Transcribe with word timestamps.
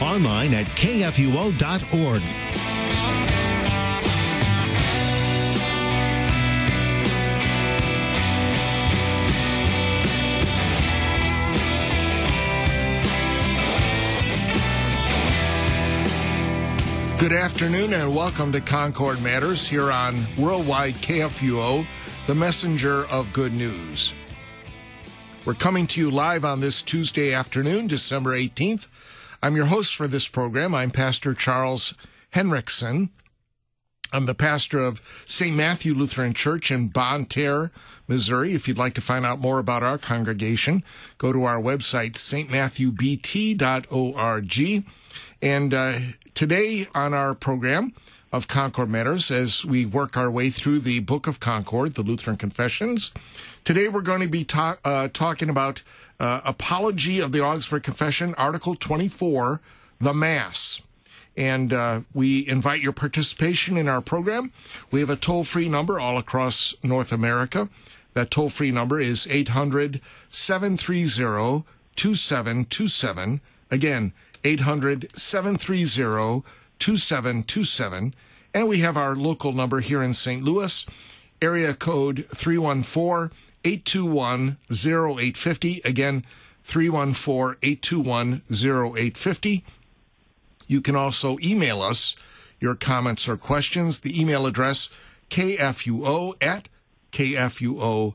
online 0.00 0.54
at 0.54 0.66
kfuo.org. 0.66 2.22
Good 17.20 17.32
afternoon 17.32 17.92
and 17.92 18.16
welcome 18.16 18.50
to 18.52 18.62
Concord 18.62 19.22
Matters 19.22 19.68
here 19.68 19.92
on 19.92 20.26
Worldwide 20.38 20.94
KFUO, 20.94 21.84
the 22.26 22.34
messenger 22.34 23.04
of 23.08 23.30
good 23.34 23.52
news. 23.52 24.14
We're 25.44 25.52
coming 25.52 25.86
to 25.88 26.00
you 26.00 26.10
live 26.10 26.46
on 26.46 26.60
this 26.60 26.80
Tuesday 26.80 27.34
afternoon, 27.34 27.88
December 27.88 28.32
18th. 28.32 28.88
I'm 29.42 29.56
your 29.56 29.66
host 29.66 29.96
for 29.96 30.06
this 30.06 30.28
program. 30.28 30.74
I'm 30.74 30.90
Pastor 30.90 31.32
Charles 31.32 31.94
Henrickson. 32.34 33.08
I'm 34.12 34.26
the 34.26 34.34
pastor 34.34 34.80
of 34.80 35.00
St. 35.24 35.56
Matthew 35.56 35.94
Lutheran 35.94 36.34
Church 36.34 36.70
in 36.70 36.88
Bonne 36.88 37.24
Terre, 37.24 37.70
Missouri. 38.06 38.52
If 38.52 38.68
you'd 38.68 38.76
like 38.76 38.92
to 38.94 39.00
find 39.00 39.24
out 39.24 39.40
more 39.40 39.58
about 39.58 39.82
our 39.82 39.96
congregation, 39.96 40.84
go 41.16 41.32
to 41.32 41.44
our 41.44 41.58
website, 41.58 42.16
stmatthewbt.org. 42.16 44.84
And 45.40 45.72
uh, 45.72 45.92
today 46.34 46.86
on 46.94 47.14
our 47.14 47.34
program 47.34 47.94
of 48.32 48.46
Concord 48.46 48.90
Matters, 48.90 49.28
as 49.30 49.64
we 49.64 49.86
work 49.86 50.18
our 50.18 50.30
way 50.30 50.50
through 50.50 50.80
the 50.80 51.00
Book 51.00 51.26
of 51.26 51.40
Concord, 51.40 51.94
the 51.94 52.02
Lutheran 52.02 52.36
Confessions, 52.36 53.10
today 53.64 53.88
we're 53.88 54.02
going 54.02 54.20
to 54.20 54.28
be 54.28 54.44
ta- 54.44 54.76
uh, 54.84 55.08
talking 55.08 55.48
about 55.48 55.82
uh, 56.20 56.40
Apology 56.44 57.18
of 57.18 57.32
the 57.32 57.40
Augsburg 57.40 57.82
Confession, 57.82 58.34
Article 58.36 58.74
24, 58.74 59.60
the 59.98 60.14
Mass. 60.14 60.82
And 61.36 61.72
uh, 61.72 62.02
we 62.12 62.46
invite 62.46 62.82
your 62.82 62.92
participation 62.92 63.76
in 63.76 63.88
our 63.88 64.02
program. 64.02 64.52
We 64.90 65.00
have 65.00 65.10
a 65.10 65.16
toll 65.16 65.44
free 65.44 65.68
number 65.68 65.98
all 65.98 66.18
across 66.18 66.74
North 66.82 67.12
America. 67.12 67.68
That 68.12 68.30
toll 68.30 68.50
free 68.50 68.70
number 68.70 69.00
is 69.00 69.26
800 69.28 70.00
730 70.28 71.64
2727. 71.96 73.40
Again, 73.70 74.12
800 74.44 75.16
730 75.18 76.42
2727. 76.78 78.14
And 78.52 78.68
we 78.68 78.78
have 78.78 78.96
our 78.96 79.16
local 79.16 79.52
number 79.52 79.80
here 79.80 80.02
in 80.02 80.12
St. 80.12 80.42
Louis, 80.42 80.84
area 81.40 81.72
code 81.72 82.26
314 82.26 83.30
821 83.64 84.56
0850. 84.70 85.80
Again, 85.84 86.24
314 86.64 87.58
821 87.62 88.42
0850. 88.50 89.64
You 90.66 90.80
can 90.80 90.96
also 90.96 91.36
email 91.42 91.82
us 91.82 92.16
your 92.60 92.74
comments 92.74 93.28
or 93.28 93.36
questions. 93.36 94.00
The 94.00 94.20
email 94.20 94.46
address 94.46 94.90
kfuo 95.30 96.34
at 96.42 96.68
kfuo.org. 97.12 98.14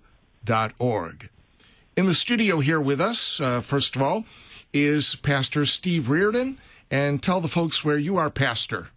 In 1.97 2.05
the 2.05 2.13
studio 2.13 2.59
here 2.59 2.81
with 2.81 2.99
us, 3.01 3.39
uh, 3.39 3.61
first 3.61 3.95
of 3.95 4.01
all, 4.01 4.25
is 4.73 5.15
Pastor 5.15 5.65
Steve 5.65 6.09
Reardon. 6.09 6.57
And 6.91 7.21
tell 7.21 7.41
the 7.41 7.47
folks 7.47 7.83
where 7.83 7.97
you 7.97 8.17
are, 8.17 8.29
Pastor. 8.29 8.89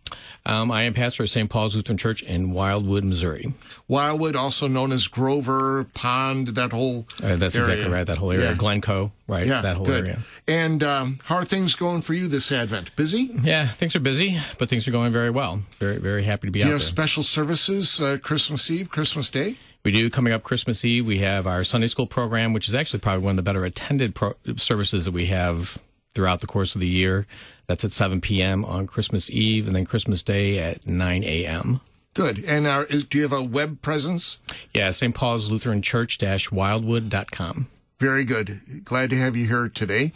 Um, 0.44 0.70
I 0.70 0.82
am 0.82 0.94
pastor 0.94 1.22
of 1.24 1.30
St. 1.30 1.48
Paul's 1.50 1.74
Lutheran 1.74 1.98
Church 1.98 2.22
in 2.22 2.52
Wildwood, 2.52 3.04
Missouri. 3.04 3.52
Wildwood, 3.88 4.36
also 4.36 4.68
known 4.68 4.92
as 4.92 5.06
Grover 5.06 5.84
Pond, 5.94 6.48
that 6.48 6.72
whole 6.72 7.06
uh, 7.22 7.36
that's 7.36 7.56
area. 7.56 7.70
exactly 7.72 7.92
right. 7.92 8.06
That 8.06 8.18
whole 8.18 8.32
area, 8.32 8.50
yeah. 8.50 8.56
Glencoe, 8.56 9.12
right? 9.26 9.46
Yeah, 9.46 9.60
that 9.62 9.76
whole 9.76 9.86
good. 9.86 10.04
area. 10.04 10.18
And 10.46 10.82
um, 10.82 11.18
how 11.24 11.36
are 11.36 11.44
things 11.44 11.74
going 11.74 12.02
for 12.02 12.14
you 12.14 12.28
this 12.28 12.50
Advent? 12.52 12.94
Busy? 12.96 13.30
Yeah, 13.42 13.66
things 13.66 13.96
are 13.96 14.00
busy, 14.00 14.38
but 14.58 14.68
things 14.68 14.86
are 14.88 14.92
going 14.92 15.12
very 15.12 15.30
well. 15.30 15.60
Very, 15.78 15.98
very 15.98 16.24
happy 16.24 16.46
to 16.46 16.50
be 16.50 16.60
Do 16.60 16.66
out 16.66 16.68
you 16.68 16.72
have 16.74 16.80
there. 16.80 16.86
special 16.86 17.22
services 17.22 18.00
uh, 18.00 18.18
Christmas 18.22 18.70
Eve, 18.70 18.90
Christmas 18.90 19.28
Day? 19.30 19.58
We 19.84 19.92
do 19.92 20.08
coming 20.10 20.32
up 20.32 20.42
Christmas 20.42 20.84
Eve. 20.84 21.04
We 21.06 21.18
have 21.18 21.46
our 21.46 21.64
Sunday 21.64 21.86
school 21.88 22.06
program, 22.06 22.52
which 22.52 22.68
is 22.68 22.74
actually 22.74 23.00
probably 23.00 23.24
one 23.24 23.32
of 23.32 23.36
the 23.36 23.42
better 23.42 23.64
attended 23.64 24.14
pro- 24.14 24.34
services 24.56 25.04
that 25.06 25.12
we 25.12 25.26
have 25.26 25.78
throughout 26.14 26.40
the 26.40 26.46
course 26.46 26.74
of 26.74 26.80
the 26.80 26.88
year. 26.88 27.26
That's 27.68 27.84
at 27.84 27.92
7 27.92 28.20
p.m. 28.20 28.64
on 28.64 28.86
Christmas 28.86 29.30
Eve, 29.30 29.66
and 29.66 29.76
then 29.76 29.84
Christmas 29.84 30.22
Day 30.22 30.58
at 30.58 30.86
9 30.86 31.22
a.m. 31.22 31.80
Good. 32.14 32.42
And 32.44 32.66
uh, 32.66 32.84
is, 32.88 33.04
do 33.04 33.18
you 33.18 33.22
have 33.24 33.32
a 33.32 33.42
web 33.42 33.82
presence? 33.82 34.38
Yeah, 34.74 34.90
St. 34.90 35.14
Paul's 35.14 35.50
Lutheran 35.50 35.82
Church 35.82 36.18
wildwood.com. 36.50 37.68
Very 37.98 38.24
good. 38.24 38.60
Glad 38.84 39.10
to 39.10 39.16
have 39.16 39.36
you 39.36 39.46
here 39.46 39.68
today. 39.68 40.12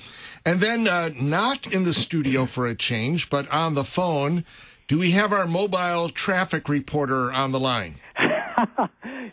And 0.46 0.60
then, 0.60 0.88
uh, 0.88 1.10
not 1.20 1.66
in 1.66 1.84
the 1.84 1.92
studio 1.92 2.46
for 2.46 2.66
a 2.66 2.74
change, 2.74 3.28
but 3.28 3.50
on 3.50 3.74
the 3.74 3.84
phone, 3.84 4.44
do 4.88 4.98
we 4.98 5.10
have 5.10 5.32
our 5.32 5.46
mobile 5.46 6.08
traffic 6.08 6.68
reporter 6.68 7.32
on 7.32 7.52
the 7.52 7.60
line? 7.60 7.96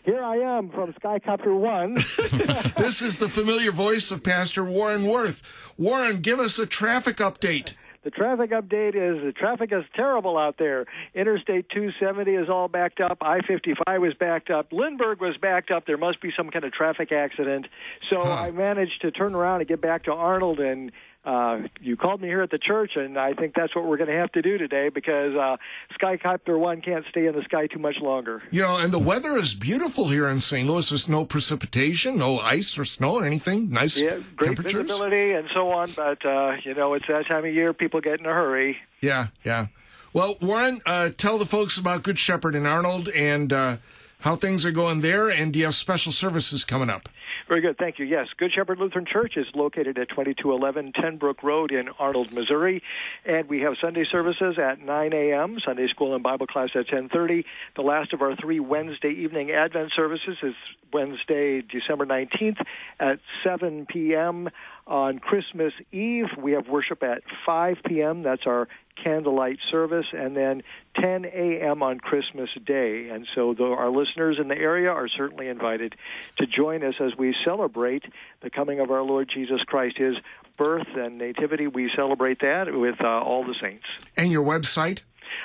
Here 0.04 0.22
I 0.22 0.36
am 0.38 0.70
from 0.70 0.92
Skycopter 0.94 1.56
One. 1.58 1.94
this 1.94 3.02
is 3.02 3.18
the 3.18 3.28
familiar 3.28 3.70
voice 3.70 4.10
of 4.10 4.24
Pastor 4.24 4.64
Warren 4.64 5.02
Woerth. 5.02 5.42
Warren, 5.76 6.20
give 6.20 6.40
us 6.40 6.58
a 6.58 6.66
traffic 6.66 7.16
update. 7.16 7.74
The 8.02 8.10
traffic 8.10 8.50
update 8.50 8.94
is 8.94 9.22
the 9.22 9.32
traffic 9.32 9.72
is 9.72 9.84
terrible 9.94 10.38
out 10.38 10.56
there. 10.58 10.86
Interstate 11.14 11.68
270 11.68 12.30
is 12.32 12.48
all 12.48 12.66
backed 12.66 12.98
up. 13.00 13.18
I 13.20 13.40
55 13.40 14.00
was 14.00 14.14
backed 14.14 14.48
up. 14.48 14.72
Lindbergh 14.72 15.20
was 15.20 15.36
backed 15.36 15.70
up. 15.70 15.84
There 15.86 15.98
must 15.98 16.22
be 16.22 16.32
some 16.34 16.48
kind 16.48 16.64
of 16.64 16.72
traffic 16.72 17.12
accident. 17.12 17.66
So 18.08 18.24
Huh. 18.24 18.32
I 18.32 18.50
managed 18.52 19.02
to 19.02 19.10
turn 19.10 19.34
around 19.34 19.60
and 19.60 19.68
get 19.68 19.82
back 19.82 20.04
to 20.04 20.12
Arnold. 20.12 20.60
And 20.60 20.92
uh, 21.24 21.60
you 21.80 21.96
called 21.96 22.20
me 22.22 22.28
here 22.28 22.40
at 22.42 22.50
the 22.50 22.58
church, 22.58 22.92
and 22.96 23.18
I 23.18 23.34
think 23.34 23.54
that's 23.54 23.74
what 23.76 23.84
we're 23.86 23.98
going 23.98 24.08
to 24.10 24.16
have 24.16 24.32
to 24.32 24.42
do 24.42 24.56
today 24.58 24.88
because 24.88 25.34
uh, 25.34 25.56
Skycopter 26.00 26.58
1 26.58 26.80
can't 26.80 27.04
stay 27.10 27.26
in 27.26 27.34
the 27.34 27.42
sky 27.42 27.66
too 27.66 27.78
much 27.78 27.96
longer. 28.00 28.42
You 28.50 28.62
know, 28.62 28.78
and 28.78 28.92
the 28.92 28.98
weather 28.98 29.36
is 29.36 29.54
beautiful 29.54 30.08
here 30.08 30.28
in 30.28 30.40
St. 30.40 30.68
Louis. 30.68 30.88
There's 30.88 31.08
no 31.08 31.24
precipitation, 31.26 32.16
no 32.16 32.38
ice 32.38 32.78
or 32.78 32.84
snow 32.84 33.16
or 33.16 33.24
anything. 33.24 33.70
Nice 33.70 33.98
Yeah, 34.00 34.18
great 34.36 34.48
temperatures. 34.56 34.82
visibility 34.86 35.32
and 35.32 35.48
so 35.54 35.70
on, 35.70 35.90
but 35.92 36.24
uh, 36.24 36.56
you 36.64 36.74
know 36.74 36.94
it's 36.94 37.06
that 37.08 37.26
time 37.26 37.44
of 37.44 37.52
year. 37.52 37.72
People 37.74 38.00
get 38.00 38.18
in 38.20 38.26
a 38.26 38.32
hurry. 38.32 38.78
Yeah, 39.02 39.26
yeah. 39.44 39.66
Well, 40.12 40.36
Warren, 40.40 40.80
uh, 40.86 41.10
tell 41.16 41.38
the 41.38 41.46
folks 41.46 41.78
about 41.78 42.02
Good 42.02 42.18
Shepherd 42.18 42.56
in 42.56 42.66
Arnold 42.66 43.08
and 43.10 43.52
uh, 43.52 43.76
how 44.20 44.36
things 44.36 44.64
are 44.64 44.72
going 44.72 45.02
there, 45.02 45.28
and 45.30 45.52
do 45.52 45.58
you 45.58 45.66
have 45.66 45.74
special 45.74 46.12
services 46.12 46.64
coming 46.64 46.90
up? 46.90 47.08
Very 47.50 47.62
good, 47.62 47.78
thank 47.78 47.98
you. 47.98 48.06
Yes, 48.06 48.28
Good 48.36 48.52
Shepherd 48.52 48.78
Lutheran 48.78 49.06
Church 49.06 49.36
is 49.36 49.44
located 49.56 49.98
at 49.98 50.08
2211 50.10 50.92
Ten 50.92 51.16
Brook 51.16 51.42
Road 51.42 51.72
in 51.72 51.88
Arnold, 51.98 52.32
Missouri, 52.32 52.80
and 53.24 53.48
we 53.48 53.62
have 53.62 53.74
Sunday 53.80 54.04
services 54.04 54.56
at 54.56 54.80
9 54.80 55.12
a.m. 55.12 55.58
Sunday 55.66 55.88
school 55.88 56.14
and 56.14 56.22
Bible 56.22 56.46
class 56.46 56.68
at 56.76 56.86
10:30. 56.86 57.44
The 57.74 57.82
last 57.82 58.12
of 58.12 58.22
our 58.22 58.36
three 58.36 58.60
Wednesday 58.60 59.10
evening 59.10 59.50
Advent 59.50 59.90
services 59.96 60.36
is 60.44 60.54
Wednesday, 60.92 61.60
December 61.60 62.06
19th 62.06 62.64
at 63.00 63.18
7 63.42 63.84
p.m. 63.86 64.48
On 64.90 65.20
Christmas 65.20 65.72
Eve, 65.92 66.26
we 66.36 66.52
have 66.52 66.68
worship 66.68 67.04
at 67.04 67.22
5 67.46 67.76
p.m. 67.86 68.24
That's 68.24 68.44
our 68.44 68.66
candlelight 69.02 69.58
service, 69.70 70.06
and 70.12 70.36
then 70.36 70.64
10 71.00 71.26
a.m. 71.26 71.80
on 71.84 72.00
Christmas 72.00 72.50
Day. 72.66 73.08
And 73.08 73.24
so, 73.32 73.54
though 73.54 73.74
our 73.74 73.88
listeners 73.88 74.38
in 74.40 74.48
the 74.48 74.56
area 74.56 74.90
are 74.90 75.06
certainly 75.06 75.46
invited 75.46 75.94
to 76.38 76.46
join 76.46 76.82
us 76.82 76.94
as 76.98 77.16
we 77.16 77.36
celebrate 77.44 78.02
the 78.42 78.50
coming 78.50 78.80
of 78.80 78.90
our 78.90 79.02
Lord 79.02 79.30
Jesus 79.32 79.62
Christ, 79.62 79.96
His 79.96 80.16
birth 80.58 80.88
and 80.96 81.18
nativity. 81.18 81.68
We 81.68 81.88
celebrate 81.94 82.40
that 82.40 82.74
with 82.74 83.00
uh, 83.00 83.06
all 83.06 83.44
the 83.44 83.54
saints. 83.62 83.84
And 84.16 84.32
your 84.32 84.44
website? 84.44 85.02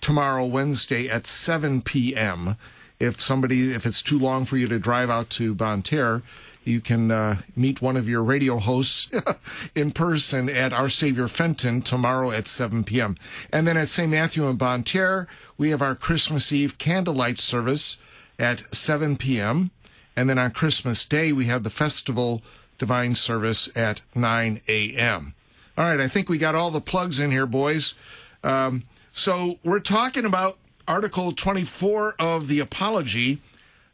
tomorrow, 0.00 0.44
Wednesday 0.44 1.08
at 1.08 1.26
7 1.26 1.82
p.m. 1.82 2.56
If 3.00 3.20
somebody, 3.20 3.72
if 3.72 3.86
it's 3.86 4.02
too 4.02 4.18
long 4.18 4.44
for 4.44 4.56
you 4.56 4.68
to 4.68 4.78
drive 4.78 5.10
out 5.10 5.30
to 5.30 5.54
Bonne 5.54 5.82
Terre, 5.82 6.22
you 6.66 6.80
can 6.80 7.10
uh, 7.10 7.36
meet 7.56 7.82
one 7.82 7.96
of 7.96 8.08
your 8.08 8.22
radio 8.22 8.58
hosts 8.58 9.10
in 9.74 9.90
person 9.90 10.48
at 10.48 10.72
Our 10.72 10.88
Savior 10.88 11.28
Fenton 11.28 11.82
tomorrow 11.82 12.30
at 12.30 12.48
7 12.48 12.84
p.m. 12.84 13.16
And 13.52 13.66
then 13.66 13.76
at 13.76 13.88
St. 13.88 14.10
Matthew 14.10 14.48
and 14.48 14.58
Bonne 14.58 14.82
Terre, 14.82 15.26
we 15.56 15.70
have 15.70 15.82
our 15.82 15.94
Christmas 15.94 16.52
Eve 16.52 16.78
candlelight 16.78 17.38
service 17.38 17.98
at 18.38 18.74
7 18.74 19.16
p.m. 19.16 19.70
And 20.16 20.30
then 20.30 20.38
on 20.38 20.50
Christmas 20.52 21.04
Day, 21.04 21.32
we 21.32 21.46
have 21.46 21.62
the 21.62 21.70
festival 21.70 22.42
divine 22.78 23.14
service 23.14 23.74
at 23.76 24.00
9 24.14 24.60
a.m. 24.68 25.34
All 25.76 25.84
right, 25.84 26.00
I 26.00 26.08
think 26.08 26.28
we 26.28 26.38
got 26.38 26.54
all 26.54 26.70
the 26.70 26.80
plugs 26.80 27.18
in 27.18 27.30
here, 27.30 27.46
boys. 27.46 27.94
Um, 28.42 28.84
so 29.10 29.58
we're 29.64 29.80
talking 29.80 30.24
about 30.24 30.58
Article 30.86 31.32
24 31.32 32.16
of 32.18 32.48
the 32.48 32.60
Apology, 32.60 33.40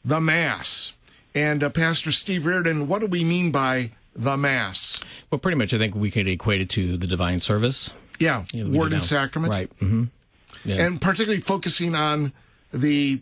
the 0.05 0.21
Mass. 0.21 0.93
And 1.41 1.63
uh, 1.63 1.71
Pastor 1.71 2.13
Steve 2.13 2.45
Reardon, 2.45 2.87
what 2.87 3.01
do 3.01 3.07
we 3.07 3.25
mean 3.25 3.51
by 3.51 3.93
the 4.15 4.37
Mass? 4.37 5.01
Well, 5.31 5.39
pretty 5.39 5.57
much, 5.57 5.73
I 5.73 5.79
think 5.79 5.95
we 5.95 6.11
could 6.11 6.29
equate 6.29 6.61
it 6.61 6.69
to 6.71 6.99
the 6.99 7.07
divine 7.07 7.41
service. 7.41 7.91
Yeah, 8.19 8.45
you 8.53 8.65
know, 8.65 8.79
word 8.79 8.93
and 8.93 9.03
sacrament. 9.03 9.51
Right. 9.53 9.71
Mm-hmm. 9.79 10.05
Yeah. 10.67 10.87
And 10.87 11.01
particularly 11.01 11.41
focusing 11.41 11.95
on 11.95 12.35
the 12.73 13.21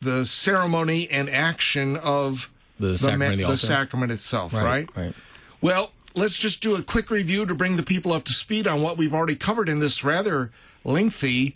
the 0.00 0.24
ceremony 0.24 1.10
and 1.10 1.28
action 1.28 1.98
of 1.98 2.50
the, 2.78 2.88
the 2.88 2.98
sacrament, 2.98 3.42
ma- 3.42 3.48
the 3.48 3.58
sacrament 3.58 4.10
itself, 4.10 4.54
right, 4.54 4.64
right? 4.64 4.96
Right. 4.96 5.14
Well, 5.60 5.92
let's 6.14 6.38
just 6.38 6.62
do 6.62 6.74
a 6.76 6.82
quick 6.82 7.10
review 7.10 7.44
to 7.44 7.54
bring 7.54 7.76
the 7.76 7.82
people 7.82 8.14
up 8.14 8.24
to 8.24 8.32
speed 8.32 8.66
on 8.66 8.80
what 8.80 8.96
we've 8.96 9.12
already 9.12 9.36
covered 9.36 9.68
in 9.68 9.80
this 9.80 10.02
rather 10.02 10.50
lengthy 10.84 11.54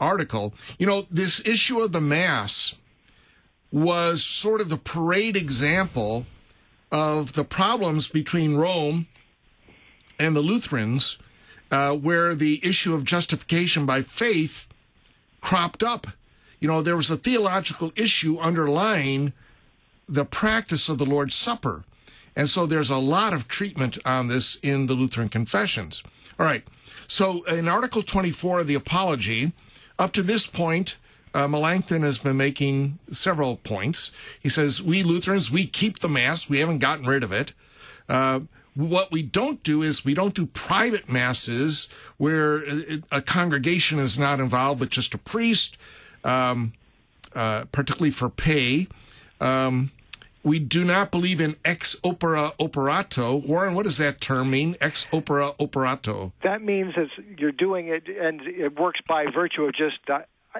article. 0.00 0.52
You 0.80 0.86
know, 0.88 1.06
this 1.08 1.40
issue 1.46 1.78
of 1.78 1.92
the 1.92 2.00
Mass 2.00 2.74
was 3.72 4.22
sort 4.22 4.60
of 4.60 4.68
the 4.68 4.76
parade 4.76 5.36
example 5.36 6.26
of 6.90 7.32
the 7.32 7.44
problems 7.44 8.08
between 8.08 8.56
Rome 8.56 9.06
and 10.18 10.34
the 10.34 10.40
Lutherans, 10.40 11.18
uh, 11.70 11.94
where 11.94 12.34
the 12.34 12.60
issue 12.64 12.94
of 12.94 13.04
justification 13.04 13.86
by 13.86 14.02
faith 14.02 14.68
cropped 15.40 15.82
up. 15.82 16.06
You 16.60 16.68
know, 16.68 16.80
there 16.80 16.96
was 16.96 17.10
a 17.10 17.16
theological 17.16 17.92
issue 17.96 18.38
underlying 18.38 19.32
the 20.08 20.24
practice 20.24 20.88
of 20.88 20.98
the 20.98 21.04
Lord's 21.04 21.34
Supper. 21.34 21.84
And 22.34 22.48
so 22.48 22.66
there's 22.66 22.90
a 22.90 22.98
lot 22.98 23.32
of 23.32 23.48
treatment 23.48 23.98
on 24.04 24.28
this 24.28 24.56
in 24.56 24.86
the 24.86 24.94
Lutheran 24.94 25.28
confessions. 25.28 26.02
All 26.38 26.46
right. 26.46 26.64
So 27.06 27.42
in 27.44 27.68
Article 27.68 28.02
24 28.02 28.60
of 28.60 28.66
the 28.66 28.74
Apology, 28.74 29.52
up 29.98 30.12
to 30.12 30.22
this 30.22 30.46
point, 30.46 30.96
uh, 31.36 31.46
Melanchthon 31.46 32.02
has 32.02 32.16
been 32.16 32.38
making 32.38 32.98
several 33.10 33.56
points. 33.56 34.10
He 34.40 34.48
says, 34.48 34.82
We 34.82 35.02
Lutherans, 35.02 35.50
we 35.50 35.66
keep 35.66 35.98
the 35.98 36.08
Mass. 36.08 36.48
We 36.48 36.60
haven't 36.60 36.78
gotten 36.78 37.04
rid 37.04 37.22
of 37.22 37.30
it. 37.30 37.52
Uh, 38.08 38.40
what 38.74 39.12
we 39.12 39.20
don't 39.22 39.62
do 39.62 39.82
is 39.82 40.02
we 40.02 40.14
don't 40.14 40.34
do 40.34 40.46
private 40.46 41.10
masses 41.10 41.90
where 42.16 42.62
a 43.12 43.20
congregation 43.20 43.98
is 43.98 44.18
not 44.18 44.40
involved, 44.40 44.80
but 44.80 44.88
just 44.88 45.12
a 45.12 45.18
priest, 45.18 45.76
um, 46.24 46.72
uh, 47.34 47.66
particularly 47.70 48.12
for 48.12 48.30
pay. 48.30 48.86
Um, 49.38 49.90
we 50.42 50.58
do 50.58 50.84
not 50.84 51.10
believe 51.10 51.40
in 51.42 51.56
ex 51.66 51.96
opere 51.96 52.52
operato. 52.58 53.36
Warren, 53.36 53.74
what 53.74 53.82
does 53.82 53.98
that 53.98 54.22
term 54.22 54.50
mean? 54.50 54.76
Ex 54.80 55.04
opere 55.12 55.54
operato. 55.58 56.32
That 56.42 56.62
means 56.62 56.94
that 56.94 57.08
you're 57.38 57.52
doing 57.52 57.88
it, 57.88 58.04
and 58.08 58.40
it 58.42 58.78
works 58.78 59.00
by 59.06 59.26
virtue 59.34 59.64
of 59.64 59.74
just 59.74 59.98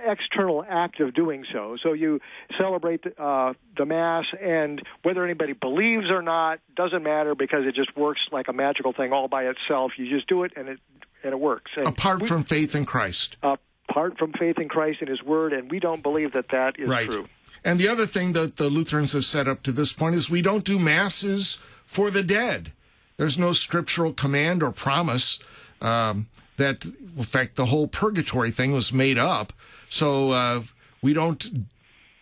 external 0.05 0.65
act 0.69 1.01
of 1.01 1.15
doing 1.15 1.45
so. 1.53 1.77
So 1.83 1.93
you 1.93 2.21
celebrate 2.59 3.05
uh, 3.19 3.55
the 3.77 3.87
Mass, 3.87 4.25
and 4.41 4.83
whether 5.03 5.25
anybody 5.25 5.53
believes 5.53 6.11
or 6.11 6.23
not 6.23 6.61
doesn't 6.75 7.03
matter 7.03 7.35
because 7.35 7.61
it 7.67 7.75
just 7.75 7.97
works 7.97 8.21
like 8.33 8.49
a 8.49 8.53
magical 8.53 8.93
thing 8.93 9.13
all 9.13 9.29
by 9.29 9.45
itself. 9.45 9.93
You 9.97 10.09
just 10.09 10.29
do 10.29 10.45
it, 10.45 10.53
and 10.57 10.69
it 10.69 10.79
and 11.23 11.33
it 11.33 11.41
works. 11.41 11.71
And 11.77 11.87
apart 11.87 12.23
we, 12.23 12.29
from 12.29 12.45
faith 12.45 12.75
in 12.75 12.85
Christ. 12.85 13.37
Apart 13.43 14.19
from 14.19 14.33
faith 14.33 14.59
in 14.59 14.69
Christ 14.69 14.99
and 15.01 15.09
His 15.09 15.23
Word, 15.23 15.53
and 15.53 15.71
we 15.71 15.81
don't 15.81 16.03
believe 16.03 16.33
that 16.33 16.49
that 16.51 16.79
is 16.79 16.89
right. 16.89 17.11
true. 17.11 17.29
And 17.65 17.81
the 17.81 17.89
other 17.89 18.07
thing 18.07 18.33
that 18.35 18.57
the 18.57 18.69
Lutherans 18.69 19.13
have 19.13 19.25
set 19.25 19.49
up 19.49 19.63
to 19.65 19.73
this 19.73 19.93
point 19.93 20.15
is 20.15 20.31
we 20.31 20.43
don't 20.43 20.65
do 20.65 20.79
masses 20.79 21.61
for 21.85 22.11
the 22.11 22.23
dead. 22.23 22.73
There's 23.17 23.39
no 23.39 23.53
scriptural 23.53 24.13
command 24.13 24.63
or 24.63 24.71
promise 24.71 25.41
um, 25.81 26.29
that, 26.57 26.85
in 26.85 27.25
fact, 27.25 27.57
the 27.57 27.67
whole 27.67 27.87
purgatory 27.87 28.51
thing 28.51 28.73
was 28.73 28.93
made 28.93 29.19
up. 29.19 29.53
So 29.89 30.33
uh, 30.33 30.63
we 31.03 31.13
don't 31.13 31.67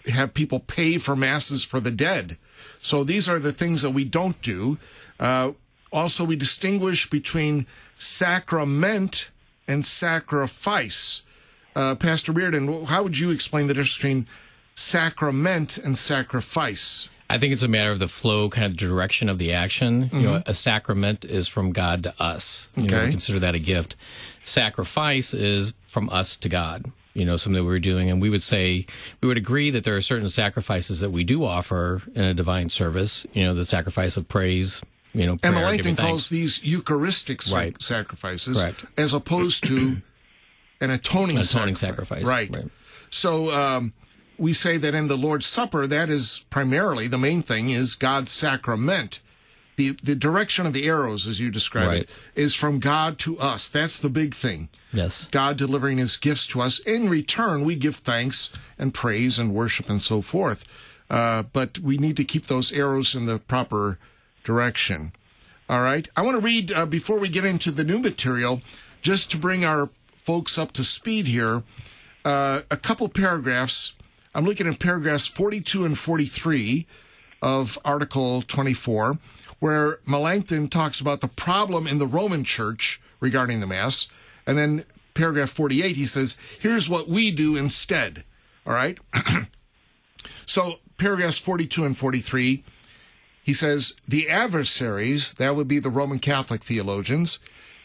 have 0.06 0.34
people 0.34 0.60
pay 0.60 0.98
for 0.98 1.16
masses 1.16 1.64
for 1.64 1.80
the 1.80 1.90
dead. 1.90 2.36
So 2.78 3.04
these 3.04 3.28
are 3.28 3.38
the 3.38 3.52
things 3.52 3.82
that 3.82 3.90
we 3.90 4.04
don't 4.04 4.40
do. 4.42 4.78
Uh, 5.18 5.52
also, 5.92 6.24
we 6.24 6.36
distinguish 6.36 7.08
between 7.08 7.66
sacrament 7.96 9.30
and 9.66 9.86
sacrifice. 9.86 11.22
Uh, 11.76 11.94
Pastor 11.94 12.32
Reardon, 12.32 12.84
how 12.84 13.02
would 13.02 13.18
you 13.18 13.30
explain 13.30 13.66
the 13.66 13.74
difference 13.74 13.96
between 13.96 14.26
sacrament 14.74 15.78
and 15.78 15.96
sacrifice? 15.96 17.08
I 17.28 17.38
think 17.38 17.52
it's 17.52 17.62
a 17.62 17.68
matter 17.68 17.90
of 17.90 17.98
the 17.98 18.08
flow, 18.08 18.50
kind 18.50 18.66
of 18.66 18.76
direction 18.76 19.28
of 19.28 19.38
the 19.38 19.52
action. 19.52 20.04
Mm-hmm. 20.04 20.16
You 20.16 20.22
know, 20.22 20.42
a 20.46 20.54
sacrament 20.54 21.24
is 21.24 21.48
from 21.48 21.72
God 21.72 22.02
to 22.02 22.14
us. 22.20 22.68
You 22.76 22.84
okay. 22.84 22.94
know, 22.94 23.04
we 23.04 23.10
consider 23.10 23.40
that 23.40 23.54
a 23.54 23.58
gift. 23.58 23.96
Sacrifice 24.42 25.32
is 25.32 25.72
from 25.88 26.10
us 26.10 26.36
to 26.38 26.48
God. 26.48 26.90
You 27.14 27.24
know, 27.24 27.36
something 27.36 27.62
that 27.62 27.64
we're 27.64 27.78
doing, 27.78 28.10
and 28.10 28.20
we 28.20 28.28
would 28.28 28.42
say 28.42 28.86
we 29.20 29.28
would 29.28 29.38
agree 29.38 29.70
that 29.70 29.84
there 29.84 29.96
are 29.96 30.00
certain 30.00 30.28
sacrifices 30.28 30.98
that 31.00 31.10
we 31.10 31.22
do 31.22 31.44
offer 31.44 32.02
in 32.14 32.24
a 32.24 32.34
divine 32.34 32.68
service. 32.68 33.24
You 33.32 33.44
know, 33.44 33.54
the 33.54 33.64
sacrifice 33.64 34.16
of 34.16 34.28
praise. 34.28 34.82
You 35.12 35.26
know, 35.26 35.36
prayer, 35.36 35.54
and 35.54 35.62
Melanchthon 35.62 35.94
calls 35.94 36.28
these 36.28 36.64
Eucharistic 36.64 37.40
right. 37.52 37.80
sacrifices, 37.80 38.60
right. 38.60 38.74
as 38.98 39.14
opposed 39.14 39.64
to 39.66 39.76
an 40.80 40.90
atoning, 40.90 41.38
atoning 41.38 41.76
sacrifice. 41.76 41.78
sacrifice. 41.78 42.24
Right. 42.24 42.50
right. 42.50 42.70
So. 43.10 43.52
Um, 43.52 43.92
we 44.38 44.52
say 44.52 44.76
that 44.76 44.94
in 44.94 45.08
the 45.08 45.16
Lord's 45.16 45.46
Supper, 45.46 45.86
that 45.86 46.08
is 46.08 46.44
primarily 46.50 47.06
the 47.06 47.18
main 47.18 47.42
thing 47.42 47.70
is 47.70 47.94
God's 47.94 48.32
sacrament. 48.32 49.20
The, 49.76 49.96
the 50.02 50.14
direction 50.14 50.66
of 50.66 50.72
the 50.72 50.86
arrows, 50.86 51.26
as 51.26 51.40
you 51.40 51.50
describe 51.50 51.88
right. 51.88 52.02
it, 52.02 52.10
is 52.36 52.54
from 52.54 52.78
God 52.78 53.18
to 53.20 53.36
us. 53.38 53.68
That's 53.68 53.98
the 53.98 54.08
big 54.08 54.32
thing. 54.32 54.68
Yes. 54.92 55.26
God 55.32 55.56
delivering 55.56 55.98
his 55.98 56.16
gifts 56.16 56.46
to 56.48 56.60
us. 56.60 56.78
In 56.78 57.08
return, 57.08 57.64
we 57.64 57.74
give 57.74 57.96
thanks 57.96 58.52
and 58.78 58.94
praise 58.94 59.36
and 59.36 59.52
worship 59.52 59.90
and 59.90 60.00
so 60.00 60.22
forth. 60.22 60.64
Uh, 61.10 61.42
but 61.42 61.80
we 61.80 61.98
need 61.98 62.16
to 62.16 62.24
keep 62.24 62.46
those 62.46 62.72
arrows 62.72 63.16
in 63.16 63.26
the 63.26 63.40
proper 63.40 63.98
direction. 64.44 65.12
All 65.68 65.80
right. 65.80 66.08
I 66.16 66.22
want 66.22 66.36
to 66.36 66.44
read, 66.44 66.70
uh, 66.70 66.86
before 66.86 67.18
we 67.18 67.28
get 67.28 67.44
into 67.44 67.72
the 67.72 67.84
new 67.84 67.98
material, 67.98 68.62
just 69.02 69.30
to 69.32 69.36
bring 69.36 69.64
our 69.64 69.90
folks 70.16 70.56
up 70.56 70.70
to 70.72 70.84
speed 70.84 71.26
here, 71.26 71.64
uh, 72.24 72.60
a 72.70 72.76
couple 72.76 73.08
paragraphs 73.08 73.94
I'm 74.34 74.44
looking 74.44 74.66
at 74.66 74.80
paragraphs 74.80 75.28
42 75.28 75.84
and 75.84 75.96
43 75.96 76.86
of 77.40 77.78
Article 77.84 78.42
24, 78.42 79.18
where 79.60 80.00
Melanchthon 80.06 80.68
talks 80.68 81.00
about 81.00 81.20
the 81.20 81.28
problem 81.28 81.86
in 81.86 81.98
the 81.98 82.06
Roman 82.06 82.42
Church 82.42 83.00
regarding 83.20 83.60
the 83.60 83.66
Mass. 83.66 84.08
And 84.46 84.58
then 84.58 84.84
paragraph 85.14 85.50
48, 85.50 85.94
he 85.94 86.06
says, 86.06 86.36
here's 86.58 86.88
what 86.88 87.08
we 87.08 87.30
do 87.30 87.56
instead. 87.56 88.24
All 88.66 88.74
right? 88.74 88.98
so, 90.46 90.80
paragraphs 90.98 91.38
42 91.38 91.84
and 91.84 91.96
43, 91.96 92.64
he 93.42 93.52
says, 93.52 93.94
the 94.08 94.28
adversaries, 94.28 95.34
that 95.34 95.54
would 95.54 95.68
be 95.68 95.78
the 95.78 95.90
Roman 95.90 96.18
Catholic 96.18 96.64
theologians, 96.64 97.38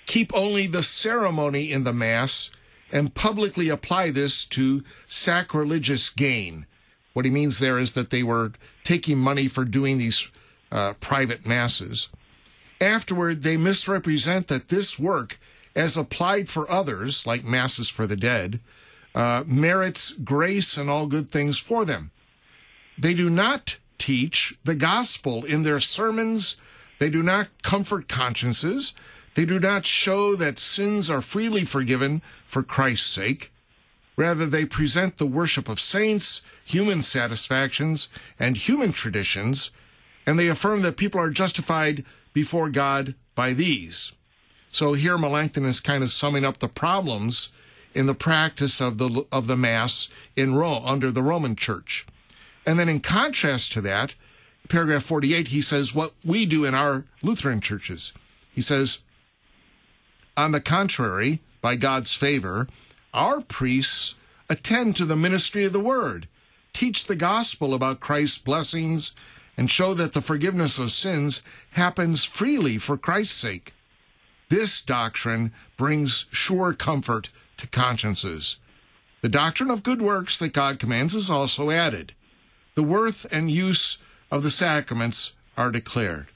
keep 0.08 0.34
only 0.34 0.66
the 0.66 0.84
ceremony 0.84 1.72
in 1.72 1.84
the 1.84 1.94
Mass 1.94 2.50
and 2.92 3.14
publicly 3.14 3.70
apply 3.70 4.12
this 4.12 4.46
to 4.46 4.84
sacrilegious 5.06 6.10
gain. 6.10 6.66
What 7.14 7.26
he 7.26 7.32
means 7.32 7.60
there 7.60 7.80
is 7.80 7.94
that 7.94 8.10
they 8.10 8.24
were 8.24 8.54
taking 8.84 9.18
money 9.18 9.48
for 9.48 9.66
doing 9.66 9.98
these 9.98 10.28
uh, 10.72 10.94
private 11.00 11.46
masses. 11.46 12.10
Afterward, 12.82 13.44
they 13.44 13.58
misrepresent 13.58 14.48
that 14.48 14.70
this 14.70 14.98
work, 14.98 15.40
as 15.76 15.98
applied 15.98 16.50
for 16.50 16.70
others, 16.72 17.28
like 17.28 17.44
masses 17.44 17.90
for 17.90 18.08
the 18.08 18.16
dead, 18.16 18.60
uh, 19.14 19.44
merits 19.46 20.12
grace 20.12 20.78
and 20.78 20.90
all 20.90 21.08
good 21.08 21.30
things 21.30 21.58
for 21.58 21.84
them. 21.84 22.12
They 22.98 23.14
do 23.14 23.30
not 23.30 23.78
teach 23.98 24.58
the 24.64 24.76
gospel 24.76 25.44
in 25.44 25.64
their 25.64 25.80
sermons. 25.80 26.58
They 27.00 27.10
do 27.10 27.24
not 27.24 27.48
comfort 27.64 28.08
consciences. 28.08 28.94
They 29.40 29.46
do 29.46 29.58
not 29.58 29.86
show 29.86 30.36
that 30.36 30.60
sins 30.60 31.10
are 31.10 31.22
freely 31.22 31.64
forgiven 31.64 32.22
for 32.46 32.62
Christ's 32.62 33.10
sake. 33.10 33.54
Rather, 34.18 34.46
they 34.46 34.66
present 34.66 35.16
the 35.16 35.26
worship 35.26 35.70
of 35.70 35.80
saints, 35.80 36.42
human 36.66 37.02
satisfactions, 37.02 38.10
and 38.38 38.58
human 38.58 38.92
traditions, 38.92 39.72
and 40.26 40.38
they 40.38 40.50
affirm 40.50 40.82
that 40.82 40.98
people 40.98 41.22
are 41.22 41.30
justified 41.30 42.04
before 42.34 42.70
God 42.70 43.16
by 43.34 43.54
these. 43.54 44.12
So 44.72 44.92
here 44.92 45.18
Melanchthon 45.18 45.64
is 45.64 45.80
kind 45.80 46.04
of 46.04 46.12
summing 46.12 46.44
up 46.44 46.58
the 46.58 46.68
problems 46.68 47.48
in 47.96 48.08
the 48.08 48.14
practice 48.14 48.82
of 48.82 48.98
the 48.98 49.26
of 49.32 49.48
the 49.48 49.56
Mass 49.56 50.10
in 50.36 50.54
Rome 50.54 50.84
under 50.86 51.12
the 51.12 51.24
Roman 51.24 51.56
Church. 51.56 52.06
And 52.66 52.78
then 52.78 52.90
in 52.90 53.00
contrast 53.00 53.72
to 53.72 53.80
that, 53.84 54.16
paragraph 54.68 55.04
48, 55.04 55.48
he 55.48 55.62
says 55.62 55.96
what 55.96 56.12
we 56.26 56.46
do 56.46 56.66
in 56.66 56.76
our 56.76 57.06
Lutheran 57.22 57.62
churches. 57.62 58.12
He 58.54 58.60
says, 58.60 59.00
on 60.40 60.54
the 60.54 60.62
contrary, 60.62 61.42
by 61.62 61.76
God's 61.76 62.14
favor, 62.14 62.68
our 63.14 63.42
priests 63.42 64.16
attend 64.50 64.96
to 64.96 65.06
the 65.06 65.18
ministry 65.18 65.66
of 65.66 65.74
the 65.74 65.82
word, 65.82 66.28
teach 66.72 67.06
the 67.06 67.16
gospel 67.16 67.74
about 67.74 68.00
Christ's 68.00 68.38
blessings, 68.38 69.12
and 69.58 69.70
show 69.70 69.94
that 69.94 70.14
the 70.14 70.22
forgiveness 70.22 70.80
of 70.80 70.94
sins 70.94 71.42
happens 71.72 72.24
freely 72.24 72.78
for 72.78 72.98
Christ's 72.98 73.36
sake. 73.36 73.74
This 74.48 74.80
doctrine 74.80 75.52
brings 75.76 76.26
sure 76.32 76.74
comfort 76.74 77.30
to 77.58 77.68
consciences. 77.68 78.60
The 79.20 79.28
doctrine 79.28 79.70
of 79.70 79.84
good 79.84 80.02
works 80.02 80.40
that 80.40 80.54
God 80.54 80.80
commands 80.80 81.14
is 81.14 81.30
also 81.30 81.70
added. 81.70 82.14
The 82.76 82.84
worth 82.84 83.26
and 83.30 83.52
use 83.52 83.98
of 84.32 84.44
the 84.44 84.52
sacraments 84.52 85.34
are 85.58 85.72
declared. 85.72 86.28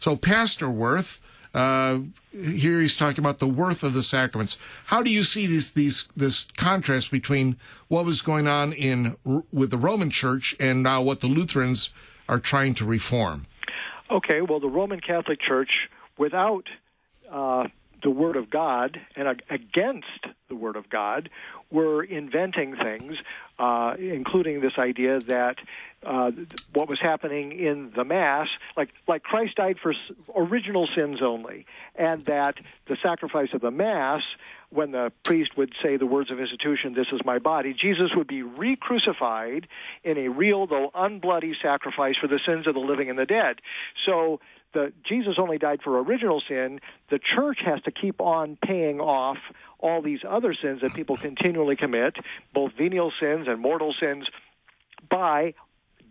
So, 0.00 0.16
Pastor 0.16 0.66
Woerth, 0.66 1.20
uh, 1.54 2.00
here 2.32 2.80
he's 2.80 2.96
talking 2.96 3.22
about 3.22 3.38
the 3.38 3.46
worth 3.46 3.82
of 3.84 3.94
the 3.94 4.02
sacraments. 4.02 4.58
How 4.86 5.02
do 5.02 5.12
you 5.12 5.22
see 5.22 5.46
these, 5.46 5.70
these, 5.70 6.08
this 6.16 6.44
contrast 6.56 7.10
between 7.10 7.56
what 7.88 8.04
was 8.04 8.22
going 8.22 8.48
on 8.48 8.72
in 8.72 9.16
with 9.52 9.70
the 9.70 9.76
Roman 9.76 10.10
Church 10.10 10.56
and 10.58 10.82
now 10.82 11.00
what 11.00 11.20
the 11.20 11.28
Lutherans 11.28 11.90
are 12.28 12.40
trying 12.40 12.74
to 12.74 12.84
reform? 12.84 13.46
Okay, 14.10 14.40
well, 14.40 14.60
the 14.60 14.68
Roman 14.68 15.00
Catholic 15.00 15.40
Church, 15.40 15.88
without 16.18 16.64
uh, 17.30 17.68
the 18.02 18.10
Word 18.10 18.36
of 18.36 18.50
God 18.50 19.00
and 19.16 19.42
against 19.48 20.26
the 20.48 20.56
Word 20.56 20.76
of 20.76 20.88
God, 20.90 21.30
were 21.70 22.02
inventing 22.02 22.76
things, 22.76 23.16
uh, 23.58 23.94
including 23.98 24.60
this 24.60 24.74
idea 24.78 25.20
that 25.20 25.56
uh, 26.04 26.30
what 26.72 26.88
was 26.88 26.98
happening 27.00 27.52
in 27.52 27.92
the 27.94 28.04
Mass, 28.04 28.48
like 28.76 28.90
like 29.06 29.22
Christ 29.22 29.56
died 29.56 29.78
for 29.82 29.92
original 30.36 30.88
sins 30.94 31.20
only, 31.22 31.66
and 31.94 32.24
that 32.26 32.56
the 32.86 32.96
sacrifice 33.02 33.48
of 33.52 33.60
the 33.60 33.70
Mass, 33.70 34.22
when 34.70 34.90
the 34.90 35.12
priest 35.24 35.56
would 35.56 35.72
say 35.82 35.96
the 35.96 36.06
words 36.06 36.30
of 36.30 36.40
institution, 36.40 36.94
"This 36.94 37.08
is 37.12 37.20
my 37.24 37.38
body," 37.38 37.74
Jesus 37.74 38.10
would 38.14 38.26
be 38.26 38.42
re-crucified 38.42 39.66
in 40.02 40.18
a 40.18 40.28
real, 40.28 40.66
though 40.66 40.90
unbloody, 40.94 41.54
sacrifice 41.60 42.16
for 42.20 42.28
the 42.28 42.40
sins 42.44 42.66
of 42.66 42.74
the 42.74 42.80
living 42.80 43.10
and 43.10 43.18
the 43.18 43.26
dead. 43.26 43.60
So 44.04 44.40
the 44.72 44.92
Jesus 45.04 45.34
only 45.38 45.58
died 45.58 45.80
for 45.82 45.98
original 46.00 46.42
sin. 46.46 46.80
The 47.08 47.18
church 47.18 47.60
has 47.64 47.80
to 47.82 47.90
keep 47.90 48.20
on 48.20 48.56
paying 48.56 49.00
off 49.00 49.38
all 49.78 50.02
these 50.02 50.20
other 50.28 50.54
sins 50.54 50.80
that 50.80 50.94
people 50.94 51.16
continually 51.16 51.76
commit, 51.76 52.16
both 52.52 52.72
venial 52.72 53.12
sins 53.20 53.46
and 53.48 53.60
mortal 53.60 53.94
sins, 53.98 54.26
by 55.08 55.54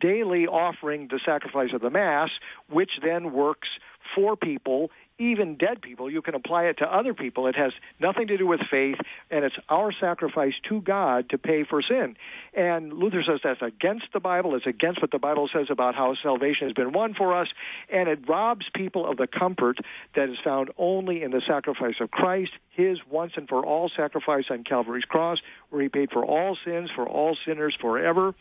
daily 0.04 0.46
offering 0.46 1.08
the 1.10 1.20
sacrifice 1.26 1.70
of 1.74 1.80
the 1.80 1.90
Mass, 1.90 2.30
which 2.70 2.92
then 3.02 3.32
works 3.32 3.70
for 4.14 4.36
people, 4.36 4.92
even 5.18 5.56
dead 5.56 5.82
people. 5.82 6.12
You 6.12 6.22
can 6.22 6.36
apply 6.36 6.66
it 6.66 6.80
to 6.80 6.86
other 6.86 7.14
people. 7.14 7.48
It 7.48 7.56
has 7.56 7.72
nothing 8.02 8.28
to 8.28 8.38
do 8.38 8.46
with 8.46 8.60
faith, 8.70 8.98
and 9.32 9.46
it's 9.46 9.56
our 9.70 9.94
sacrifice 9.98 10.56
to 10.68 10.82
God 10.82 11.30
to 11.30 11.38
pay 11.38 11.64
for 11.64 11.82
sin. 11.82 12.18
And 12.54 12.92
Luther 12.92 13.24
says 13.26 13.40
that's 13.42 13.62
against 13.62 14.08
the 14.12 14.20
Bible. 14.20 14.56
It's 14.56 14.68
against 14.68 15.02
what 15.02 15.12
the 15.12 15.20
Bible 15.20 15.50
says 15.54 15.68
about 15.70 15.96
how 15.96 16.16
salvation 16.22 16.68
has 16.68 16.74
been 16.74 16.92
won 16.92 17.14
for 17.14 17.34
us, 17.34 17.48
and 17.90 18.10
it 18.10 18.28
robs 18.28 18.66
people 18.76 19.10
of 19.10 19.16
the 19.16 19.28
comfort 19.28 19.78
that 20.16 20.28
is 20.28 20.38
found 20.44 20.70
only 20.78 21.24
in 21.24 21.32
the 21.32 21.42
sacrifice 21.48 21.96
of 22.02 22.12
Christ, 22.12 22.52
his 22.72 22.98
once 23.10 23.34
and 23.38 23.48
for 23.48 23.66
all 23.66 23.90
sacrifice 23.96 24.46
on 24.50 24.66
Calvary's 24.66 25.06
cross, 25.06 25.38
where 25.70 25.82
he 25.82 25.88
paid 25.88 26.12
for 26.12 26.26
all 26.26 26.58
sins, 26.66 26.90
for 26.94 27.08
all 27.08 27.38
sinners 27.46 27.78
forever 27.80 28.36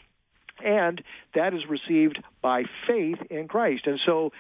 and 0.65 1.03
that 1.35 1.55
is 1.55 1.63
received 1.69 2.23
by 2.41 2.65
faith 2.87 3.19
in 3.31 3.49
Christ. 3.49 3.87
And 3.87 4.01
so 4.05 4.33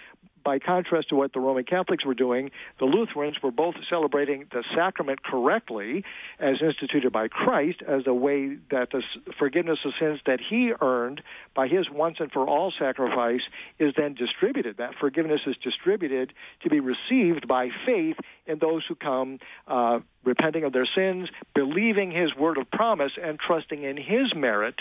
by 0.44 0.58
contrast 0.58 1.08
to 1.10 1.16
what 1.16 1.32
the 1.32 1.40
Roman 1.40 1.64
Catholics 1.64 2.04
were 2.04 2.14
doing, 2.14 2.50
the 2.78 2.84
Lutherans 2.84 3.36
were 3.42 3.50
both 3.50 3.74
celebrating 3.88 4.46
the 4.52 4.64
sacrament 4.74 5.22
correctly, 5.22 6.04
as 6.38 6.56
instituted 6.62 7.12
by 7.12 7.28
Christ, 7.28 7.82
as 7.86 8.02
a 8.06 8.14
way 8.14 8.56
that 8.70 8.90
the 8.90 9.02
forgiveness 9.38 9.78
of 9.84 9.92
sins 9.98 10.20
that 10.26 10.40
He 10.40 10.72
earned 10.80 11.22
by 11.54 11.68
His 11.68 11.90
once 11.90 12.16
and 12.20 12.30
for 12.30 12.46
all 12.46 12.72
sacrifice 12.78 13.42
is 13.78 13.94
then 13.96 14.14
distributed. 14.14 14.76
That 14.78 14.94
forgiveness 14.98 15.40
is 15.46 15.56
distributed 15.62 16.32
to 16.62 16.70
be 16.70 16.80
received 16.80 17.46
by 17.48 17.68
faith 17.86 18.16
in 18.46 18.58
those 18.58 18.82
who 18.88 18.94
come 18.94 19.38
uh, 19.66 20.00
repenting 20.24 20.64
of 20.64 20.72
their 20.72 20.88
sins, 20.94 21.28
believing 21.54 22.10
His 22.10 22.34
word 22.36 22.58
of 22.58 22.70
promise, 22.70 23.12
and 23.22 23.38
trusting 23.38 23.82
in 23.82 23.96
His 23.96 24.34
merit 24.34 24.76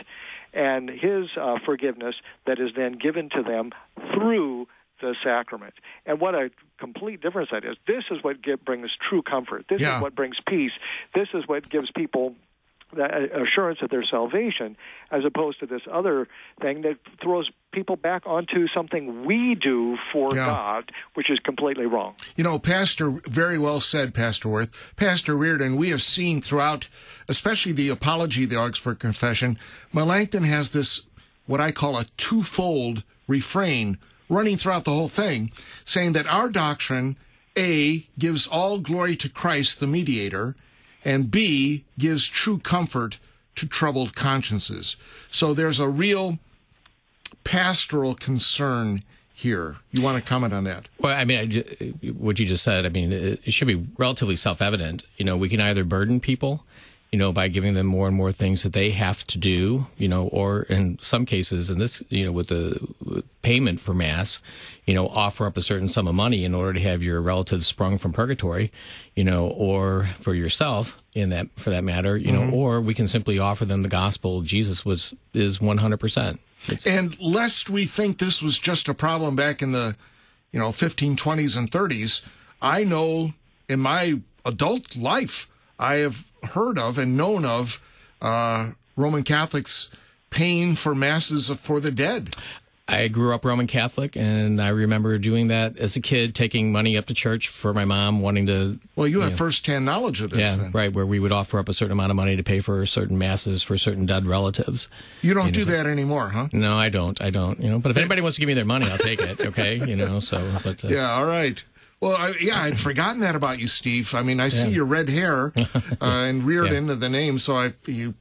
and 0.54 0.90
His 0.90 1.28
uh, 1.40 1.58
forgiveness 1.66 2.16
that 2.46 2.60
is 2.60 2.72
then 2.76 2.94
given 2.94 3.30
to 3.30 3.44
them 3.44 3.72
through 4.14 4.68
the 5.02 5.16
sacrament. 5.24 5.74
And 6.06 6.20
what 6.20 6.36
a 6.36 6.52
complete 6.80 7.22
difference 7.22 7.50
that 7.52 7.66
is. 7.66 7.78
This 7.88 8.04
is 8.12 8.24
what 8.24 8.42
get, 8.42 8.64
brings 8.64 8.92
true 9.10 9.22
comfort. 9.22 9.66
This 9.70 9.82
yeah. 9.82 9.98
is 9.98 10.02
what 10.02 10.16
brings 10.16 10.38
peace. 10.48 10.72
This 11.14 11.28
is 11.34 11.48
what 11.48 11.70
gives 11.70 11.92
people 11.92 12.36
that 12.94 13.14
uh, 13.14 13.44
assurance 13.44 13.80
of 13.82 13.90
their 13.90 14.04
salvation, 14.04 14.76
as 15.12 15.24
opposed 15.26 15.60
to 15.60 15.66
this 15.66 15.82
other 15.92 16.28
thing 16.62 16.82
that 16.82 16.98
throws 17.22 17.50
people 17.72 17.96
back 17.96 18.24
onto 18.26 18.68
something 18.68 19.26
we 19.26 19.56
do 19.56 19.98
for 20.12 20.36
yeah. 20.36 20.46
God, 20.46 20.92
which 21.14 21.30
is 21.30 21.40
completely 21.40 21.86
wrong. 21.86 22.16
You 22.36 22.44
know, 22.44 22.60
Pastor, 22.60 23.12
very 23.28 23.58
well 23.58 23.80
said, 23.80 24.14
Pastor 24.14 24.50
Woerth. 24.50 24.96
Pastor 24.96 25.38
Reardon, 25.38 25.76
we 25.78 25.90
have 25.90 26.02
seen 26.02 26.42
throughout, 26.42 26.90
especially 27.30 27.72
the 27.72 27.90
apology 27.90 28.46
the 28.46 28.58
Augsburg 28.58 29.00
Confession, 29.00 29.58
Melanchthon 29.94 30.44
has 30.44 30.72
this, 30.72 31.04
what 31.46 31.62
I 31.62 31.72
call 31.72 31.98
a 31.98 32.06
twofold 32.18 33.04
refrain 33.28 33.98
running 34.32 34.58
throughout 34.58 34.86
the 34.86 34.92
whole 34.92 35.10
thing, 35.10 35.52
saying 35.86 36.14
that 36.14 36.26
our 36.26 36.50
doctrine, 36.50 37.18
A, 37.58 38.08
gives 38.18 38.48
all 38.48 38.80
glory 38.80 39.16
to 39.18 39.30
Christ, 39.30 39.80
the 39.80 39.88
mediator, 39.88 40.56
and 41.04 41.30
B, 41.30 41.84
gives 42.00 42.26
true 42.28 42.58
comfort 42.58 43.20
to 43.56 43.68
troubled 43.68 44.16
consciences. 44.16 44.96
So 45.28 45.54
there's 45.54 45.80
a 45.80 45.90
real 45.90 46.40
pastoral 47.44 48.16
concern 48.16 49.04
here. 49.34 49.78
You 49.92 50.02
want 50.02 50.24
to 50.24 50.30
comment 50.30 50.54
on 50.54 50.64
that? 50.64 50.88
Well, 51.00 51.18
I 51.18 51.26
mean, 51.26 51.64
what 52.18 52.40
you 52.40 52.46
just 52.46 52.64
said, 52.64 52.86
I 52.86 52.90
mean, 52.90 53.12
it 53.12 53.54
should 53.54 53.68
be 53.68 53.86
relatively 53.98 54.36
self 54.36 54.62
evident. 54.62 55.04
You 55.18 55.26
know, 55.26 55.36
we 55.36 55.50
can 55.50 55.60
either 55.60 55.84
burden 55.84 56.20
people 56.20 56.64
you 57.12 57.20
know, 57.20 57.34
by 57.34 57.50
giving 57.50 57.74
them 57.74 57.88
more 57.88 58.08
and 58.08 58.16
more 58.16 58.32
things 58.32 58.64
that 58.64 58.72
they 58.72 58.92
have 58.92 59.28
to 59.28 59.38
do, 59.38 59.86
you 59.98 60.08
know, 60.08 60.28
or 60.28 60.64
in 60.64 60.98
some 61.02 61.26
cases, 61.26 61.70
in 61.70 61.78
this, 61.78 62.02
you 62.08 62.26
know, 62.26 62.32
with 62.32 62.48
the 62.48 63.24
payment 63.42 63.82
for 63.82 63.94
mass, 63.94 64.42
you 64.86 64.94
know, 64.94 65.10
offer 65.10 65.46
up 65.46 65.58
a 65.58 65.62
certain 65.62 65.90
sum 65.90 66.08
of 66.08 66.16
money 66.16 66.46
in 66.46 66.56
order 66.56 66.72
to 66.72 66.80
have 66.80 67.04
your 67.04 67.22
relatives 67.22 67.68
sprung 67.68 67.98
from 67.98 68.14
purgatory, 68.14 68.72
you 69.14 69.26
know, 69.26 69.48
or 69.48 70.06
for 70.22 70.34
yourself 70.34 71.02
in 71.14 71.32
that, 71.32 71.48
for 71.58 71.70
that 71.70 71.84
matter, 71.84 72.16
you 72.16 72.32
mm-hmm. 72.32 72.50
know, 72.50 72.56
or 72.56 72.80
we 72.80 72.94
can 72.94 73.10
simply 73.10 73.38
offer 73.38 73.66
them 73.66 73.82
the 73.82 73.90
gospel. 73.90 74.42
Jesus 74.42 74.86
was, 74.86 75.14
is 75.34 75.60
100%. 75.60 76.40
and 76.86 77.22
lest 77.22 77.70
we 77.70 77.84
think 77.84 78.20
this 78.20 78.42
was 78.42 78.58
just 78.58 78.88
a 78.88 78.94
problem 78.94 79.36
back 79.36 79.62
in 79.62 79.74
the, 79.74 79.98
you 80.54 80.60
know, 80.60 80.70
1520s 80.70 81.58
and 81.58 81.70
30s, 81.70 82.22
I 82.62 82.86
know 82.86 83.34
in 83.68 83.82
my 83.82 84.22
adult 84.46 84.96
life, 84.96 85.50
I 85.82 85.96
have 85.96 86.26
heard 86.44 86.78
of 86.78 86.98
and 86.98 87.18
known 87.18 87.44
of 87.44 87.82
uh, 88.22 88.72
Roman 88.96 89.24
Catholics 89.24 89.90
paying 90.30 90.76
for 90.76 90.94
masses 90.94 91.50
for 91.50 91.80
the 91.80 91.92
dead. 91.92 92.36
I 92.88 93.08
grew 93.08 93.34
up 93.34 93.46
Roman 93.46 93.68
Catholic, 93.68 94.18
and 94.18 94.62
I 94.62 94.70
remember 94.70 95.18
doing 95.18 95.48
that 95.48 95.78
as 95.78 95.96
a 95.96 96.02
kid, 96.02 96.36
taking 96.36 96.74
money 96.74 96.98
up 96.98 97.06
to 97.06 97.14
church 97.14 97.48
for 97.48 97.74
my 97.74 97.86
mom, 97.86 98.22
wanting 98.22 98.48
to. 98.48 98.80
Well, 98.96 99.08
you, 99.08 99.18
you 99.18 99.22
have 99.22 99.32
know, 99.32 99.38
first-hand 99.38 99.86
knowledge 99.86 100.20
of 100.20 100.32
this. 100.32 100.58
Yeah, 100.58 100.64
then. 100.64 100.72
right. 100.72 100.92
Where 100.92 101.06
we 101.06 101.20
would 101.20 101.32
offer 101.32 101.58
up 101.58 101.70
a 101.70 101.74
certain 101.74 101.94
amount 101.94 102.10
of 102.10 102.18
money 102.18 102.36
to 102.36 102.44
pay 102.44 102.60
for 102.60 102.86
certain 102.86 103.18
masses 103.18 103.64
for 103.64 103.78
certain 103.78 104.06
dead 104.06 104.26
relatives. 104.26 104.90
You 105.22 105.34
don't 105.34 105.48
you 105.48 105.52
do 105.52 105.60
know, 105.66 105.78
that 105.78 105.86
anymore, 105.86 106.30
huh? 106.30 106.50
No, 106.52 106.76
I 106.76 106.90
don't. 106.90 107.22
I 107.22 107.30
don't. 107.30 107.62
You 107.62 107.70
know, 107.70 107.80
but 107.80 107.92
if 107.92 107.98
anybody 107.98 108.22
wants 108.22 108.36
to 108.36 108.42
give 108.42 108.48
me 108.48 108.56
their 108.56 108.66
money, 108.66 108.88
I'll 108.90 108.98
take 108.98 109.22
it. 109.22 109.40
Okay, 109.40 109.76
you 109.76 109.96
know. 109.96 110.20
So, 110.20 110.60
but 110.64 110.84
uh, 110.84 110.88
yeah, 110.92 111.12
all 111.12 111.26
right. 111.26 111.64
Well, 112.02 112.18
I, 112.18 112.34
yeah, 112.42 112.62
I'd 112.62 112.78
forgotten 112.90 113.22
that 113.22 113.36
about 113.36 113.60
you, 113.60 113.68
Steve. 113.68 114.14
I 114.14 114.24
mean, 114.24 114.40
I 114.40 114.50
see 114.50 114.70
your 114.70 114.86
red 114.86 115.10
hair 115.10 115.54
uh, 115.58 115.72
and 116.02 116.44
reared 116.44 116.72
yeah. 116.72 116.80
into 116.80 116.96
the 116.96 117.10
name, 117.10 117.40
so 117.40 117.56
I 117.56 117.74
you 117.86 118.16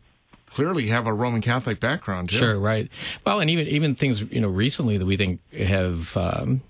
clearly 0.46 0.86
have 0.88 1.06
a 1.06 1.12
Roman 1.12 1.40
Catholic 1.40 1.80
background. 1.80 2.28
Too. 2.28 2.36
Sure, 2.36 2.58
right. 2.58 2.88
Well, 3.24 3.40
and 3.40 3.50
even 3.50 3.66
even 3.66 3.94
things 3.94 4.20
you 4.20 4.40
know 4.40 4.48
recently 4.48 4.98
that 4.98 5.06
we 5.06 5.16
think 5.16 5.40
have 5.54 6.16
um, 6.16 6.60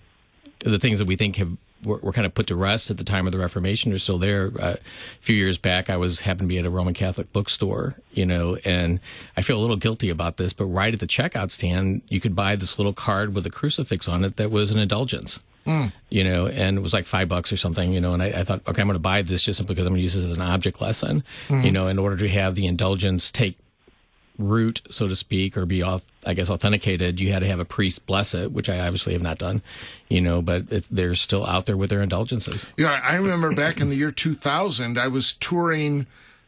the 0.61 0.79
things 0.79 0.99
that 1.01 1.07
we 1.07 1.17
think 1.17 1.37
have 1.37 1.57
were, 1.85 1.97
were, 1.97 2.13
kind 2.13 2.27
of 2.27 2.35
put 2.35 2.47
to 2.49 2.55
rest 2.55 2.91
at 2.91 2.99
the 2.99 3.05
time 3.05 3.27
of 3.27 3.33
the 3.33 3.39
Reformation 3.39 3.93
are 3.93 3.99
still 3.99 4.19
there. 4.19 4.53
Uh, 4.59 4.77
a 4.77 4.79
few 5.21 5.35
years 5.35 5.57
back, 5.59 5.89
I 5.89 5.97
was 5.97 6.21
happened 6.21 6.41
to 6.41 6.47
be 6.47 6.59
at 6.59 6.67
a 6.67 6.71
Roman 6.71 6.95
Catholic 6.95 7.33
bookstore, 7.33 7.97
you 8.13 8.27
know, 8.27 8.57
and 8.65 9.01
I 9.37 9.43
feel 9.43 9.59
a 9.59 9.63
little 9.63 9.77
guilty 9.77 10.11
about 10.11 10.37
this, 10.37 10.53
but 10.53 10.67
right 10.67 10.93
at 10.93 11.01
the 11.01 11.07
checkout 11.07 11.51
stand, 11.51 12.03
you 12.09 12.21
could 12.21 12.37
buy 12.37 12.55
this 12.55 12.79
little 12.79 12.93
card 12.93 13.35
with 13.35 13.47
a 13.47 13.51
crucifix 13.51 14.09
on 14.09 14.25
it 14.25 14.37
that 14.37 14.51
was 14.51 14.71
an 14.71 14.79
indulgence 14.79 15.41
You 15.67 16.25
know, 16.25 16.47
and 16.47 16.79
it 16.79 16.81
was 16.81 16.93
like 16.93 17.05
five 17.05 17.29
bucks 17.29 17.53
or 17.53 17.57
something. 17.57 17.93
You 17.93 18.01
know, 18.01 18.15
and 18.15 18.23
I, 18.23 18.27
I 18.27 18.45
thought, 18.45 18.63
okay, 18.67 18.81
I'm 18.81 18.89
going 18.89 18.95
to 18.95 18.99
buy 18.99 19.23
this 19.23 19.43
just 19.43 19.65
because 19.67 19.87
I'm 19.87 19.93
going 19.93 20.01
to 20.01 20.03
use 20.03 20.15
this 20.15 20.25
as 20.25 20.33
an 20.33 20.43
object 20.43 20.81
lesson. 20.81 21.23
You 21.49 21.57
mm-hmm. 21.57 21.73
know, 21.73 21.89
in 21.89 21.99
order 21.99 22.17
to 22.17 22.29
have 22.29 22.55
the 22.55 22.67
indulgence 22.67 23.31
take 23.31 23.57
root, 24.41 24.83
so 24.91 25.07
to 25.07 25.15
speak, 25.15 25.57
or 25.57 25.67
be 25.67 25.83
off, 25.83 26.03
I 26.27 26.35
guess, 26.35 26.51
authenticated, 26.51 27.21
you 27.21 27.33
had 27.33 27.41
to 27.41 27.47
have 27.47 27.61
a 27.61 27.65
priest 27.65 28.07
bless 28.07 28.35
it, 28.35 28.53
which 28.53 28.69
I 28.69 28.81
obviously 28.81 29.13
have 29.13 29.23
not 29.23 29.39
done, 29.39 29.63
you 30.09 30.21
know, 30.21 30.43
but 30.43 30.65
it's, 30.71 30.89
they're 30.89 31.15
still 31.15 31.47
out 31.47 31.67
there 31.67 31.77
with 31.77 31.91
their 31.91 32.03
indulgences. 32.03 32.67
Yeah, 32.77 33.01
I 33.05 33.17
remember 33.17 33.55
back 33.55 33.81
in 33.81 33.91
the 33.91 33.97
year 33.97 34.11
2000, 34.11 34.99
I 34.99 35.09
was 35.09 35.35
touring 35.35 36.07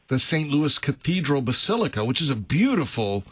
the 0.08 0.18
St. 0.18 0.50
Louis 0.50 0.78
Cathedral 0.78 1.42
Basilica, 1.42 2.04
which 2.04 2.20
is 2.20 2.30
a 2.30 2.36
beautiful, 2.36 3.24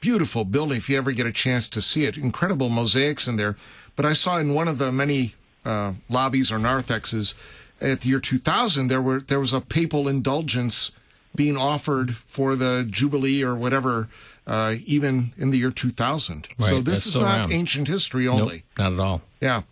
beautiful 0.00 0.44
building 0.44 0.76
if 0.76 0.88
you 0.88 0.96
ever 0.96 1.12
get 1.12 1.26
a 1.26 1.32
chance 1.32 1.68
to 1.68 1.82
see 1.82 2.04
it. 2.04 2.16
Incredible 2.16 2.68
mosaics 2.68 3.26
in 3.26 3.36
there. 3.36 3.56
But 3.96 4.06
I 4.06 4.12
saw 4.12 4.38
in 4.38 4.54
one 4.54 4.68
of 4.68 4.78
the 4.78 4.90
many 4.90 5.34
uh, 5.64 5.94
lobbies 6.08 6.50
or 6.50 6.58
narthexes 6.58 7.34
at 7.82 8.02
the 8.02 8.08
year 8.08 8.20
2000, 8.20 8.88
there 8.88 9.02
were 9.02 9.20
there 9.20 9.40
was 9.40 9.52
a 9.52 9.60
papal 9.60 10.08
indulgence 10.08 10.92
being 11.34 11.56
offered 11.56 12.14
for 12.14 12.54
the 12.54 12.86
Jubilee 12.88 13.42
or 13.42 13.54
whatever, 13.54 14.08
uh, 14.46 14.74
even 14.86 15.32
in 15.36 15.50
the 15.50 15.58
year 15.58 15.70
2000. 15.70 16.48
Right, 16.58 16.68
so 16.68 16.80
this 16.80 17.06
is 17.06 17.16
not 17.16 17.38
around. 17.38 17.52
ancient 17.52 17.88
history 17.88 18.28
only. 18.28 18.64
Nope, 18.76 18.78
not 18.78 18.92
at 18.92 19.00
all. 19.00 19.22
Yeah. 19.40 19.62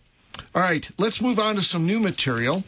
All 0.54 0.62
right, 0.62 0.90
let's 0.98 1.20
move 1.20 1.38
on 1.38 1.56
to 1.56 1.62
some 1.62 1.86
new 1.86 2.00
material. 2.00 2.64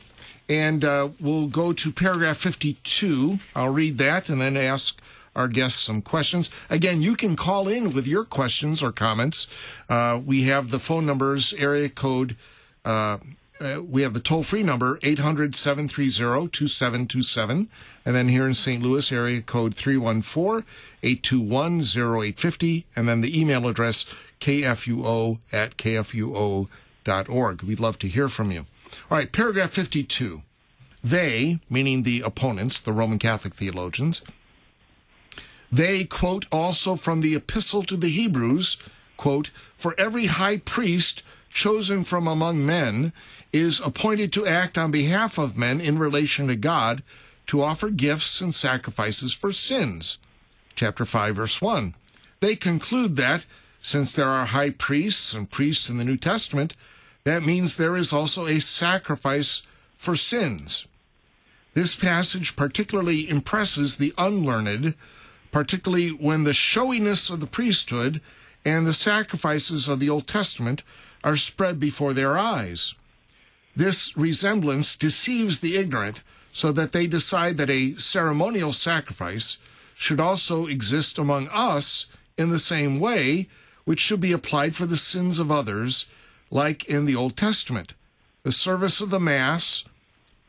And 0.49 0.85
uh, 0.85 1.09
we'll 1.21 1.47
go 1.47 1.73
to 1.73 1.92
paragraph 1.92 2.37
52. 2.37 3.38
I'll 3.56 3.73
read 3.73 3.99
that 3.99 4.28
and 4.28 4.40
then 4.40 4.56
ask 4.56 5.00
our 5.34 5.48
guests 5.48 5.80
some 5.80 6.02
questions. 6.02 6.50
Again, 6.70 7.02
you 7.02 7.16
can 7.16 7.36
call 7.36 7.68
in 7.68 7.92
with 7.92 8.06
your 8.06 8.24
questions 8.24 8.82
or 8.82 8.92
comments. 8.92 9.46
Uh, 9.88 10.20
we 10.24 10.42
have 10.42 10.70
the 10.70 10.78
phone 10.78 11.06
numbers, 11.06 11.52
area 11.54 11.88
code. 11.88 12.36
Uh, 12.84 13.18
uh, 13.60 13.80
we 13.80 14.02
have 14.02 14.12
the 14.12 14.20
toll 14.20 14.42
free 14.42 14.62
number, 14.62 14.98
800 15.02 15.54
730 15.54 16.48
2727. 16.48 17.68
And 18.04 18.16
then 18.16 18.28
here 18.28 18.46
in 18.46 18.54
St. 18.54 18.82
Louis, 18.82 19.12
area 19.12 19.40
code 19.40 19.74
314 19.74 20.66
821 21.02 21.80
0850. 21.80 22.86
And 22.96 23.08
then 23.08 23.20
the 23.20 23.38
email 23.38 23.68
address, 23.68 24.04
kfuo 24.40 25.38
at 25.52 25.76
kfuo.org. 25.76 27.62
We'd 27.62 27.80
love 27.80 27.98
to 28.00 28.08
hear 28.08 28.28
from 28.28 28.50
you. 28.50 28.66
All 29.10 29.18
right, 29.18 29.30
paragraph 29.30 29.70
52. 29.70 30.42
They, 31.04 31.58
meaning 31.70 32.02
the 32.02 32.22
opponents, 32.22 32.80
the 32.80 32.92
Roman 32.92 33.18
Catholic 33.18 33.54
theologians, 33.54 34.22
they 35.73 36.05
quote 36.05 36.47
also 36.52 36.97
from 36.97 37.23
the 37.23 37.35
epistle 37.35 37.83
to 37.85 37.97
the 37.97 38.11
Hebrews, 38.11 38.76
quote, 39.17 39.50
for 39.76 39.95
every 39.99 40.26
high 40.26 40.59
priest 40.59 41.23
chosen 41.49 42.05
from 42.05 42.26
among 42.26 42.64
men 42.64 43.12
is 43.52 43.81
appointed 43.81 44.33
to 44.33 44.47
act 44.47 44.76
on 44.76 44.91
behalf 44.91 45.38
of 45.38 45.57
men 45.57 45.81
in 45.81 45.99
relation 45.99 46.49
to 46.49 46.57
God 46.57 47.02
to 47.47 47.62
offer 47.62 47.91
gifts 47.91 48.41
and 48.41 48.55
sacrifices 48.55 49.33
for 49.33 49.52
sins. 49.52 50.19
Chapter 50.75 51.05
5 51.05 51.37
verse 51.37 51.61
1. 51.61 51.95
They 52.41 52.57
conclude 52.57 53.17
that 53.17 53.47
since 53.79 54.12
there 54.12 54.29
are 54.29 54.47
high 54.47 54.71
priests 54.71 55.35
and 55.35 55.50
priests 55.50 55.88
in 55.88 55.99
the 55.99 56.05
New 56.05 56.17
Testament, 56.17 56.75
that 57.25 57.43
means 57.43 57.76
there 57.76 57.97
is 57.97 58.12
also 58.12 58.47
a 58.47 58.61
sacrifice 58.61 59.62
for 59.97 60.17
sins. 60.17 60.87
This 61.75 61.95
passage 61.95 62.57
particularly 62.57 63.29
impresses 63.29 63.97
the 63.97 64.12
unlearned, 64.19 64.95
particularly 65.52 66.09
when 66.09 66.42
the 66.42 66.54
showiness 66.54 67.30
of 67.30 67.38
the 67.38 67.47
priesthood 67.47 68.21
and 68.64 68.87
the 68.87 68.94
sacrifices 68.94 69.87
of 69.87 70.00
the 70.00 70.11
Old 70.11 70.26
Testament 70.26 70.82
are 71.23 71.37
spread 71.37 71.78
before 71.78 72.12
their 72.12 72.37
eyes. 72.37 72.94
This 73.76 74.16
resemblance 74.16 74.97
deceives 74.97 75.61
the 75.61 75.76
ignorant 75.76 76.23
so 76.52 76.73
that 76.73 76.92
they 76.92 77.06
decide 77.06 77.56
that 77.59 77.71
a 77.71 77.94
ceremonial 77.94 78.73
sacrifice 78.73 79.58
should 79.95 80.21
also 80.21 80.67
exist 80.67 81.19
among 81.19 81.49
us 81.49 82.06
in 82.36 82.50
the 82.50 82.58
same 82.58 82.99
way, 82.99 83.49
which 83.84 84.00
should 84.00 84.21
be 84.21 84.32
applied 84.32 84.75
for 84.75 84.86
the 84.86 84.97
sins 84.97 85.38
of 85.38 85.50
others, 85.50 86.06
like 86.50 86.84
in 86.86 87.04
the 87.04 87.17
Old 87.17 87.36
Testament. 87.36 87.95
The 88.43 88.52
service 88.52 89.00
of 89.00 89.10
the 89.10 89.21
Mass, 89.21 89.84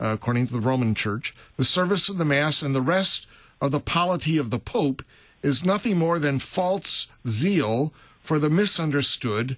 according 0.00 0.48
to 0.48 0.52
the 0.52 0.60
Roman 0.60 0.94
Church, 0.94 1.34
the 1.56 1.64
service 1.64 2.08
of 2.08 2.18
the 2.18 2.24
Mass 2.24 2.62
and 2.62 2.74
the 2.74 2.80
rest 2.80 3.26
of 3.64 3.70
the 3.70 3.80
polity 3.80 4.36
of 4.36 4.50
the 4.50 4.58
Pope 4.58 5.02
is 5.42 5.64
nothing 5.64 5.96
more 5.96 6.18
than 6.18 6.38
false 6.38 7.08
zeal 7.26 7.94
for 8.20 8.38
the 8.38 8.50
misunderstood 8.50 9.56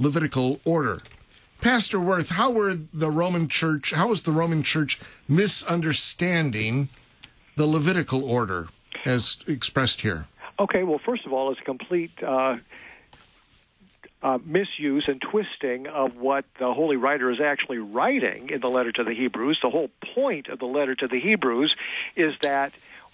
Levitical 0.00 0.60
order. 0.64 1.02
Pastor 1.60 1.98
Woerth, 1.98 2.30
how 2.30 2.50
were 2.50 2.74
the 2.74 3.10
Roman 3.10 3.46
Church, 3.46 3.92
how 3.92 4.08
was 4.08 4.22
the 4.22 4.32
Roman 4.32 4.62
Church 4.62 4.98
misunderstanding 5.28 6.88
the 7.54 7.66
Levitical 7.66 8.24
order 8.24 8.68
as 9.04 9.36
expressed 9.46 10.00
here? 10.00 10.26
Okay, 10.58 10.82
well, 10.82 10.98
first 10.98 11.24
of 11.24 11.32
all, 11.32 11.52
it's 11.52 11.60
a 11.60 11.64
complete 11.64 12.10
uh, 12.22 12.56
uh, 14.22 14.38
misuse 14.44 15.04
and 15.06 15.20
twisting 15.20 15.86
of 15.86 16.16
what 16.16 16.46
the 16.58 16.72
holy 16.72 16.96
writer 16.96 17.30
is 17.30 17.40
actually 17.40 17.78
writing 17.78 18.50
in 18.50 18.60
the 18.60 18.68
letter 18.68 18.90
to 18.92 19.04
the 19.04 19.14
Hebrews. 19.14 19.60
The 19.62 19.70
whole 19.70 19.90
point 20.14 20.48
of 20.48 20.58
the 20.58 20.66
letter 20.66 20.94
to 20.94 21.06
the 21.06 21.20
Hebrews 21.20 21.76
is 22.16 22.34
that 22.42 22.72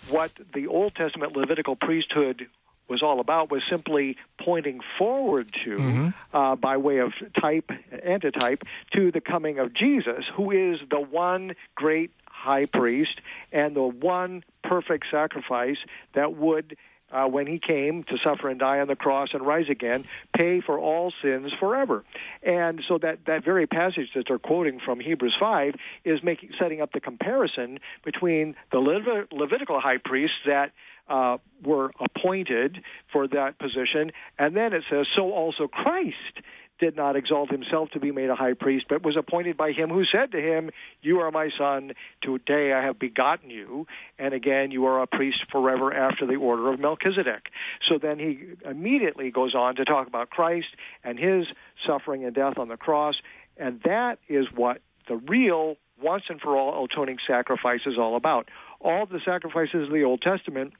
what 0.09 0.33
the 0.55 0.67
Old 0.67 0.95
Testament 0.95 1.37
Levitical 1.37 1.77
priesthood 1.77 2.47
was 2.89 3.03
all 3.03 3.19
about 3.21 3.51
was 3.51 3.65
simply 3.69 4.17
pointing 4.41 4.81
forward 4.99 5.53
to, 5.65 6.13
uh, 6.33 6.55
by 6.57 6.77
way 6.77 6.99
of 6.99 7.13
type, 7.41 7.71
antitype, 8.05 8.63
to 8.95 9.11
the 9.11 9.21
coming 9.21 9.59
of 9.59 9.75
Jesus, 9.75 10.25
who 10.37 10.51
is 10.53 10.79
the 10.89 11.01
one 11.01 11.55
great 11.75 12.13
high 12.29 12.67
priest 12.67 13.21
and 13.51 13.75
the 13.75 13.83
one 13.83 14.45
perfect 14.63 15.07
sacrifice 15.11 15.79
that 16.15 16.37
would 16.37 16.77
uh, 17.13 17.27
when 17.27 17.47
he 17.47 17.59
came 17.59 18.03
to 18.05 18.17
suffer 18.23 18.49
and 18.49 18.59
die 18.59 18.81
on 18.81 18.89
the 18.89 18.97
cross 18.97 19.29
and 19.33 19.47
rise 19.47 19.69
again, 19.71 20.05
pay 20.37 20.61
for 20.61 20.79
all 20.79 21.13
sins 21.23 21.53
forever. 21.59 22.05
And 22.43 22.83
so 22.89 22.99
that, 22.99 23.21
that 23.27 23.45
very 23.45 23.67
passage 23.67 24.09
that 24.15 24.25
they're 24.29 24.39
quoting 24.39 24.81
from 24.85 25.01
Hebrews 25.01 25.37
5 25.39 25.75
is 26.05 26.23
making 26.23 26.51
setting 26.59 26.81
up 26.81 26.93
the 26.93 27.01
comparison 27.01 27.79
between 28.05 28.57
the 28.73 28.79
Levit- 28.79 29.33
Levitical 29.33 29.81
high 29.81 29.99
priests 29.99 30.37
that 30.47 30.73
uh, 31.09 31.39
were 31.63 31.93
appointed 32.01 32.83
for 33.13 33.29
that 33.29 33.59
position, 33.59 34.11
and 34.39 34.57
then 34.57 34.73
it 34.73 34.83
says, 34.91 35.07
so 35.15 35.33
also 35.33 35.69
Christ 35.69 36.41
did 36.79 36.97
not 36.97 37.17
exalt 37.17 37.51
himself 37.51 37.91
to 37.91 38.01
be 38.01 38.13
made 38.13 38.31
a 38.31 38.35
high 38.35 38.53
priest, 38.53 38.87
but 38.89 39.03
was 39.03 39.17
appointed 39.17 39.57
by 39.57 39.73
him 39.73 39.89
who 39.89 40.05
said 40.05 40.33
to 40.33 40.41
him, 40.41 40.71
You 41.03 41.21
are 41.21 41.31
my 41.31 41.51
son, 41.57 41.93
today 42.23 42.73
I 42.73 42.83
have 42.83 42.99
begotten 42.99 43.51
you, 43.51 43.87
and 44.19 44.35
again 44.35 44.71
you 44.71 44.87
are 44.87 45.03
a 45.03 45.07
priest 45.07 45.45
forever 45.51 45.93
after 45.93 46.27
the 46.27 46.37
order 46.37 46.73
of 46.73 46.81
Melchizedek. 46.81 47.51
So 47.89 47.99
then 47.99 48.19
he 48.19 48.41
immediately 48.69 49.31
goes 49.31 49.55
on 49.55 49.77
to 49.77 49.85
talk 49.85 50.07
about 50.07 50.31
Christ 50.31 50.69
and 51.03 51.19
his 51.19 51.47
suffering 51.87 52.25
and 52.25 52.35
death 52.35 52.59
on 52.59 52.69
the 52.69 52.77
cross, 52.77 53.15
and 53.57 53.81
that 53.85 54.19
is 54.29 54.47
what 54.55 54.81
the 55.09 55.17
real 55.17 55.77
once 56.03 56.25
and 56.29 56.41
for 56.41 56.57
all 56.57 56.85
atoning 56.85 57.19
sacrifice 57.27 57.81
is 57.87 57.97
all 57.99 58.17
about. 58.17 58.49
All 58.81 59.07
the 59.07 59.21
sacrifices 59.25 59.85
of 59.85 59.93
the 59.93 60.05
Old 60.05 60.21
Testament 60.21 60.75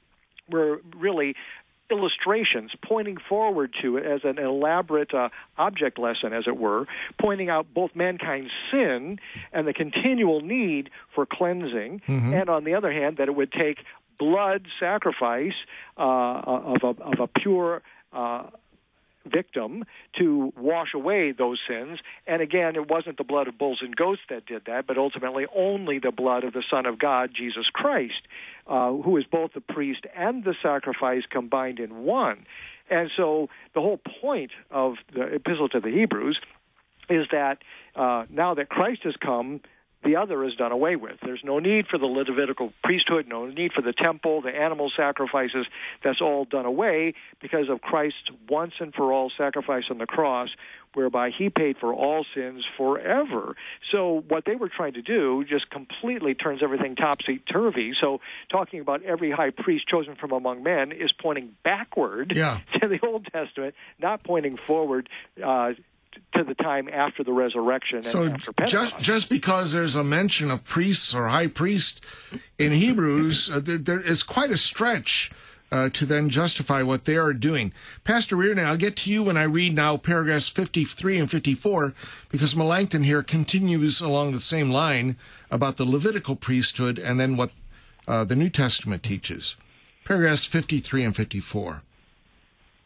were 0.49 0.81
really 0.95 1.35
illustrations 1.89 2.71
pointing 2.83 3.17
forward 3.29 3.73
to 3.81 3.97
it 3.97 4.05
as 4.05 4.21
an 4.23 4.37
elaborate 4.37 5.13
uh, 5.13 5.29
object 5.57 5.97
lesson, 5.97 6.33
as 6.33 6.45
it 6.47 6.57
were, 6.57 6.85
pointing 7.19 7.49
out 7.49 7.67
both 7.73 7.95
mankind's 7.95 8.51
sin 8.71 9.19
and 9.53 9.67
the 9.67 9.73
continual 9.73 10.41
need 10.41 10.89
for 11.13 11.25
cleansing, 11.25 12.01
and 12.33 12.49
on 12.49 12.63
the 12.63 12.73
other 12.73 12.91
hand, 12.91 13.17
that 13.17 13.27
it 13.27 13.35
would 13.35 13.51
take 13.51 13.79
blood 14.19 14.67
sacrifice 14.79 15.53
uh, 15.97 16.01
of, 16.01 16.83
a, 16.83 17.01
of 17.01 17.19
a 17.19 17.27
pure. 17.27 17.81
Uh, 18.11 18.43
victim 19.27 19.85
to 20.17 20.53
wash 20.57 20.93
away 20.93 21.31
those 21.31 21.59
sins. 21.67 21.99
And 22.25 22.41
again, 22.41 22.75
it 22.75 22.89
wasn't 22.89 23.17
the 23.17 23.23
blood 23.23 23.47
of 23.47 23.57
bulls 23.57 23.79
and 23.81 23.95
goats 23.95 24.21
that 24.29 24.45
did 24.45 24.65
that, 24.65 24.87
but 24.87 24.97
ultimately 24.97 25.45
only 25.55 25.99
the 25.99 26.11
blood 26.11 26.43
of 26.43 26.53
the 26.53 26.63
Son 26.69 26.85
of 26.85 26.99
God, 26.99 27.31
Jesus 27.33 27.69
Christ, 27.71 28.21
uh, 28.67 28.91
who 28.91 29.17
is 29.17 29.25
both 29.25 29.53
the 29.53 29.61
priest 29.61 30.05
and 30.15 30.43
the 30.43 30.55
sacrifice 30.61 31.23
combined 31.29 31.79
in 31.79 32.03
one. 32.03 32.45
And 32.89 33.11
so 33.15 33.49
the 33.73 33.81
whole 33.81 33.99
point 34.21 34.51
of 34.71 34.95
the 35.13 35.23
epistle 35.23 35.69
to 35.69 35.79
the 35.79 35.89
Hebrews 35.89 36.39
is 37.09 37.27
that 37.31 37.59
uh, 37.95 38.25
now 38.29 38.53
that 38.53 38.69
Christ 38.69 39.03
has 39.03 39.15
come, 39.15 39.61
the 40.03 40.15
other 40.15 40.43
is 40.43 40.53
done 40.55 40.71
away 40.71 40.95
with. 40.95 41.17
There's 41.23 41.43
no 41.43 41.59
need 41.59 41.87
for 41.87 41.97
the 41.97 42.05
Levitical 42.05 42.71
priesthood, 42.83 43.27
no 43.27 43.45
need 43.47 43.73
for 43.73 43.81
the 43.81 43.93
temple, 43.93 44.41
the 44.41 44.49
animal 44.55 44.91
sacrifices. 44.95 45.65
That's 46.03 46.21
all 46.21 46.45
done 46.45 46.65
away 46.65 47.13
because 47.41 47.69
of 47.69 47.81
Christ's 47.81 48.29
once 48.47 48.73
and 48.79 48.93
for 48.93 49.11
all 49.11 49.31
sacrifice 49.35 49.85
on 49.89 49.97
the 49.97 50.05
cross, 50.05 50.49
whereby 50.93 51.31
he 51.31 51.49
paid 51.49 51.77
for 51.77 51.93
all 51.93 52.25
sins 52.33 52.63
forever. 52.77 53.55
So 53.91 54.23
what 54.27 54.45
they 54.45 54.55
were 54.55 54.69
trying 54.69 54.93
to 54.93 55.01
do 55.01 55.43
just 55.43 55.69
completely 55.69 56.35
turns 56.35 56.61
everything 56.63 56.95
topsy 56.95 57.39
turvy. 57.51 57.93
So 57.99 58.21
talking 58.49 58.79
about 58.79 59.03
every 59.03 59.31
high 59.31 59.49
priest 59.51 59.87
chosen 59.87 60.15
from 60.15 60.31
among 60.31 60.63
men 60.63 60.91
is 60.91 61.11
pointing 61.11 61.55
backward 61.63 62.35
Yeah. 62.35 62.59
to 62.81 62.87
the 62.87 62.99
Old 63.05 63.25
Testament, 63.31 63.75
not 63.99 64.23
pointing 64.23 64.57
forward. 64.57 65.09
Uh, 65.43 65.73
to 66.35 66.43
the 66.43 66.55
time 66.55 66.89
after 66.91 67.23
the 67.23 67.31
resurrection 67.31 68.03
so 68.03 68.29
just 68.65 68.97
just 68.99 69.29
because 69.29 69.71
there's 69.71 69.95
a 69.95 70.03
mention 70.03 70.51
of 70.51 70.63
priests 70.63 71.13
or 71.13 71.27
high 71.27 71.47
priest 71.47 72.03
in 72.57 72.71
Hebrews, 72.71 73.49
uh, 73.51 73.59
there, 73.59 73.77
there 73.77 73.99
is 73.99 74.23
quite 74.23 74.51
a 74.51 74.57
stretch 74.57 75.31
uh, 75.71 75.89
to 75.89 76.05
then 76.05 76.29
justify 76.29 76.81
what 76.81 77.05
they 77.05 77.17
are 77.17 77.33
doing. 77.33 77.73
Pastor 78.03 78.35
Reardon, 78.35 78.65
I'll 78.65 78.77
get 78.77 78.95
to 78.97 79.11
you 79.11 79.23
when 79.23 79.37
I 79.37 79.43
read 79.43 79.75
now 79.75 79.97
paragraphs 79.97 80.49
53 80.49 81.19
and 81.19 81.29
54, 81.29 81.93
because 82.29 82.55
Melanchthon 82.55 83.03
here 83.03 83.21
continues 83.21 84.01
along 84.01 84.31
the 84.31 84.39
same 84.39 84.69
line 84.69 85.17
about 85.51 85.77
the 85.77 85.85
Levitical 85.85 86.35
priesthood 86.35 86.97
and 86.97 87.19
then 87.19 87.37
what 87.37 87.51
uh, 88.07 88.23
the 88.23 88.35
New 88.35 88.49
Testament 88.49 89.03
teaches. 89.03 89.55
Paragraphs 90.05 90.45
53 90.45 91.03
and 91.03 91.15
54. 91.15 91.83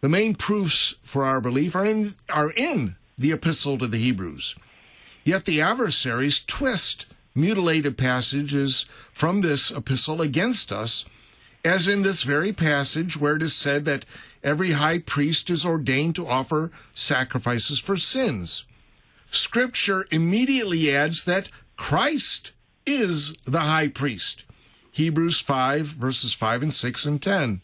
The 0.01 0.09
main 0.09 0.33
proofs 0.33 0.95
for 1.03 1.23
our 1.23 1.39
belief 1.39 1.75
are 1.75 1.85
in, 1.85 2.15
are 2.29 2.51
in 2.51 2.95
the 3.21 3.31
epistle 3.31 3.77
to 3.77 3.87
the 3.87 3.97
Hebrews. 3.97 4.55
Yet 5.23 5.45
the 5.45 5.61
adversaries 5.61 6.43
twist 6.43 7.05
mutilated 7.33 7.97
passages 7.97 8.85
from 9.13 9.41
this 9.41 9.71
epistle 9.71 10.21
against 10.21 10.71
us, 10.71 11.05
as 11.63 11.87
in 11.87 12.01
this 12.01 12.23
very 12.23 12.51
passage 12.51 13.17
where 13.17 13.35
it 13.35 13.43
is 13.43 13.55
said 13.55 13.85
that 13.85 14.05
every 14.43 14.71
high 14.71 14.97
priest 14.97 15.49
is 15.49 15.65
ordained 15.65 16.15
to 16.15 16.27
offer 16.27 16.71
sacrifices 16.93 17.79
for 17.79 17.95
sins. 17.95 18.65
Scripture 19.29 20.05
immediately 20.11 20.93
adds 20.93 21.23
that 21.25 21.49
Christ 21.77 22.51
is 22.85 23.33
the 23.45 23.61
high 23.61 23.87
priest. 23.87 24.43
Hebrews 24.91 25.39
5, 25.39 25.85
verses 25.85 26.33
5 26.33 26.63
and 26.63 26.73
6 26.73 27.05
and 27.05 27.21
10. 27.21 27.61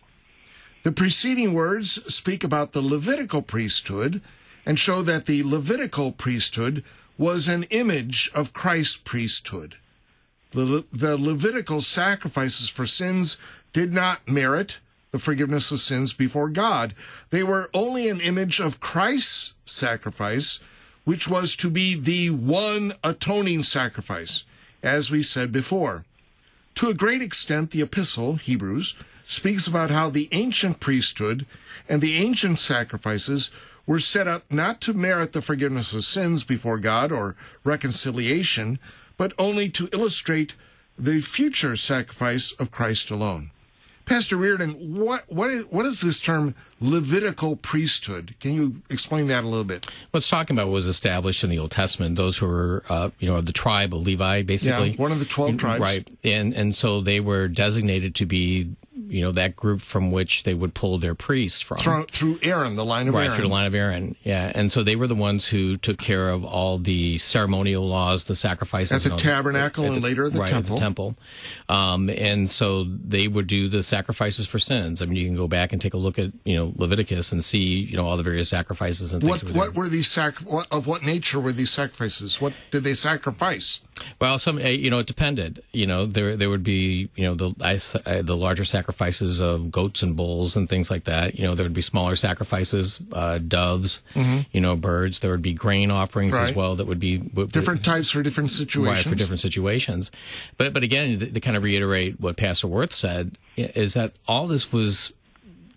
The 0.84 0.92
preceding 0.94 1.54
words 1.54 1.92
speak 2.14 2.44
about 2.44 2.72
the 2.72 2.82
Levitical 2.82 3.42
priesthood 3.42 4.22
and 4.68 4.78
show 4.78 5.02
that 5.02 5.28
the 5.28 5.44
Levitical 5.44 6.12
priesthood 6.12 6.84
was 7.18 7.48
an 7.48 7.64
image 7.70 8.30
of 8.36 8.52
Christ's 8.52 8.98
priesthood. 8.98 9.78
The, 10.52 10.84
the 10.92 11.18
Levitical 11.18 11.80
sacrifices 11.80 12.68
for 12.68 12.86
sins 12.86 13.38
did 13.72 13.94
not 13.94 14.28
merit 14.28 14.82
the 15.12 15.20
forgiveness 15.20 15.72
of 15.72 15.80
sins 15.80 16.12
before 16.12 16.50
God. 16.50 16.94
They 17.30 17.44
were 17.44 17.70
only 17.74 18.10
an 18.10 18.20
image 18.20 18.60
of 18.60 18.82
Christ's 18.82 19.54
sacrifice, 19.64 20.60
which 21.06 21.30
was 21.30 21.56
to 21.56 21.70
be 21.70 21.98
the 21.98 22.32
one 22.32 22.94
atoning 23.06 23.64
sacrifice, 23.64 24.44
as 24.84 25.10
we 25.10 25.24
said 25.24 25.54
before. 25.54 26.04
To 26.76 26.90
a 26.90 26.94
great 26.94 27.22
extent, 27.22 27.72
the 27.72 27.84
epistle, 27.84 28.36
Hebrews, 28.36 28.96
speaks 29.24 29.66
about 29.66 29.92
how 29.92 30.10
the 30.10 30.28
ancient 30.34 30.82
priesthood 30.82 31.46
and 31.88 32.02
the 32.02 32.18
ancient 32.18 32.60
sacrifices 32.60 33.50
were 33.88 34.00
set 34.00 34.28
up 34.28 34.44
not 34.52 34.82
to 34.82 34.94
merit 34.94 35.34
the 35.34 35.42
forgiveness 35.42 35.94
of 35.94 36.04
sins 36.04 36.44
before 36.44 36.78
God 36.78 37.12
or 37.12 37.36
reconciliation, 37.64 38.78
but 39.18 39.34
only 39.40 39.70
to 39.70 39.90
illustrate 39.92 40.56
the 41.00 41.22
future 41.22 41.76
sacrifice 41.76 42.52
of 42.52 42.70
Christ 42.70 43.10
alone. 43.10 43.50
Pastor 44.06 44.38
Reardon, 44.38 44.96
what 44.96 45.26
what 45.28 45.50
is, 45.50 45.66
what 45.66 45.86
is 45.86 46.00
this 46.02 46.22
term 46.22 46.56
Levitical 46.80 47.56
priesthood? 47.56 48.36
Can 48.40 48.54
you 48.54 48.82
explain 48.90 49.28
that 49.28 49.44
a 49.44 49.48
little 49.48 49.66
bit? 49.66 49.86
What's 50.12 50.30
talking 50.30 50.56
about 50.56 50.70
was 50.70 50.88
established 50.88 51.44
in 51.44 51.50
the 51.50 51.60
Old 51.60 51.72
Testament. 51.72 52.16
Those 52.16 52.38
who 52.38 52.46
were, 52.46 52.84
uh, 52.88 53.10
you 53.20 53.28
know, 53.28 53.36
of 53.38 53.46
the 53.46 53.52
tribe 53.52 53.94
of 53.94 54.02
Levi, 54.02 54.44
basically, 54.44 54.92
yeah, 54.92 54.96
one 55.02 55.12
of 55.12 55.20
the 55.20 55.26
twelve 55.26 55.58
tribes, 55.58 55.82
right? 55.82 56.08
And 56.24 56.54
and 56.54 56.74
so 56.74 57.02
they 57.02 57.20
were 57.20 57.48
designated 57.48 58.16
to 58.16 58.26
be 58.26 58.70
you 59.08 59.22
know 59.22 59.32
that 59.32 59.56
group 59.56 59.82
from 59.82 60.12
which 60.12 60.44
they 60.44 60.54
would 60.54 60.74
pull 60.74 60.98
their 60.98 61.16
priests 61.16 61.62
from 61.62 61.78
through, 61.78 62.06
through 62.06 62.40
Aaron, 62.42 62.76
the 62.76 62.86
line 62.86 63.08
of 63.08 63.14
right 63.14 63.26
Aaron. 63.26 63.36
through 63.36 63.48
the 63.48 63.54
line 63.54 63.68
of 63.68 63.76
Aaron. 63.76 64.16
Yeah, 64.24 64.52
and 64.56 64.72
so 64.72 64.84
they 64.84 64.96
were 64.96 65.08
the 65.08 65.16
ones 65.16 65.48
who 65.48 65.76
took 65.76 65.98
care 65.98 66.30
of 66.30 66.44
all 66.44 66.78
the 66.78 67.18
ceremonial 67.18 67.88
laws, 67.88 68.26
the 68.26 68.36
sacrifices 68.36 68.92
at 68.92 69.04
the 69.04 69.12
all- 69.12 69.18
tabernacle 69.18 69.86
at 69.86 69.94
and 69.94 70.04
later 70.04 70.26
at 70.26 70.34
the 70.34 70.40
right, 70.40 70.50
temple. 70.50 70.76
At 70.76 70.80
the 70.80 70.84
temple, 70.84 71.16
um, 71.70 72.10
and 72.10 72.50
so 72.50 72.84
they 72.84 73.28
would 73.28 73.48
do 73.48 73.68
the 73.68 73.84
sacrifices 73.84 74.48
for 74.48 74.60
sins. 74.60 75.02
I 75.02 75.06
mean, 75.06 75.18
you 75.18 75.26
can 75.26 75.36
go 75.38 75.48
back 75.48 75.74
and 75.74 75.82
take 75.82 75.94
a 75.94 75.98
look 75.98 76.18
at 76.18 76.32
you 76.44 76.56
know 76.56 76.74
Leviticus 76.76 77.32
and 77.32 77.44
see 77.44 77.80
you 77.80 77.98
know 77.98 78.08
all 78.08 78.18
the 78.18 78.24
various 78.24 78.50
sacrifices 78.50 79.14
and 79.14 79.22
things. 79.22 79.44
What 79.44 79.52
were 79.52 79.58
what 79.60 79.76
were 79.76 79.90
these 79.90 80.08
sac- 80.08 80.40
what, 80.40 80.68
of 80.72 80.88
what 80.88 81.04
nature 81.04 81.40
were 81.40 81.52
these 81.52 81.72
sacrifices? 81.72 82.42
What 82.42 82.54
did 82.72 82.84
they 82.84 82.94
sacrifice? 82.94 83.82
Well, 84.20 84.38
some 84.38 84.58
uh, 84.58 84.62
you 84.62 84.90
know 84.90 85.00
it 85.00 85.08
depended. 85.08 85.62
You 85.72 85.86
know 85.88 86.06
there 86.06 86.36
there 86.36 86.50
would 86.50 86.64
be 86.64 87.10
you 87.16 87.24
know 87.24 87.36
the 87.36 87.54
I 87.62 87.76
uh, 88.10 88.22
the 88.22 88.36
larger 88.36 88.66
sacrifices 88.66 89.40
of 89.42 89.72
goats 89.72 90.02
and 90.04 90.16
bulls 90.16 90.56
and 90.56 90.68
things 90.70 90.90
like 90.92 91.06
that. 91.06 91.36
You 91.38 91.44
know 91.46 91.56
there 91.56 91.64
would 91.66 91.74
be 91.74 91.82
smaller 91.82 92.16
sacrifices, 92.16 93.00
uh, 93.12 93.38
doves, 93.40 94.04
you 94.52 94.62
know 94.62 94.76
birds. 94.76 95.20
There 95.20 95.32
would 95.32 95.42
be 95.42 95.54
grain 95.54 95.92
offerings 95.92 96.28
Mm-hmm. 96.34 96.42
Right. 96.44 96.50
as 96.50 96.56
well 96.56 96.76
that 96.76 96.88
would 96.88 97.00
be 97.00 97.20
would, 97.34 97.52
Different 97.52 97.86
types 97.86 98.12
for 98.12 98.22
different 98.22 98.52
situations. 98.52 99.06
Right, 99.06 99.10
for 99.12 99.16
different 99.16 99.40
situations. 99.40 100.12
But 100.58 100.74
but 100.74 100.84
again, 100.84 101.20
to, 101.20 101.26
to 101.32 101.40
kind 101.40 101.56
of 101.56 101.64
reiterate 101.64 102.20
what 102.20 102.38
Pastor 102.38 102.68
Woerth 102.68 102.92
said 102.92 103.38
is 103.56 103.94
that 103.94 104.14
all 104.28 104.48
this 104.48 104.72
was 104.72 105.14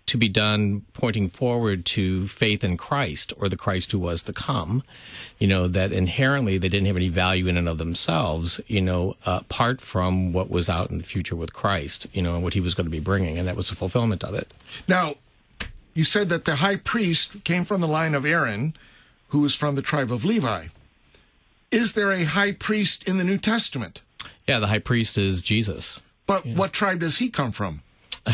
to 0.07 0.17
be 0.17 0.27
done 0.27 0.83
pointing 0.93 1.29
forward 1.29 1.85
to 1.85 2.27
faith 2.27 2.63
in 2.63 2.77
Christ 2.77 3.31
or 3.37 3.47
the 3.47 3.57
Christ 3.57 3.91
who 3.91 3.99
was 3.99 4.23
to 4.23 4.33
come. 4.33 4.83
You 5.39 5.47
know 5.47 5.67
that 5.67 5.91
inherently 5.91 6.57
they 6.57 6.69
didn't 6.69 6.87
have 6.87 6.97
any 6.97 7.09
value 7.09 7.47
in 7.47 7.57
and 7.57 7.69
of 7.69 7.77
themselves. 7.77 8.59
You 8.67 8.81
know, 8.81 9.15
uh, 9.25 9.39
apart 9.41 9.79
from 9.81 10.33
what 10.33 10.49
was 10.49 10.69
out 10.69 10.89
in 10.89 10.97
the 10.97 11.03
future 11.03 11.35
with 11.35 11.53
Christ. 11.53 12.07
You 12.13 12.21
know, 12.21 12.35
and 12.35 12.43
what 12.43 12.53
He 12.53 12.61
was 12.61 12.73
going 12.73 12.87
to 12.87 12.91
be 12.91 12.99
bringing, 12.99 13.37
and 13.37 13.47
that 13.47 13.55
was 13.55 13.69
the 13.69 13.75
fulfillment 13.75 14.23
of 14.23 14.33
it. 14.33 14.51
Now, 14.87 15.15
you 15.93 16.03
said 16.03 16.29
that 16.29 16.45
the 16.45 16.57
high 16.57 16.77
priest 16.77 17.43
came 17.43 17.65
from 17.65 17.81
the 17.81 17.87
line 17.87 18.15
of 18.15 18.25
Aaron, 18.25 18.75
who 19.29 19.39
was 19.39 19.55
from 19.55 19.75
the 19.75 19.81
tribe 19.81 20.11
of 20.11 20.25
Levi. 20.25 20.67
Is 21.71 21.93
there 21.93 22.11
a 22.11 22.23
high 22.23 22.51
priest 22.51 23.07
in 23.07 23.17
the 23.17 23.23
New 23.23 23.37
Testament? 23.37 24.01
Yeah, 24.47 24.59
the 24.59 24.67
high 24.67 24.79
priest 24.79 25.17
is 25.17 25.41
Jesus. 25.41 26.01
But 26.27 26.45
what 26.45 26.73
tribe 26.73 26.99
does 26.99 27.17
he 27.17 27.29
come 27.29 27.51
from? 27.51 27.81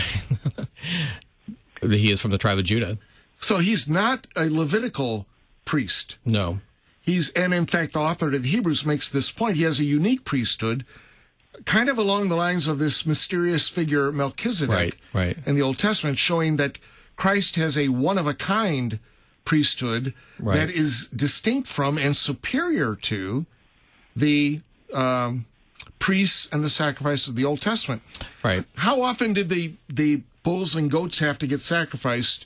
He 1.81 2.11
is 2.11 2.19
from 2.21 2.31
the 2.31 2.37
tribe 2.37 2.57
of 2.57 2.65
Judah. 2.65 2.97
So 3.39 3.57
he's 3.59 3.87
not 3.87 4.27
a 4.35 4.49
Levitical 4.49 5.27
priest. 5.65 6.17
No, 6.25 6.59
He's, 7.01 7.29
and 7.29 7.53
in 7.53 7.65
fact, 7.67 7.93
the 7.93 7.99
author 7.99 8.33
of 8.33 8.43
the 8.43 8.49
Hebrews 8.49 8.85
makes 8.85 9.09
this 9.09 9.31
point. 9.31 9.55
He 9.55 9.63
has 9.63 9.79
a 9.79 9.85
unique 9.85 10.25
priesthood, 10.25 10.85
kind 11.63 11.87
of 11.87 11.97
along 11.97 12.27
the 12.27 12.35
lines 12.35 12.67
of 12.67 12.79
this 12.79 13.05
mysterious 13.05 13.69
figure 13.69 14.11
Melchizedek 14.11 14.75
Right, 14.75 14.95
right. 15.13 15.37
in 15.45 15.55
the 15.55 15.61
Old 15.61 15.77
Testament, 15.77 16.17
showing 16.17 16.57
that 16.57 16.79
Christ 17.15 17.55
has 17.55 17.77
a 17.77 17.87
one 17.87 18.17
of 18.17 18.27
a 18.27 18.33
kind 18.33 18.99
priesthood 19.45 20.13
Right. 20.37 20.55
that 20.57 20.69
is 20.69 21.07
distinct 21.07 21.67
from 21.69 21.97
and 21.97 22.15
superior 22.15 22.95
to 23.03 23.45
the 24.15 24.59
um, 24.93 25.45
priests 25.99 26.49
and 26.51 26.61
the 26.63 26.69
sacrifices 26.69 27.29
of 27.29 27.35
the 27.37 27.45
Old 27.45 27.61
Testament. 27.61 28.01
right. 28.43 28.65
How 28.75 29.01
often 29.01 29.31
did 29.33 29.47
the 29.49 29.73
the 29.87 30.23
bulls 30.47 30.75
and 30.75 30.89
goats 30.89 31.19
have 31.19 31.38
to 31.39 31.47
get 31.47 31.60
sacrificed 31.60 32.45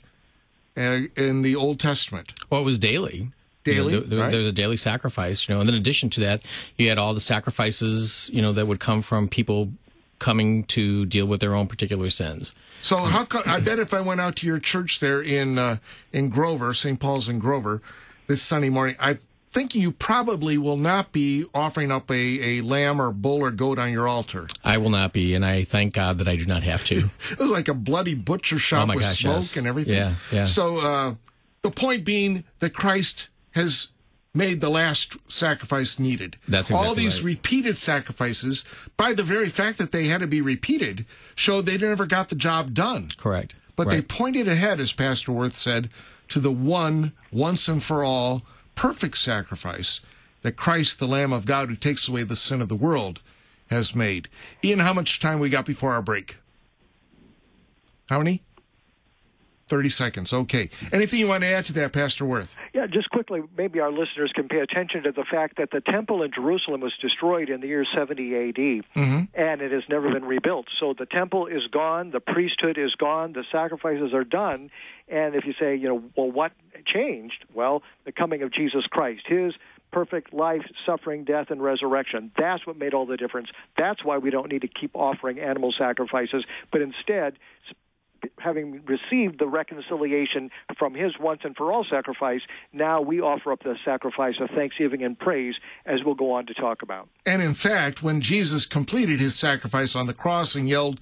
uh, 0.76 1.00
in 1.16 1.42
the 1.42 1.54
Old 1.54 1.78
Testament? 1.78 2.32
Well, 2.50 2.60
it 2.60 2.64
was 2.64 2.78
daily. 2.78 3.30
Daily, 3.64 3.94
You 3.94 4.00
know, 4.00 4.06
there, 4.06 4.18
right. 4.18 4.32
There's 4.32 4.46
a 4.46 4.52
daily 4.52 4.76
sacrifice, 4.76 5.48
you 5.48 5.54
know, 5.54 5.60
and 5.60 5.70
in 5.70 5.76
addition 5.76 6.10
to 6.10 6.20
that, 6.20 6.42
you 6.76 6.88
had 6.88 6.98
all 6.98 7.14
the 7.14 7.20
sacrifices, 7.20 8.28
you 8.32 8.42
know, 8.42 8.52
that 8.52 8.66
would 8.66 8.80
come 8.80 9.02
from 9.02 9.28
people 9.28 9.70
coming 10.18 10.64
to 10.64 11.06
deal 11.06 11.26
with 11.26 11.40
their 11.40 11.54
own 11.54 11.68
particular 11.68 12.10
sins. 12.10 12.52
So 12.80 12.96
how 12.96 13.24
co- 13.24 13.42
I 13.46 13.60
bet 13.60 13.78
if 13.78 13.94
I 13.94 14.00
went 14.00 14.20
out 14.20 14.34
to 14.36 14.46
your 14.46 14.58
church 14.58 14.98
there 14.98 15.22
in 15.22 15.58
uh, 15.58 15.76
in 16.12 16.28
Grover, 16.28 16.74
St. 16.74 16.98
Paul's 16.98 17.28
in 17.28 17.38
Grover, 17.38 17.82
this 18.26 18.42
Sunday 18.42 18.68
morning, 18.68 18.96
I 18.98 19.18
think 19.52 19.74
you 19.74 19.92
probably 19.92 20.56
will 20.56 20.78
not 20.78 21.12
be 21.12 21.44
offering 21.54 21.92
up 21.92 22.10
a, 22.10 22.58
a 22.58 22.60
lamb 22.62 23.00
or 23.00 23.12
bull 23.12 23.42
or 23.42 23.50
goat 23.50 23.78
on 23.78 23.92
your 23.92 24.08
altar. 24.08 24.46
I 24.64 24.78
will 24.78 24.90
not 24.90 25.12
be, 25.12 25.34
and 25.34 25.44
I 25.44 25.64
thank 25.64 25.92
God 25.92 26.18
that 26.18 26.28
I 26.28 26.36
do 26.36 26.46
not 26.46 26.62
have 26.62 26.84
to. 26.86 27.10
It 27.32 27.38
was 27.38 27.50
like 27.50 27.68
a 27.68 27.74
bloody 27.74 28.14
butcher 28.14 28.58
shop 28.58 28.88
Oh 28.88 28.94
with 28.94 29.04
gosh, 29.04 29.20
smoke 29.20 29.36
yes. 29.36 29.56
and 29.56 29.66
everything. 29.66 29.94
Yeah, 29.94 30.14
yeah. 30.30 30.44
So 30.44 30.78
uh, 30.80 31.14
the 31.62 31.70
point 31.70 32.04
being 32.04 32.44
that 32.60 32.72
Christ 32.74 33.28
has 33.52 33.88
made 34.34 34.60
the 34.60 34.70
last 34.70 35.16
sacrifice 35.30 35.98
needed. 35.98 36.38
That's 36.48 36.70
all 36.70 36.94
these 36.94 37.22
right. 37.22 37.34
repeated 37.34 37.76
sacrifices, 37.76 38.64
by 38.96 39.12
the 39.12 39.22
very 39.22 39.48
fact 39.50 39.78
that 39.78 39.92
they 39.92 40.04
had 40.04 40.22
to 40.22 40.26
be 40.26 40.40
repeated, 40.40 41.04
showed 41.34 41.66
they 41.66 41.76
never 41.76 42.06
got 42.06 42.30
the 42.30 42.34
job 42.34 42.72
done. 42.72 43.10
Correct. 43.18 43.54
But 43.76 43.90
they 43.90 44.00
pointed 44.00 44.48
ahead, 44.48 44.80
as 44.80 44.92
Pastor 44.92 45.32
Woerth 45.32 45.52
said, 45.52 45.90
to 46.28 46.40
the 46.40 46.52
one, 46.52 47.12
once 47.30 47.68
and 47.68 47.82
for 47.82 48.04
all, 48.04 48.42
perfect 48.74 49.18
sacrifice 49.18 50.00
that 50.42 50.56
Christ, 50.56 50.98
the 50.98 51.08
Lamb 51.08 51.32
of 51.32 51.46
God 51.46 51.68
who 51.68 51.76
takes 51.76 52.08
away 52.08 52.24
the 52.24 52.36
sin 52.36 52.60
of 52.60 52.68
the 52.68 52.74
world, 52.76 53.22
has 53.70 53.94
made. 53.94 54.28
Ian, 54.62 54.80
how 54.80 54.92
much 54.92 55.20
time 55.20 55.38
we 55.38 55.48
got 55.48 55.64
before 55.64 55.92
our 55.92 56.02
break? 56.02 56.36
How 58.08 58.18
many? 58.18 58.42
30 59.72 59.88
seconds. 59.88 60.32
Okay. 60.34 60.68
Anything 60.92 61.18
you 61.18 61.28
want 61.28 61.44
to 61.44 61.48
add 61.48 61.64
to 61.64 61.72
that, 61.72 61.94
Pastor 61.94 62.26
Woerth? 62.26 62.56
Yeah, 62.74 62.86
just 62.86 63.08
quickly, 63.08 63.40
maybe 63.56 63.80
our 63.80 63.90
listeners 63.90 64.30
can 64.34 64.46
pay 64.46 64.58
attention 64.58 65.04
to 65.04 65.12
the 65.12 65.24
fact 65.24 65.56
that 65.56 65.70
the 65.70 65.80
temple 65.80 66.22
in 66.22 66.30
Jerusalem 66.30 66.82
was 66.82 66.92
destroyed 67.00 67.48
in 67.48 67.62
the 67.62 67.68
year 67.68 67.86
70 67.96 68.34
AD, 68.34 68.54
mm-hmm. 68.54 69.20
and 69.32 69.62
it 69.62 69.72
has 69.72 69.84
never 69.88 70.12
been 70.12 70.26
rebuilt. 70.26 70.66
So 70.78 70.94
the 70.98 71.06
temple 71.06 71.46
is 71.46 71.66
gone, 71.72 72.10
the 72.10 72.20
priesthood 72.20 72.76
is 72.76 72.94
gone, 72.96 73.32
the 73.32 73.44
sacrifices 73.50 74.12
are 74.12 74.24
done. 74.24 74.70
And 75.12 75.34
if 75.34 75.44
you 75.44 75.52
say, 75.60 75.76
you 75.76 75.88
know, 75.88 76.02
well, 76.16 76.30
what 76.30 76.52
changed? 76.86 77.44
Well, 77.54 77.82
the 78.04 78.12
coming 78.12 78.42
of 78.42 78.52
Jesus 78.52 78.86
Christ, 78.86 79.22
his 79.26 79.52
perfect 79.92 80.32
life, 80.32 80.62
suffering, 80.86 81.24
death, 81.24 81.50
and 81.50 81.62
resurrection. 81.62 82.32
That's 82.38 82.66
what 82.66 82.78
made 82.78 82.94
all 82.94 83.04
the 83.04 83.18
difference. 83.18 83.48
That's 83.76 84.02
why 84.02 84.16
we 84.16 84.30
don't 84.30 84.50
need 84.50 84.62
to 84.62 84.68
keep 84.68 84.90
offering 84.94 85.38
animal 85.38 85.74
sacrifices, 85.76 86.44
but 86.72 86.80
instead 86.80 87.34
having 88.38 88.82
received 88.86 89.38
the 89.38 89.46
reconciliation 89.46 90.50
from 90.78 90.94
his 90.94 91.18
once 91.18 91.40
and 91.44 91.56
for 91.56 91.72
all 91.72 91.84
sacrifice, 91.84 92.40
now 92.72 93.00
we 93.00 93.20
offer 93.20 93.52
up 93.52 93.62
the 93.64 93.76
sacrifice 93.84 94.36
of 94.40 94.48
thanksgiving 94.50 95.02
and 95.02 95.18
praise, 95.18 95.56
as 95.86 96.04
we'll 96.04 96.14
go 96.14 96.32
on 96.32 96.46
to 96.46 96.54
talk 96.54 96.82
about. 96.82 97.08
And 97.26 97.42
in 97.42 97.52
fact, 97.52 98.02
when 98.02 98.20
Jesus 98.20 98.64
completed 98.64 99.20
his 99.20 99.34
sacrifice 99.34 99.96
on 99.96 100.06
the 100.06 100.14
cross 100.14 100.54
and 100.54 100.68
yelled, 100.68 101.00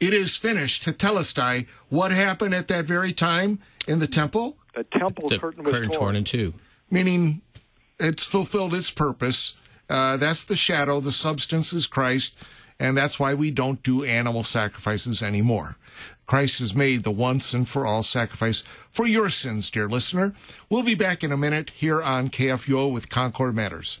It 0.00 0.12
is 0.12 0.36
finished, 0.36 0.84
tetelestai, 0.84 1.66
what 1.88 2.12
happened 2.12 2.54
at 2.54 2.68
that 2.68 2.84
very 2.84 3.12
time 3.12 3.60
in 3.86 4.00
the 4.00 4.06
temple? 4.06 4.56
The 4.74 4.84
temple 4.84 5.28
the 5.28 5.38
curtain 5.38 5.64
was 5.64 5.72
curtain 5.72 5.88
torn. 5.88 6.00
torn 6.00 6.16
in 6.16 6.24
two. 6.24 6.54
Meaning 6.90 7.42
it's 7.98 8.24
fulfilled 8.24 8.74
its 8.74 8.90
purpose. 8.90 9.56
Uh, 9.88 10.16
that's 10.16 10.44
the 10.44 10.56
shadow, 10.56 11.00
the 11.00 11.12
substance 11.12 11.72
is 11.72 11.86
Christ, 11.86 12.36
and 12.80 12.96
that's 12.96 13.20
why 13.20 13.34
we 13.34 13.50
don't 13.50 13.82
do 13.82 14.04
animal 14.04 14.42
sacrifices 14.42 15.22
anymore. 15.22 15.76
Christ 16.26 16.58
has 16.58 16.74
made 16.74 17.04
the 17.04 17.10
once 17.10 17.52
and 17.52 17.68
for 17.68 17.86
all 17.86 18.02
sacrifice 18.02 18.62
for 18.90 19.06
your 19.06 19.30
sins, 19.30 19.70
dear 19.70 19.88
listener. 19.88 20.34
We'll 20.70 20.82
be 20.82 20.94
back 20.94 21.22
in 21.22 21.32
a 21.32 21.36
minute 21.36 21.70
here 21.70 22.02
on 22.02 22.30
KFUO 22.30 22.90
with 22.90 23.10
Concord 23.10 23.54
Matters. 23.54 24.00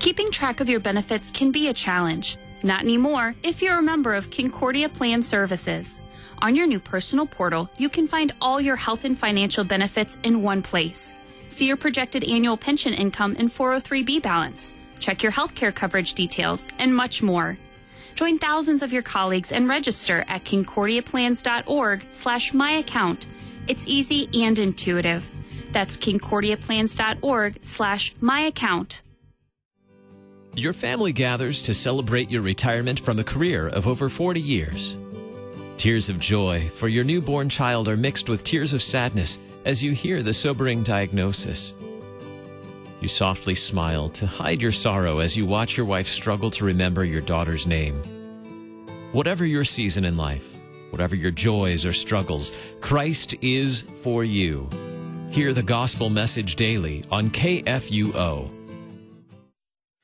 Keeping 0.00 0.30
track 0.30 0.60
of 0.60 0.68
your 0.70 0.80
benefits 0.80 1.30
can 1.30 1.52
be 1.52 1.68
a 1.68 1.74
challenge. 1.74 2.38
Not 2.62 2.80
anymore 2.80 3.34
if 3.42 3.60
you're 3.60 3.78
a 3.78 3.82
member 3.82 4.14
of 4.14 4.30
Concordia 4.30 4.88
Plan 4.88 5.22
Services. 5.22 6.00
On 6.38 6.56
your 6.56 6.66
new 6.66 6.80
personal 6.80 7.26
portal, 7.26 7.68
you 7.76 7.90
can 7.90 8.06
find 8.06 8.32
all 8.40 8.62
your 8.62 8.76
health 8.76 9.04
and 9.04 9.16
financial 9.16 9.62
benefits 9.62 10.16
in 10.22 10.42
one 10.42 10.62
place. 10.62 11.14
See 11.50 11.66
your 11.66 11.76
projected 11.76 12.24
annual 12.24 12.56
pension 12.56 12.94
income 12.94 13.36
and 13.38 13.50
403b 13.50 14.22
balance. 14.22 14.72
Check 15.00 15.22
your 15.22 15.32
healthcare 15.32 15.74
coverage 15.74 16.14
details 16.14 16.70
and 16.78 16.96
much 16.96 17.22
more. 17.22 17.58
Join 18.14 18.38
thousands 18.38 18.82
of 18.82 18.94
your 18.94 19.02
colleagues 19.02 19.52
and 19.52 19.68
register 19.68 20.24
at 20.28 20.44
concordiaplans.org 20.44 22.06
slash 22.10 22.52
myaccount. 22.52 23.26
It's 23.68 23.84
easy 23.86 24.30
and 24.42 24.58
intuitive. 24.58 25.30
That's 25.72 25.98
concordiaplans.org 25.98 27.58
slash 27.64 28.14
myaccount. 28.16 29.02
Your 30.56 30.72
family 30.72 31.12
gathers 31.12 31.62
to 31.62 31.74
celebrate 31.74 32.28
your 32.28 32.42
retirement 32.42 32.98
from 32.98 33.20
a 33.20 33.24
career 33.24 33.68
of 33.68 33.86
over 33.86 34.08
40 34.08 34.40
years. 34.40 34.96
Tears 35.76 36.10
of 36.10 36.18
joy 36.18 36.68
for 36.70 36.88
your 36.88 37.04
newborn 37.04 37.48
child 37.48 37.86
are 37.86 37.96
mixed 37.96 38.28
with 38.28 38.42
tears 38.42 38.72
of 38.72 38.82
sadness 38.82 39.38
as 39.64 39.80
you 39.80 39.92
hear 39.92 40.24
the 40.24 40.34
sobering 40.34 40.82
diagnosis. 40.82 41.74
You 43.00 43.06
softly 43.06 43.54
smile 43.54 44.08
to 44.10 44.26
hide 44.26 44.60
your 44.60 44.72
sorrow 44.72 45.20
as 45.20 45.36
you 45.36 45.46
watch 45.46 45.76
your 45.76 45.86
wife 45.86 46.08
struggle 46.08 46.50
to 46.50 46.64
remember 46.64 47.04
your 47.04 47.22
daughter's 47.22 47.68
name. 47.68 48.02
Whatever 49.12 49.46
your 49.46 49.64
season 49.64 50.04
in 50.04 50.16
life, 50.16 50.52
whatever 50.90 51.14
your 51.14 51.30
joys 51.30 51.86
or 51.86 51.92
struggles, 51.92 52.52
Christ 52.80 53.36
is 53.40 53.82
for 53.82 54.24
you. 54.24 54.68
Hear 55.30 55.54
the 55.54 55.62
gospel 55.62 56.10
message 56.10 56.56
daily 56.56 57.04
on 57.12 57.30
KFUO 57.30 58.59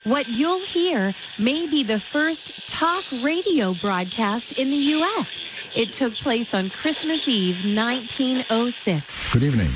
what 0.07 0.29
you'll 0.29 0.61
hear 0.61 1.12
may 1.37 1.66
be 1.66 1.83
the 1.83 1.99
first 1.99 2.69
talk 2.69 3.05
radio 3.25 3.75
broadcast 3.75 4.53
in 4.53 4.71
the 4.71 4.77
U.S. 4.77 5.40
It 5.75 5.92
took 5.92 6.14
place 6.14 6.55
on 6.55 6.71
Christmas 6.71 7.27
Eve, 7.27 7.57
1906. 7.77 9.33
Good 9.33 9.42
evening. 9.42 9.71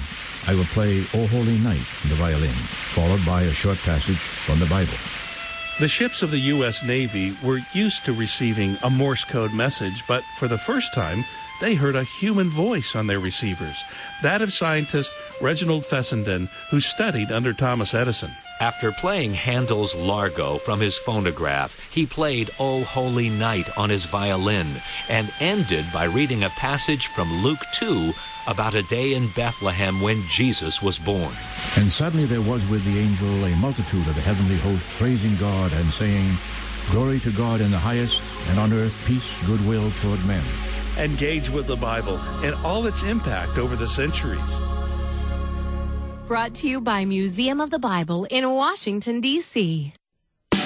I 0.46 0.54
will 0.54 0.64
play 0.66 1.00
O 1.14 1.26
Holy 1.26 1.58
Night 1.58 1.82
on 2.04 2.10
the 2.10 2.14
violin, 2.14 2.54
followed 2.94 3.26
by 3.26 3.42
a 3.42 3.52
short 3.52 3.78
passage 3.78 4.16
from 4.16 4.60
the 4.60 4.66
Bible. 4.66 4.94
The 5.80 5.88
ships 5.88 6.22
of 6.22 6.30
the 6.30 6.38
U.S. 6.38 6.84
Navy 6.84 7.36
were 7.42 7.58
used 7.72 8.04
to 8.04 8.12
receiving 8.12 8.76
a 8.84 8.90
Morse 8.90 9.24
code 9.24 9.52
message, 9.52 10.04
but 10.06 10.22
for 10.38 10.46
the 10.46 10.58
first 10.58 10.94
time, 10.94 11.24
they 11.60 11.74
heard 11.74 11.96
a 11.96 12.04
human 12.04 12.48
voice 12.48 12.94
on 12.94 13.08
their 13.08 13.18
receivers, 13.18 13.82
that 14.22 14.42
of 14.42 14.52
scientist 14.52 15.12
Reginald 15.40 15.84
Fessenden, 15.84 16.48
who 16.70 16.78
studied 16.78 17.32
under 17.32 17.52
Thomas 17.52 17.94
Edison. 17.94 18.30
After 18.60 18.92
playing 18.92 19.32
Handel's 19.32 19.94
Largo 19.94 20.58
from 20.58 20.80
his 20.80 20.98
phonograph, 20.98 21.80
he 21.90 22.04
played 22.04 22.50
O 22.58 22.84
Holy 22.84 23.30
Night 23.30 23.66
on 23.78 23.88
his 23.88 24.04
violin 24.04 24.68
and 25.08 25.32
ended 25.40 25.86
by 25.94 26.04
reading 26.04 26.44
a 26.44 26.50
passage 26.50 27.06
from 27.06 27.42
Luke 27.42 27.64
2 27.76 28.12
about 28.48 28.74
a 28.74 28.82
day 28.82 29.14
in 29.14 29.30
Bethlehem 29.34 30.02
when 30.02 30.22
Jesus 30.28 30.82
was 30.82 30.98
born. 30.98 31.32
And 31.76 31.90
suddenly 31.90 32.26
there 32.26 32.42
was 32.42 32.66
with 32.66 32.84
the 32.84 32.98
angel 32.98 33.46
a 33.46 33.56
multitude 33.56 34.06
of 34.06 34.14
the 34.14 34.20
heavenly 34.20 34.58
host 34.58 34.84
praising 34.98 35.36
God 35.36 35.72
and 35.72 35.90
saying, 35.90 36.36
Glory 36.90 37.18
to 37.20 37.32
God 37.32 37.62
in 37.62 37.70
the 37.70 37.78
highest, 37.78 38.20
and 38.48 38.60
on 38.60 38.74
earth 38.74 38.94
peace, 39.06 39.38
goodwill 39.46 39.90
toward 40.02 40.22
men. 40.26 40.44
Engage 40.98 41.48
with 41.48 41.66
the 41.66 41.76
Bible 41.76 42.18
and 42.44 42.54
all 42.56 42.86
its 42.86 43.04
impact 43.04 43.56
over 43.56 43.74
the 43.74 43.88
centuries. 43.88 44.60
Brought 46.30 46.54
to 46.62 46.68
you 46.68 46.80
by 46.80 47.04
Museum 47.04 47.60
of 47.60 47.70
the 47.70 47.80
Bible 47.80 48.24
in 48.30 48.48
Washington, 48.48 49.20
D.C. 49.20 49.92
We 50.52 50.58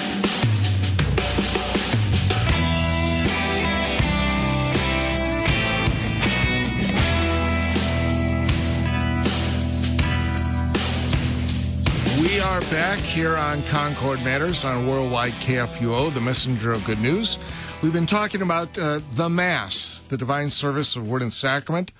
are 12.39 12.61
back 12.69 12.99
here 12.99 13.35
on 13.35 13.63
Concord 13.63 14.23
Matters 14.23 14.63
on 14.63 14.87
Worldwide 14.87 15.33
KFUO, 15.33 16.13
the 16.13 16.21
messenger 16.21 16.73
of 16.73 16.85
good 16.85 16.99
news. 16.99 17.39
We've 17.81 17.91
been 17.91 18.05
talking 18.05 18.43
about 18.43 18.77
uh, 18.77 18.99
the 19.13 19.29
Mass, 19.29 20.03
the 20.09 20.17
divine 20.17 20.51
service 20.51 20.95
of 20.95 21.07
Word 21.07 21.23
and 21.23 21.33
Sacrament. 21.33 21.91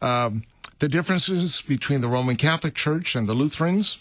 Um, 0.00 0.42
the 0.82 0.88
differences 0.88 1.62
between 1.62 2.00
the 2.00 2.08
Roman 2.08 2.34
Catholic 2.34 2.74
Church 2.74 3.14
and 3.14 3.28
the 3.28 3.34
Lutherans. 3.34 3.98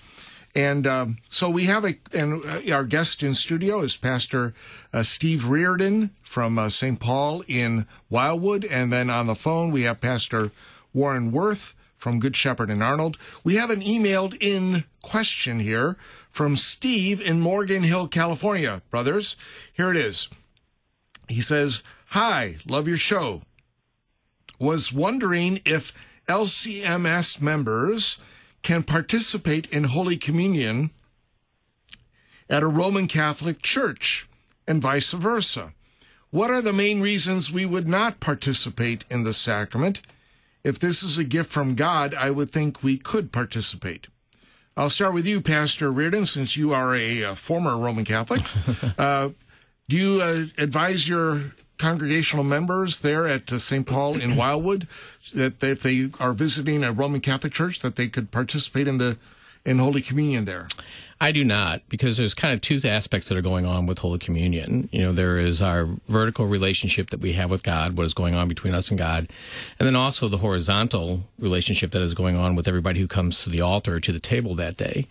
And 0.56 0.88
um, 0.88 1.18
so 1.28 1.48
we 1.48 1.66
have 1.66 1.86
a, 1.86 1.94
and 2.12 2.44
uh, 2.44 2.74
our 2.74 2.86
guest 2.86 3.22
in 3.22 3.36
studio 3.36 3.82
is 3.82 3.96
Pastor 3.96 4.56
uh, 4.92 5.04
Steve 5.04 5.48
Reardon 5.48 6.10
from 6.24 6.58
uh, 6.58 6.70
St. 6.70 7.00
Paul 7.00 7.44
in 7.48 7.86
Wildwood. 8.10 8.66
And 8.66 8.92
then 8.92 9.12
on 9.12 9.28
the 9.28 9.36
phone, 9.36 9.70
we 9.70 9.84
have 9.84 10.02
Pastor 10.02 10.52
Warren 10.92 11.32
Woerth 11.32 11.76
from 11.98 12.20
Good 12.20 12.36
Shepherd 12.36 12.72
and 12.72 12.82
Arnold. 12.82 13.20
We 13.44 13.58
have 13.58 13.70
an 13.70 13.82
emailed 13.82 14.36
in 14.42 14.86
question 15.04 15.60
here 15.60 15.98
from 16.32 16.58
Steve 16.58 17.22
in 17.22 17.42
Morgan 17.42 17.84
Hill, 17.84 18.08
California. 18.08 18.82
Brothers, 18.90 19.38
here 19.72 19.92
it 19.92 19.98
is. 19.98 20.30
He 21.28 21.42
says, 21.42 21.84
Hi, 22.08 22.56
love 22.68 22.88
your 22.88 22.98
show. 22.98 23.44
Was 24.58 24.92
wondering 24.92 25.62
if 25.64 25.94
LCMS 26.28 27.42
members 27.42 28.20
can 28.62 28.84
participate 28.84 29.68
in 29.72 29.86
Holy 29.86 30.18
Communion 30.18 30.92
at 32.50 32.64
a 32.64 32.68
Roman 32.68 33.08
Catholic 33.08 33.62
church 33.62 34.28
and 34.68 34.82
vice 34.82 35.12
versa. 35.12 35.74
What 36.30 36.52
are 36.52 36.62
the 36.62 36.74
main 36.74 37.02
reasons 37.02 37.52
we 37.52 37.66
would 37.66 37.88
not 37.88 38.20
participate 38.20 39.06
in 39.10 39.24
the 39.24 39.34
sacrament? 39.34 40.02
If 40.64 40.80
this 40.80 41.02
is 41.02 41.18
a 41.18 41.24
gift 41.24 41.52
from 41.52 41.76
God, 41.76 42.14
I 42.14 42.32
would 42.32 42.50
think 42.50 42.84
we 42.84 42.98
could 42.98 43.32
participate. 43.32 44.08
I'll 44.78 44.90
start 44.90 45.14
with 45.14 45.28
you, 45.28 45.42
Pastor 45.42 45.92
Reardon, 45.92 46.26
since 46.26 46.56
you 46.56 46.74
are 46.74 46.96
a, 46.96 47.22
a 47.24 47.36
former 47.36 47.78
Roman 47.78 48.06
Catholic. 48.06 48.42
uh, 48.98 49.30
do 49.90 49.98
you 49.98 50.22
uh, 50.22 50.46
advise 50.58 51.10
your 51.10 51.54
congregational 51.82 52.44
members 52.44 53.00
there 53.00 53.26
at 53.26 53.52
uh, 53.52 53.58
St. 53.58 53.88
Paul 53.88 54.20
in 54.20 54.36
Wildwood 54.38 54.88
that 55.34 55.64
if 55.64 55.82
they 55.82 56.12
are 56.20 56.34
visiting 56.34 56.84
a 56.84 56.92
Roman 56.92 57.22
Catholic 57.22 57.54
church 57.54 57.80
that 57.80 57.96
they 57.96 58.08
could 58.08 58.30
participate 58.30 58.88
in 58.88 59.00
the 59.00 59.18
in 59.66 59.80
Holy 59.80 60.02
Communion 60.02 60.46
there? 60.46 60.68
I 61.22 61.32
do 61.32 61.46
not, 61.46 61.88
because 61.88 62.18
there's 62.18 62.34
kind 62.34 62.52
of 62.52 62.62
two 62.62 62.82
aspects 62.84 63.30
that 63.30 63.38
are 63.38 63.44
going 63.44 63.64
on 63.64 63.86
with 63.86 64.00
Holy 64.00 64.18
Communion. 64.18 64.90
You 64.92 65.02
know, 65.04 65.14
there 65.14 65.38
is 65.38 65.62
our 65.62 65.88
vertical 66.08 66.48
relationship 66.48 67.12
that 67.12 67.20
we 67.20 67.34
have 67.34 67.52
with 67.52 67.62
God, 67.62 67.96
what 67.96 68.08
is 68.08 68.16
going 68.16 68.34
on 68.34 68.48
between 68.48 68.74
us 68.74 68.90
and 68.90 68.98
God, 68.98 69.30
and 69.78 69.86
then 69.86 69.96
also 69.96 70.28
the 70.28 70.40
horizontal 70.40 71.22
relationship 71.38 71.92
that 71.92 72.02
is 72.02 72.16
going 72.16 72.38
on 72.38 72.56
with 72.56 72.68
everybody 72.68 73.00
who 73.00 73.08
comes 73.08 73.44
to 73.44 73.52
the 73.52 73.62
altar 73.62 74.00
to 74.00 74.12
the 74.12 74.20
table 74.20 74.56
that 74.56 74.78
day. 74.78 75.08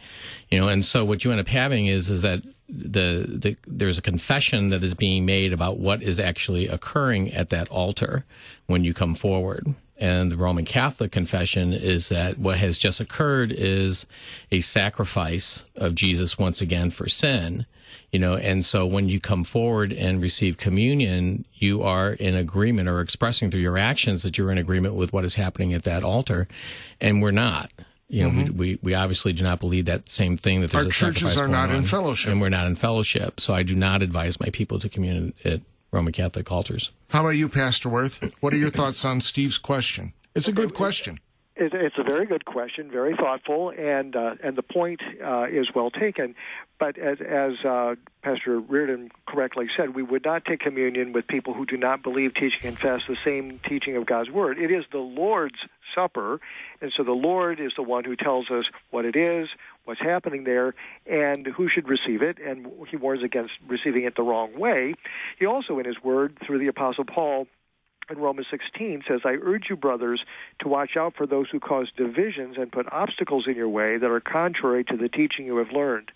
You 0.51 0.59
know, 0.59 0.67
and 0.67 0.85
so 0.85 1.05
what 1.05 1.25
you 1.25 1.31
end 1.31 1.39
up 1.39 1.47
having 1.47 1.87
is 1.87 2.11
is 2.11 2.23
that 2.23 2.43
the, 2.69 3.27
the 3.29 3.57
there's 3.69 3.99
a 3.99 4.03
confession 4.03 4.71
that 4.71 4.83
is 4.83 4.95
being 4.95 5.25
made 5.25 5.53
about 5.53 5.79
what 5.79 6.03
is 6.03 6.19
actually 6.19 6.67
occurring 6.67 7.33
at 7.33 7.51
that 7.51 7.69
altar 7.69 8.25
when 8.67 8.83
you 8.83 8.95
come 8.95 9.15
forward 9.15 9.77
and 10.01 10.33
the 10.33 10.37
Roman 10.37 10.65
Catholic 10.65 11.13
confession 11.13 11.75
is 11.75 12.09
that 12.09 12.39
what 12.39 12.57
has 12.57 12.79
just 12.79 13.01
occurred 13.01 13.53
is 13.53 14.07
a 14.51 14.61
sacrifice 14.61 15.65
of 15.77 15.95
Jesus 15.95 16.39
once 16.39 16.63
again 16.63 16.91
for 16.91 17.09
sin. 17.09 17.67
You 18.11 18.19
know, 18.19 18.35
and 18.35 18.65
so 18.65 18.87
when 18.87 19.09
you 19.09 19.21
come 19.21 19.45
forward 19.45 19.93
and 19.93 20.21
receive 20.21 20.57
communion, 20.57 21.45
you 21.55 21.83
are 21.83 22.13
in 22.13 22.35
agreement 22.35 22.89
or 22.89 23.01
expressing 23.01 23.51
through 23.51 23.61
your 23.61 23.79
actions 23.79 24.23
that 24.23 24.37
you're 24.37 24.51
in 24.51 24.59
agreement 24.59 24.95
with 24.95 25.13
what 25.13 25.25
is 25.25 25.37
happening 25.37 25.75
at 25.75 25.85
that 25.85 26.03
altar. 26.03 26.49
And 27.01 27.23
we're 27.23 27.31
not. 27.31 27.71
You 28.09 28.25
know, 28.25 28.31
mm-hmm. 28.31 28.59
we, 28.59 28.75
we, 28.75 28.79
we 28.83 28.95
obviously 28.95 29.33
do 29.33 29.45
not 29.45 29.61
believe 29.61 29.85
that 29.85 30.11
same 30.11 30.37
thing 30.37 30.63
that 30.63 30.73
there's 30.73 30.87
Our 30.87 30.91
a 30.91 30.93
churches 30.93 31.37
are 31.37 31.47
not 31.47 31.71
in 31.71 31.85
fellowship. 31.85 32.33
And 32.33 32.41
we're 32.41 32.49
not 32.49 32.67
in 32.67 32.75
fellowship. 32.75 33.39
So 33.39 33.55
I 33.55 33.63
do 33.63 33.77
not 33.77 34.03
advise 34.03 34.41
my 34.41 34.51
people 34.51 34.81
to 34.81 34.89
commune 34.89 35.33
at 35.45 35.61
Roman 35.93 36.13
Catholic 36.13 36.51
altars. 36.51 36.93
How 37.09 37.21
about 37.21 37.31
you, 37.31 37.49
Pastor 37.49 37.89
Woerth? 37.89 38.33
What 38.41 38.53
are 38.53 38.59
your 38.59 38.71
thoughts 38.71 39.05
on 39.05 39.21
Steve's 39.21 39.59
question? 39.59 40.13
It's 40.35 40.49
a 40.49 40.53
good 40.53 40.75
question. 40.75 41.19
It's 41.63 41.99
a 41.99 42.03
very 42.03 42.25
good 42.25 42.47
question, 42.47 42.91
very 42.91 43.15
thoughtful, 43.15 43.69
and 43.69 44.17
uh, 44.17 44.37
and 44.43 44.57
the 44.57 44.63
point 44.63 45.03
uh, 45.23 45.45
is 45.45 45.69
well 45.75 45.91
taken. 45.91 46.35
But 46.79 46.97
as, 46.97 47.19
as 47.21 47.63
uh, 47.67 47.97
Pastor 48.23 48.59
Reardon 48.59 49.11
correctly 49.29 49.67
said, 49.77 49.95
we 49.95 50.03
would 50.03 50.25
not 50.25 50.47
take 50.47 50.61
communion 50.61 51.13
with 51.13 51.27
people 51.27 51.53
who 51.53 51.67
do 51.67 51.77
not 51.77 52.03
believe, 52.03 52.33
teach, 52.33 52.55
and 52.63 52.79
confess 52.79 53.03
the 53.07 53.19
same 53.23 53.61
teaching 53.69 53.95
of 53.97 54.07
God's 54.07 54.31
Word. 54.31 54.59
It 54.59 54.71
is 54.71 54.87
the 54.91 55.01
Lord's 55.01 55.59
Supper, 55.95 56.41
and 56.81 56.91
so 56.97 57.03
the 57.03 57.13
Lord 57.13 57.61
is 57.61 57.73
the 57.77 57.83
one 57.83 58.05
who 58.05 58.17
tells 58.17 58.51
us 58.51 58.65
what 58.91 59.05
it 59.05 59.15
is, 59.15 59.51
what's 59.85 60.01
happening 60.01 60.45
there, 60.45 60.75
and 61.05 61.47
who 61.47 61.69
should 61.69 61.91
receive 61.91 62.23
it. 62.23 62.39
And 62.39 62.69
he 62.89 62.97
warns 62.97 63.23
against 63.23 63.53
receiving 63.69 64.05
it 64.05 64.17
the 64.17 64.23
wrong 64.23 64.59
way. 64.59 64.95
He 65.39 65.45
also, 65.45 65.79
in 65.79 65.85
his 65.85 66.03
Word, 66.03 66.39
through 66.47 66.61
the 66.61 66.69
Apostle 66.69 67.05
Paul, 67.05 67.49
in 68.11 68.19
Romans 68.19 68.47
16 68.51 69.05
says, 69.09 69.21
I 69.25 69.37
urge 69.43 69.67
you, 69.71 69.77
brothers, 69.77 70.23
to 70.61 70.69
watch 70.69 70.97
out 70.97 71.15
for 71.17 71.27
those 71.27 71.47
who 71.51 71.61
cause 71.61 71.89
divisions 71.97 72.57
and 72.59 72.71
put 72.71 72.87
obstacles 72.93 73.45
in 73.47 73.55
your 73.55 73.69
way 73.69 73.99
that 73.99 74.11
are 74.11 74.21
contrary 74.21 74.85
to 74.85 74.97
the 74.97 75.09
teaching 75.09 75.47
you 75.47 75.57
have 75.59 75.73
learned 75.73 76.11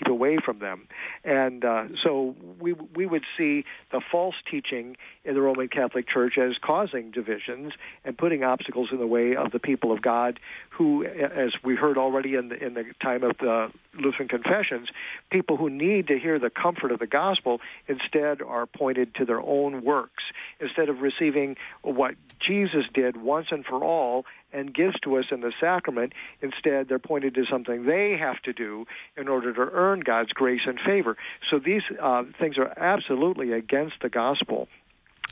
keep 0.00 0.10
away 0.10 0.38
from 0.44 0.58
them. 0.58 0.86
And 1.24 1.64
uh, 1.64 1.84
so 2.02 2.34
we 2.58 2.72
we 2.72 3.06
would 3.06 3.24
see 3.36 3.64
the 3.92 4.00
false 4.10 4.34
teaching 4.50 4.96
in 5.24 5.34
the 5.34 5.40
Roman 5.40 5.68
Catholic 5.68 6.08
Church 6.08 6.38
as 6.38 6.52
causing 6.62 7.10
divisions 7.10 7.72
and 8.04 8.16
putting 8.16 8.42
obstacles 8.42 8.88
in 8.92 8.98
the 8.98 9.06
way 9.06 9.36
of 9.36 9.52
the 9.52 9.58
people 9.58 9.92
of 9.92 10.02
God, 10.02 10.40
who, 10.80 11.04
as 11.04 11.52
we 11.62 11.76
heard 11.76 11.98
already 11.98 12.36
in 12.36 12.48
the 12.48 12.56
in 12.56 12.72
the 12.72 12.84
time 13.02 13.22
of 13.22 13.36
the 13.36 13.70
Lutheran 13.92 14.28
confessions, 14.28 14.88
people 15.30 15.58
who 15.58 15.68
need 15.68 16.06
to 16.06 16.18
hear 16.18 16.38
the 16.38 16.48
comfort 16.48 16.90
of 16.90 16.98
the 16.98 17.06
gospel 17.06 17.60
instead 17.86 18.40
are 18.40 18.64
pointed 18.64 19.14
to 19.16 19.26
their 19.26 19.42
own 19.42 19.84
works 19.84 20.22
instead 20.58 20.88
of 20.88 21.02
receiving 21.02 21.56
what 21.82 22.14
Jesus 22.40 22.84
did 22.94 23.18
once 23.18 23.48
and 23.50 23.62
for 23.66 23.84
all 23.84 24.24
and 24.54 24.72
gives 24.72 24.98
to 25.00 25.18
us 25.18 25.26
in 25.30 25.42
the 25.42 25.52
sacrament. 25.60 26.14
Instead, 26.40 26.88
they're 26.88 26.98
pointed 26.98 27.34
to 27.34 27.44
something 27.44 27.84
they 27.84 28.16
have 28.18 28.40
to 28.44 28.54
do 28.54 28.86
in 29.18 29.28
order 29.28 29.52
to 29.52 29.60
earn 29.60 30.00
God's 30.00 30.32
grace 30.32 30.62
and 30.66 30.80
favor. 30.80 31.18
So 31.50 31.58
these 31.58 31.82
uh, 32.00 32.22
things 32.38 32.56
are 32.56 32.72
absolutely 32.78 33.52
against 33.52 33.96
the 34.00 34.08
gospel. 34.08 34.66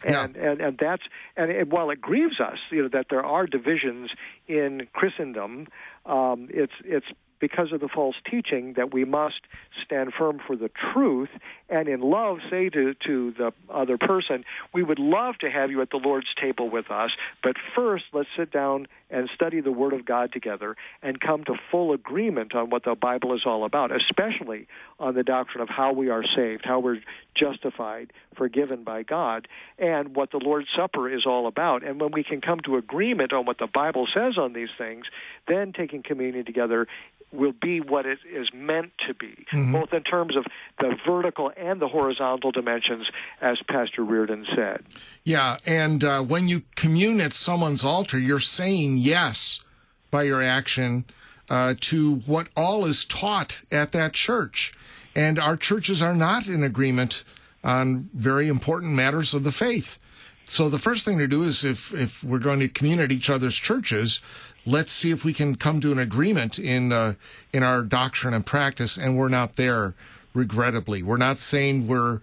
And, 0.05 0.37
yeah. 0.37 0.51
and 0.51 0.61
and 0.61 0.79
that's 0.79 1.03
and 1.37 1.51
it, 1.51 1.69
while 1.69 1.91
it 1.91 2.01
grieves 2.01 2.41
us, 2.41 2.59
you 2.71 2.83
know, 2.83 2.89
that 2.89 3.07
there 3.11 3.25
are 3.25 3.47
divisions 3.47 4.11
in 4.47 4.87
Christendom, 4.93 5.67
um, 6.07 6.49
it's 6.51 6.73
it's 6.85 7.07
because 7.41 7.73
of 7.73 7.81
the 7.81 7.89
false 7.89 8.17
teaching 8.29 8.75
that 8.77 8.93
we 8.93 9.05
must 9.05 9.41
stand 9.85 10.13
firm 10.17 10.41
for 10.45 10.57
the 10.57 10.71
truth 10.93 11.29
and 11.69 11.89
in 11.89 12.01
love 12.01 12.39
say 12.51 12.69
to, 12.69 12.95
to 13.07 13.33
the 13.33 13.53
other 13.69 13.97
person, 13.99 14.45
we 14.73 14.83
would 14.83 14.99
love 14.99 15.37
to 15.39 15.51
have 15.51 15.71
you 15.71 15.81
at 15.81 15.91
the 15.91 15.97
Lord's 15.97 16.29
table 16.41 16.69
with 16.71 16.91
us, 16.91 17.11
but 17.43 17.57
first 17.75 18.05
let's 18.13 18.29
sit 18.37 18.51
down 18.51 18.87
and 19.11 19.29
study 19.35 19.61
the 19.61 19.73
Word 19.73 19.93
of 19.93 20.05
God 20.05 20.33
together 20.33 20.77
and 21.03 21.21
come 21.21 21.45
to 21.45 21.55
full 21.71 21.93
agreement 21.93 22.55
on 22.55 22.71
what 22.71 22.85
the 22.85 22.95
Bible 22.95 23.35
is 23.35 23.43
all 23.47 23.65
about, 23.65 23.95
especially 23.95 24.67
on 24.99 25.15
the 25.15 25.23
doctrine 25.23 25.63
of 25.63 25.69
how 25.69 25.93
we 25.93 26.11
are 26.11 26.25
saved, 26.37 26.65
how 26.65 26.81
we're 26.81 27.01
justified, 27.35 28.13
forgiven 28.37 28.85
by 28.85 29.03
God, 29.03 29.49
and 29.79 30.15
what 30.15 30.31
the 30.31 30.39
Lord's 30.39 30.69
Supper 30.77 31.09
is 31.09 31.25
all 31.27 31.47
about. 31.47 31.83
And 31.83 32.01
when 32.01 32.13
we 32.13 32.25
can 32.25 32.41
come 32.41 32.61
to 32.61 32.77
agreement 32.77 33.33
on 33.33 33.47
what 33.47 33.59
the 33.59 33.67
Bible 33.67 34.07
says 34.13 34.37
on 34.37 34.53
these 34.53 34.71
things, 34.77 35.07
then 35.47 35.73
taking 35.73 36.03
communion 36.03 36.45
together 36.45 36.87
will 37.33 37.53
be 37.53 37.81
what 37.81 38.07
it 38.07 38.19
is 38.33 38.49
meant 38.55 38.93
to 39.07 39.15
be, 39.15 39.47
mm-hmm. 39.53 39.73
both 39.73 39.93
in 39.93 40.03
terms 40.03 40.37
of 40.37 40.47
the 40.81 40.97
vertical 41.07 41.53
and 41.57 41.81
the 41.81 41.89
horizontal 41.89 42.51
dimensions, 42.51 43.07
as 43.41 43.59
Pastor 43.69 44.03
Reardon 44.03 44.47
said. 44.55 44.83
Yeah, 45.25 45.59
and 45.67 46.03
uh, 46.03 46.23
when 46.23 46.49
you 46.49 46.63
commune 46.75 47.21
at 47.21 47.35
someone's 47.35 47.85
altar, 47.85 48.19
you're 48.19 48.41
saying 48.41 48.98
yes 48.99 49.63
by 50.11 50.25
your 50.25 50.43
action 50.43 51.05
uh, 51.51 51.75
to 51.81 52.17
what 52.27 52.49
all 52.57 52.85
is 52.85 53.05
taught 53.05 53.61
at 53.71 53.93
that 53.93 54.13
church. 54.13 54.73
And 55.15 55.39
our 55.39 55.57
churches 55.57 56.03
are 56.03 56.15
not 56.15 56.47
in 56.47 56.63
agreement 56.63 57.25
on 57.65 58.09
very 58.15 58.49
important 58.49 58.93
matters 58.93 59.35
of 59.35 59.45
the 59.45 59.53
faith. 59.53 59.99
So 60.45 60.69
the 60.69 60.79
first 60.79 61.05
thing 61.05 61.19
to 61.19 61.27
do 61.27 61.43
is 61.43 61.65
if, 61.65 61.93
if 61.93 62.25
we're 62.25 62.39
going 62.39 62.61
to 62.61 62.69
commune 62.69 63.01
at 63.01 63.13
each 63.13 63.29
other's 63.29 63.57
churches, 63.57 64.23
let's 64.65 64.93
see 64.93 65.11
if 65.11 65.25
we 65.25 65.33
can 65.33 65.57
come 65.57 65.81
to 65.81 65.93
an 65.93 65.99
agreement 65.99 66.59
in 66.59 66.93
uh, 66.93 67.15
in 67.53 67.63
our 67.63 67.83
doctrine 67.83 68.33
and 68.33 68.47
practice. 68.47 68.97
And 68.97 69.17
we're 69.17 69.29
not 69.29 69.57
there, 69.57 69.95
regrettably. 70.35 71.03
We're 71.03 71.19
not 71.19 71.37
saying 71.37 71.87
we're 71.87 72.21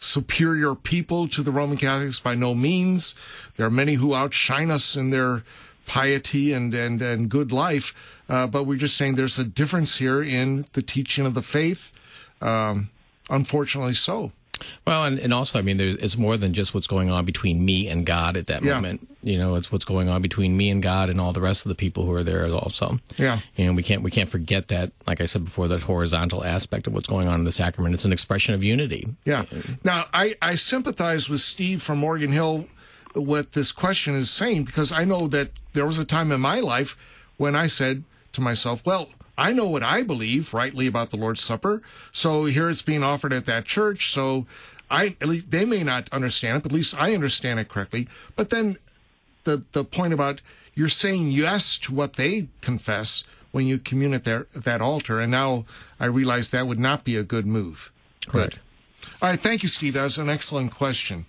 superior 0.00 0.74
people 0.74 1.28
to 1.28 1.42
the 1.42 1.50
Roman 1.50 1.76
Catholics 1.76 2.20
by 2.20 2.34
no 2.34 2.54
means. 2.54 3.14
There 3.56 3.66
are 3.66 3.70
many 3.70 3.94
who 3.94 4.14
outshine 4.14 4.70
us 4.70 4.96
in 4.96 5.10
their 5.10 5.42
piety 5.88 6.52
and 6.52 6.72
and 6.74 7.02
and 7.02 7.28
good 7.28 7.50
life, 7.50 8.22
uh, 8.28 8.46
but 8.46 8.64
we're 8.64 8.78
just 8.78 8.96
saying 8.96 9.16
there's 9.16 9.38
a 9.38 9.44
difference 9.44 9.96
here 9.96 10.22
in 10.22 10.66
the 10.74 10.82
teaching 10.82 11.26
of 11.26 11.34
the 11.34 11.42
faith. 11.42 11.92
Um, 12.40 12.90
unfortunately, 13.28 13.94
so. 13.94 14.30
Well, 14.84 15.04
and, 15.04 15.20
and 15.20 15.32
also, 15.32 15.58
I 15.58 15.62
mean, 15.62 15.76
there's 15.76 15.94
it's 15.96 16.16
more 16.16 16.36
than 16.36 16.52
just 16.52 16.74
what's 16.74 16.88
going 16.88 17.10
on 17.10 17.24
between 17.24 17.64
me 17.64 17.88
and 17.88 18.04
God 18.04 18.36
at 18.36 18.48
that 18.48 18.62
yeah. 18.62 18.74
moment. 18.74 19.08
You 19.22 19.38
know, 19.38 19.54
it's 19.54 19.70
what's 19.70 19.84
going 19.84 20.08
on 20.08 20.20
between 20.20 20.56
me 20.56 20.68
and 20.70 20.82
God 20.82 21.10
and 21.10 21.20
all 21.20 21.32
the 21.32 21.40
rest 21.40 21.64
of 21.64 21.68
the 21.68 21.76
people 21.76 22.04
who 22.04 22.12
are 22.12 22.24
there 22.24 22.46
also. 22.48 22.98
Yeah. 23.16 23.38
And 23.56 23.76
we 23.76 23.82
can't 23.82 24.02
we 24.02 24.10
can't 24.10 24.28
forget 24.28 24.68
that. 24.68 24.92
Like 25.06 25.20
I 25.20 25.26
said 25.26 25.44
before, 25.44 25.68
that 25.68 25.82
horizontal 25.82 26.44
aspect 26.44 26.86
of 26.88 26.92
what's 26.92 27.08
going 27.08 27.28
on 27.28 27.38
in 27.38 27.44
the 27.44 27.52
sacrament. 27.52 27.94
It's 27.94 28.04
an 28.04 28.12
expression 28.12 28.54
of 28.54 28.64
unity. 28.64 29.08
Yeah. 29.24 29.44
Now, 29.84 30.06
I 30.12 30.34
I 30.42 30.56
sympathize 30.56 31.28
with 31.28 31.40
Steve 31.40 31.80
from 31.80 31.98
Morgan 31.98 32.32
Hill 32.32 32.66
what 33.18 33.52
this 33.52 33.72
question 33.72 34.14
is 34.14 34.30
saying 34.30 34.64
because 34.64 34.92
I 34.92 35.04
know 35.04 35.28
that 35.28 35.50
there 35.72 35.86
was 35.86 35.98
a 35.98 36.04
time 36.04 36.32
in 36.32 36.40
my 36.40 36.60
life 36.60 36.96
when 37.36 37.54
I 37.54 37.66
said 37.66 38.04
to 38.32 38.40
myself, 38.40 38.84
well 38.84 39.08
I 39.38 39.52
know 39.52 39.68
what 39.68 39.84
I 39.84 40.02
believe 40.02 40.52
rightly 40.52 40.88
about 40.88 41.10
the 41.10 41.16
Lord's 41.16 41.40
Supper. 41.40 41.80
So 42.10 42.46
here 42.46 42.68
it's 42.68 42.82
being 42.82 43.04
offered 43.04 43.32
at 43.32 43.46
that 43.46 43.64
church. 43.64 44.10
So 44.10 44.46
I, 44.90 45.16
at 45.20 45.28
least 45.28 45.50
they 45.52 45.64
may 45.64 45.84
not 45.84 46.08
understand 46.12 46.56
it, 46.56 46.62
but 46.64 46.72
at 46.72 46.76
least 46.76 47.00
I 47.00 47.14
understand 47.14 47.60
it 47.60 47.68
correctly. 47.68 48.08
But 48.34 48.50
then 48.50 48.78
the, 49.44 49.62
the 49.72 49.84
point 49.84 50.12
about 50.12 50.42
you're 50.74 50.88
saying 50.88 51.30
yes 51.30 51.78
to 51.78 51.94
what 51.94 52.14
they 52.14 52.48
confess 52.60 53.22
when 53.52 53.66
you 53.66 53.78
commune 53.78 54.12
at 54.12 54.24
their, 54.24 54.48
that 54.54 54.80
altar. 54.80 55.20
And 55.20 55.30
now 55.30 55.64
I 56.00 56.06
realize 56.06 56.50
that 56.50 56.66
would 56.66 56.80
not 56.80 57.04
be 57.04 57.14
a 57.14 57.22
good 57.22 57.46
move. 57.46 57.92
Good. 58.26 58.58
All 59.22 59.30
right. 59.30 59.38
Thank 59.38 59.62
you, 59.62 59.68
Steve. 59.68 59.94
That 59.94 60.02
was 60.02 60.18
an 60.18 60.28
excellent 60.28 60.72
question. 60.72 61.26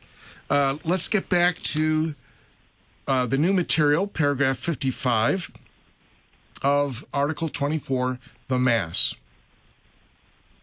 Uh, 0.49 0.77
let's 0.83 1.07
get 1.07 1.29
back 1.29 1.57
to 1.57 2.15
uh, 3.07 3.25
the 3.27 3.37
new 3.37 3.53
material, 3.53 4.07
paragraph 4.07 4.57
55 4.57 5.51
of 6.63 7.05
Article 7.13 7.49
24, 7.49 8.17
the 8.47 8.57
Mass. 8.57 9.13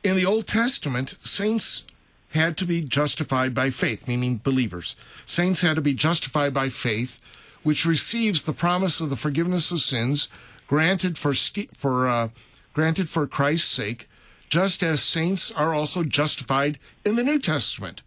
In 0.03 0.17
the 0.17 0.27
Old 0.27 0.47
Testament, 0.49 1.17
saints 1.21 1.85
had 2.31 2.57
to 2.57 2.65
be 2.65 2.83
justified 2.83 3.55
by 3.55 3.71
faith, 3.71 4.09
meaning 4.09 4.41
believers. 4.43 4.97
Saints 5.25 5.61
had 5.61 5.77
to 5.77 5.83
be 5.83 5.95
justified 5.95 6.53
by 6.53 6.69
faith, 6.69 7.25
which 7.63 7.87
receives 7.87 8.43
the 8.43 8.53
promise 8.53 9.01
of 9.01 9.11
the 9.11 9.17
forgiveness 9.17 9.71
of 9.71 9.81
sins 9.81 10.29
granted 10.67 11.17
for 11.17 11.33
for 11.33 12.09
uh, 12.09 12.29
granted 12.73 13.09
for 13.09 13.27
Christ's 13.27 13.71
sake, 13.71 14.09
just 14.49 14.83
as 14.83 15.01
saints 15.01 15.53
are 15.53 15.73
also 15.73 16.03
justified 16.03 16.79
in 17.05 17.15
the 17.15 17.23
New 17.23 17.39
Testament. 17.39 18.03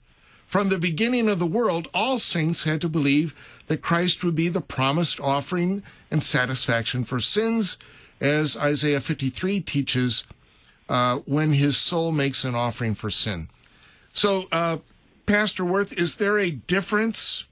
From 0.50 0.70
the 0.70 0.80
beginning 0.80 1.30
of 1.30 1.38
the 1.38 1.46
world, 1.46 1.90
all 1.94 2.18
saints 2.18 2.64
had 2.64 2.82
to 2.82 2.90
believe 2.90 3.36
that 3.68 3.84
Christ 3.84 4.24
would 4.24 4.34
be 4.34 4.50
the 4.50 4.62
promised 4.62 5.20
offering 5.20 5.84
and 6.10 6.24
satisfaction 6.24 7.04
for 7.04 7.20
sins, 7.20 7.78
as 8.20 8.58
Isaiah 8.58 9.00
53 9.00 9.62
teaches 9.62 10.24
uh, 10.90 11.18
when 11.28 11.54
his 11.54 11.78
soul 11.78 12.12
makes 12.12 12.44
an 12.44 12.56
offering 12.56 12.96
for 12.96 13.12
sin. 13.12 13.48
So, 14.12 14.48
uh, 14.52 14.78
Pastor 15.28 15.64
Woerth, 15.64 15.96
is 15.96 16.16
there 16.16 16.40
a 16.40 16.50
difference 16.50 17.46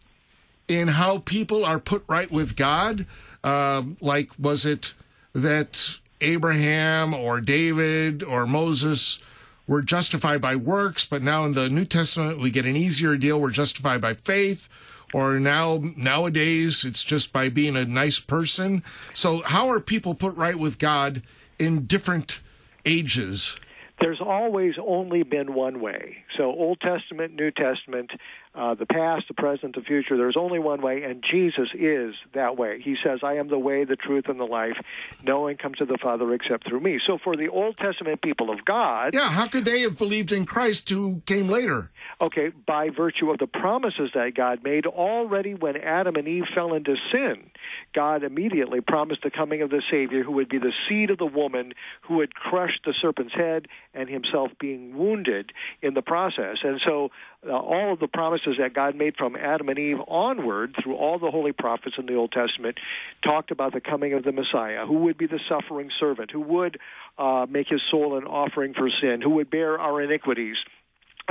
in 0.67 0.87
how 0.87 1.19
people 1.19 1.63
are 1.63 1.79
put 1.79 2.03
right 2.07 2.31
with 2.31 2.55
God? 2.55 3.05
Uh, 3.43 3.83
like, 4.01 4.31
was 4.39 4.65
it 4.65 4.95
that 5.33 5.99
Abraham 6.19 7.13
or 7.13 7.41
David 7.41 8.23
or 8.23 8.47
Moses 8.47 9.19
were 9.67 9.81
justified 9.81 10.41
by 10.41 10.55
works, 10.55 11.05
but 11.05 11.21
now 11.21 11.45
in 11.45 11.53
the 11.53 11.69
New 11.69 11.85
Testament 11.85 12.39
we 12.39 12.49
get 12.49 12.65
an 12.65 12.75
easier 12.75 13.17
deal. 13.17 13.39
We're 13.39 13.51
justified 13.51 14.01
by 14.01 14.13
faith. 14.13 14.69
Or 15.13 15.39
now, 15.39 15.81
nowadays, 15.95 16.83
it's 16.83 17.03
just 17.03 17.31
by 17.31 17.47
being 17.47 17.77
a 17.77 17.85
nice 17.85 18.19
person. 18.19 18.83
So, 19.13 19.41
how 19.45 19.69
are 19.69 19.79
people 19.79 20.15
put 20.15 20.35
right 20.35 20.57
with 20.57 20.79
God 20.79 21.21
in 21.57 21.85
different 21.85 22.41
ages? 22.85 23.57
There's 24.01 24.19
always 24.21 24.75
only 24.85 25.23
been 25.23 25.53
one 25.53 25.79
way. 25.79 26.17
So, 26.37 26.43
Old 26.43 26.81
Testament, 26.81 27.35
New 27.35 27.51
Testament, 27.51 28.11
uh, 28.57 28.73
the 28.73 28.87
past, 28.87 29.27
the 29.27 29.35
present, 29.35 29.75
the 29.75 29.81
future. 29.81 30.17
There's 30.17 30.35
only 30.35 30.57
one 30.57 30.81
way, 30.81 31.03
and 31.03 31.23
Jesus 31.23 31.69
is 31.75 32.15
that 32.33 32.57
way. 32.57 32.81
He 32.83 32.95
says, 33.03 33.19
I 33.21 33.35
am 33.35 33.49
the 33.49 33.59
way, 33.59 33.83
the 33.83 33.95
truth, 33.95 34.25
and 34.27 34.39
the 34.39 34.45
life. 34.45 34.77
No 35.23 35.41
one 35.41 35.57
comes 35.57 35.77
to 35.77 35.85
the 35.85 35.97
Father 36.01 36.33
except 36.33 36.67
through 36.67 36.79
me. 36.79 36.99
So, 37.05 37.19
for 37.23 37.37
the 37.37 37.49
Old 37.49 37.77
Testament 37.77 38.21
people 38.23 38.49
of 38.49 38.65
God. 38.65 39.13
Yeah, 39.13 39.29
how 39.29 39.47
could 39.47 39.65
they 39.65 39.81
have 39.81 39.97
believed 39.97 40.31
in 40.31 40.45
Christ 40.45 40.89
who 40.89 41.21
came 41.27 41.47
later? 41.47 41.91
Okay, 42.19 42.49
by 42.65 42.89
virtue 42.89 43.29
of 43.29 43.37
the 43.37 43.45
promises 43.45 44.09
that 44.15 44.33
God 44.35 44.63
made 44.63 44.87
already 44.87 45.53
when 45.53 45.77
Adam 45.77 46.15
and 46.15 46.27
Eve 46.27 46.45
fell 46.55 46.73
into 46.73 46.95
sin, 47.11 47.51
God 47.93 48.23
immediately 48.23 48.81
promised 48.81 49.21
the 49.21 49.29
coming 49.29 49.61
of 49.61 49.69
the 49.69 49.83
Savior 49.91 50.23
who 50.23 50.31
would 50.31 50.49
be 50.49 50.57
the 50.57 50.73
seed 50.89 51.11
of 51.11 51.19
the 51.19 51.27
woman 51.27 51.73
who 52.01 52.15
would 52.15 52.33
crush 52.33 52.71
the 52.83 52.95
serpent's 52.99 53.35
head 53.35 53.67
and 53.93 54.09
himself 54.09 54.49
being 54.59 54.97
wounded 54.97 55.51
in 55.83 55.93
the 55.93 56.01
process. 56.01 56.57
And 56.63 56.81
so 56.83 57.11
uh, 57.47 57.51
all 57.51 57.93
of 57.93 57.99
the 57.99 58.07
promises 58.07 58.55
that 58.57 58.73
God 58.73 58.95
made 58.95 59.15
from 59.15 59.35
Adam 59.35 59.69
and 59.69 59.77
Eve 59.77 59.99
onward 60.07 60.75
through 60.81 60.95
all 60.95 61.19
the 61.19 61.29
holy 61.29 61.51
prophets 61.51 61.97
in 61.99 62.07
the 62.07 62.15
Old 62.15 62.31
Testament 62.31 62.79
talked 63.23 63.51
about 63.51 63.73
the 63.73 63.81
coming 63.81 64.13
of 64.13 64.23
the 64.23 64.31
Messiah, 64.31 64.87
who 64.87 64.97
would 65.03 65.19
be 65.19 65.27
the 65.27 65.39
suffering 65.47 65.91
servant, 65.99 66.31
who 66.31 66.41
would 66.41 66.79
uh, 67.19 67.45
make 67.47 67.67
his 67.67 67.81
soul 67.91 68.17
an 68.17 68.23
offering 68.23 68.73
for 68.73 68.89
sin, 69.01 69.21
who 69.21 69.29
would 69.35 69.51
bear 69.51 69.77
our 69.77 70.01
iniquities 70.01 70.55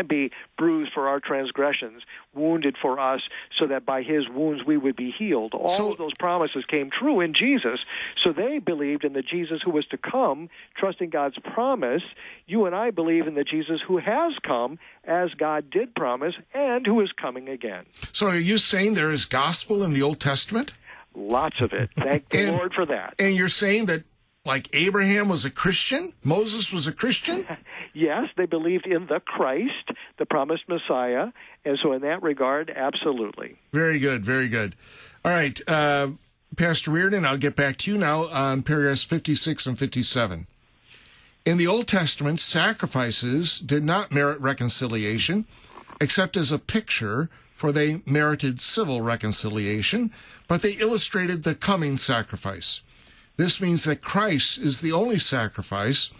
be 0.04 0.30
bruised 0.58 0.92
for 0.92 1.08
our 1.08 1.20
transgressions, 1.20 2.02
wounded 2.34 2.76
for 2.80 2.98
us, 3.00 3.20
so 3.58 3.66
that 3.66 3.86
by 3.86 4.02
his 4.02 4.28
wounds 4.28 4.64
we 4.66 4.76
would 4.76 4.96
be 4.96 5.10
healed. 5.10 5.54
All 5.54 5.68
so, 5.68 5.92
of 5.92 5.98
those 5.98 6.14
promises 6.18 6.64
came 6.68 6.90
true 6.90 7.20
in 7.20 7.32
Jesus. 7.32 7.80
So 8.22 8.32
they 8.32 8.58
believed 8.58 9.04
in 9.04 9.12
the 9.12 9.22
Jesus 9.22 9.60
who 9.64 9.70
was 9.70 9.86
to 9.86 9.96
come, 9.96 10.50
trusting 10.76 11.10
God's 11.10 11.38
promise. 11.38 12.02
You 12.46 12.66
and 12.66 12.74
I 12.74 12.90
believe 12.90 13.26
in 13.26 13.34
the 13.34 13.44
Jesus 13.44 13.80
who 13.86 13.98
has 13.98 14.32
come, 14.42 14.78
as 15.04 15.30
God 15.34 15.70
did 15.70 15.94
promise, 15.94 16.34
and 16.52 16.86
who 16.86 17.00
is 17.00 17.10
coming 17.12 17.48
again. 17.48 17.86
So 18.12 18.28
are 18.28 18.36
you 18.36 18.58
saying 18.58 18.94
there 18.94 19.10
is 19.10 19.24
gospel 19.24 19.82
in 19.82 19.92
the 19.92 20.02
Old 20.02 20.20
Testament? 20.20 20.72
Lots 21.14 21.60
of 21.60 21.72
it. 21.72 21.90
Thank 21.96 22.28
the 22.28 22.52
Lord 22.52 22.74
for 22.74 22.84
that. 22.86 23.14
And 23.18 23.34
you're 23.34 23.48
saying 23.48 23.86
that 23.86 24.04
like 24.46 24.68
Abraham 24.72 25.28
was 25.28 25.44
a 25.44 25.50
Christian? 25.50 26.12
Moses 26.22 26.72
was 26.72 26.86
a 26.86 26.92
Christian? 26.92 27.46
yes, 27.96 28.28
they 28.36 28.46
believed 28.46 28.86
in 28.86 29.06
the 29.06 29.20
Christ, 29.20 29.90
the 30.18 30.26
promised 30.26 30.68
Messiah. 30.68 31.28
And 31.64 31.78
so, 31.82 31.92
in 31.92 32.02
that 32.02 32.22
regard, 32.22 32.70
absolutely. 32.74 33.56
Very 33.72 33.98
good, 33.98 34.24
very 34.24 34.48
good. 34.48 34.76
All 35.24 35.32
right, 35.32 35.60
uh, 35.66 36.10
Pastor 36.56 36.90
Reardon, 36.90 37.24
I'll 37.24 37.36
get 37.36 37.56
back 37.56 37.78
to 37.78 37.90
you 37.90 37.98
now 37.98 38.28
on 38.28 38.62
paragraphs 38.62 39.02
56 39.02 39.66
and 39.66 39.78
57. 39.78 40.46
In 41.44 41.56
the 41.56 41.66
Old 41.66 41.86
Testament, 41.86 42.40
sacrifices 42.40 43.58
did 43.58 43.84
not 43.84 44.12
merit 44.12 44.40
reconciliation, 44.40 45.46
except 46.00 46.36
as 46.36 46.52
a 46.52 46.58
picture, 46.58 47.30
for 47.54 47.72
they 47.72 48.02
merited 48.04 48.60
civil 48.60 49.00
reconciliation, 49.00 50.12
but 50.48 50.62
they 50.62 50.72
illustrated 50.72 51.42
the 51.42 51.54
coming 51.54 51.96
sacrifice. 51.96 52.82
This 53.36 53.60
means 53.60 53.84
that 53.84 54.00
Christ 54.00 54.58
is 54.58 54.80
the 54.80 54.92
only 54.92 55.18
sacrifice 55.18 56.12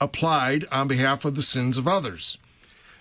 applied 0.00 0.64
on 0.72 0.88
behalf 0.88 1.24
of 1.24 1.34
the 1.34 1.42
sins 1.42 1.76
of 1.76 1.86
others. 1.86 2.38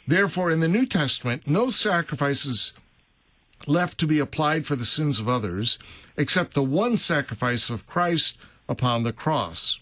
Therefore, 0.07 0.49
in 0.51 0.59
the 0.59 0.67
New 0.67 0.85
Testament, 0.85 1.47
no 1.47 1.69
sacrifices 1.69 2.73
left 3.67 3.97
to 3.99 4.07
be 4.07 4.19
applied 4.19 4.65
for 4.65 4.75
the 4.75 4.85
sins 4.85 5.19
of 5.19 5.29
others 5.29 5.77
except 6.17 6.53
the 6.53 6.63
one 6.63 6.97
sacrifice 6.97 7.69
of 7.69 7.87
Christ 7.87 8.37
upon 8.67 9.03
the 9.03 9.13
cross. 9.13 9.79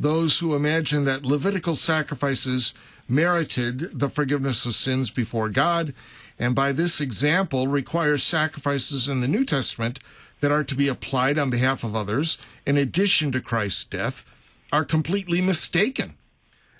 Those 0.00 0.38
who 0.38 0.56
imagine 0.56 1.04
that 1.04 1.24
Levitical 1.24 1.76
sacrifices 1.76 2.74
merited 3.08 3.98
the 3.98 4.08
forgiveness 4.08 4.66
of 4.66 4.74
sins 4.74 5.10
before 5.10 5.48
God, 5.48 5.94
and 6.38 6.54
by 6.54 6.72
this 6.72 7.00
example 7.00 7.68
require 7.68 8.18
sacrifices 8.18 9.08
in 9.08 9.20
the 9.20 9.28
New 9.28 9.44
Testament 9.44 10.00
that 10.40 10.50
are 10.50 10.64
to 10.64 10.74
be 10.74 10.88
applied 10.88 11.38
on 11.38 11.50
behalf 11.50 11.84
of 11.84 11.94
others, 11.94 12.38
in 12.66 12.76
addition 12.76 13.30
to 13.32 13.40
Christ's 13.40 13.84
death, 13.84 14.28
are 14.72 14.84
completely 14.84 15.40
mistaken. 15.40 16.14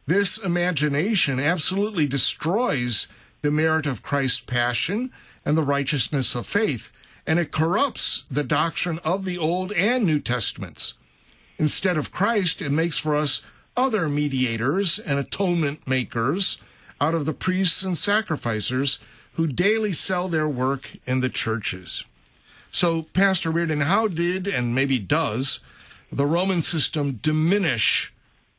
This 0.06 0.36
imagination 0.36 1.38
absolutely 1.38 2.06
destroys 2.06 3.06
the 3.42 3.50
merit 3.50 3.86
of 3.86 4.02
Christ's 4.02 4.40
passion 4.40 5.12
and 5.44 5.56
the 5.56 5.62
righteousness 5.62 6.34
of 6.34 6.46
faith, 6.46 6.92
and 7.26 7.38
it 7.38 7.52
corrupts 7.52 8.24
the 8.30 8.42
doctrine 8.42 8.98
of 9.04 9.24
the 9.24 9.38
Old 9.38 9.72
and 9.72 10.04
New 10.04 10.18
Testaments. 10.18 10.94
Instead 11.58 11.96
of 11.96 12.12
Christ, 12.12 12.60
it 12.60 12.70
makes 12.70 12.98
for 12.98 13.14
us 13.14 13.42
other 13.76 14.08
mediators 14.08 14.98
and 14.98 15.18
atonement 15.18 15.86
makers 15.86 16.58
out 17.00 17.14
of 17.14 17.24
the 17.24 17.32
priests 17.32 17.82
and 17.82 17.96
sacrificers 17.96 18.98
who 19.34 19.46
daily 19.46 19.92
sell 19.92 20.28
their 20.28 20.48
work 20.48 20.90
in 21.06 21.20
the 21.20 21.28
churches. 21.28 22.04
So, 22.70 23.02
Pastor 23.12 23.50
Reardon, 23.50 23.82
how 23.82 24.08
did 24.08 24.46
and 24.46 24.74
maybe 24.74 24.98
does 24.98 25.60
the 26.10 26.26
Roman 26.26 26.62
system 26.62 27.20
diminish 27.22 28.12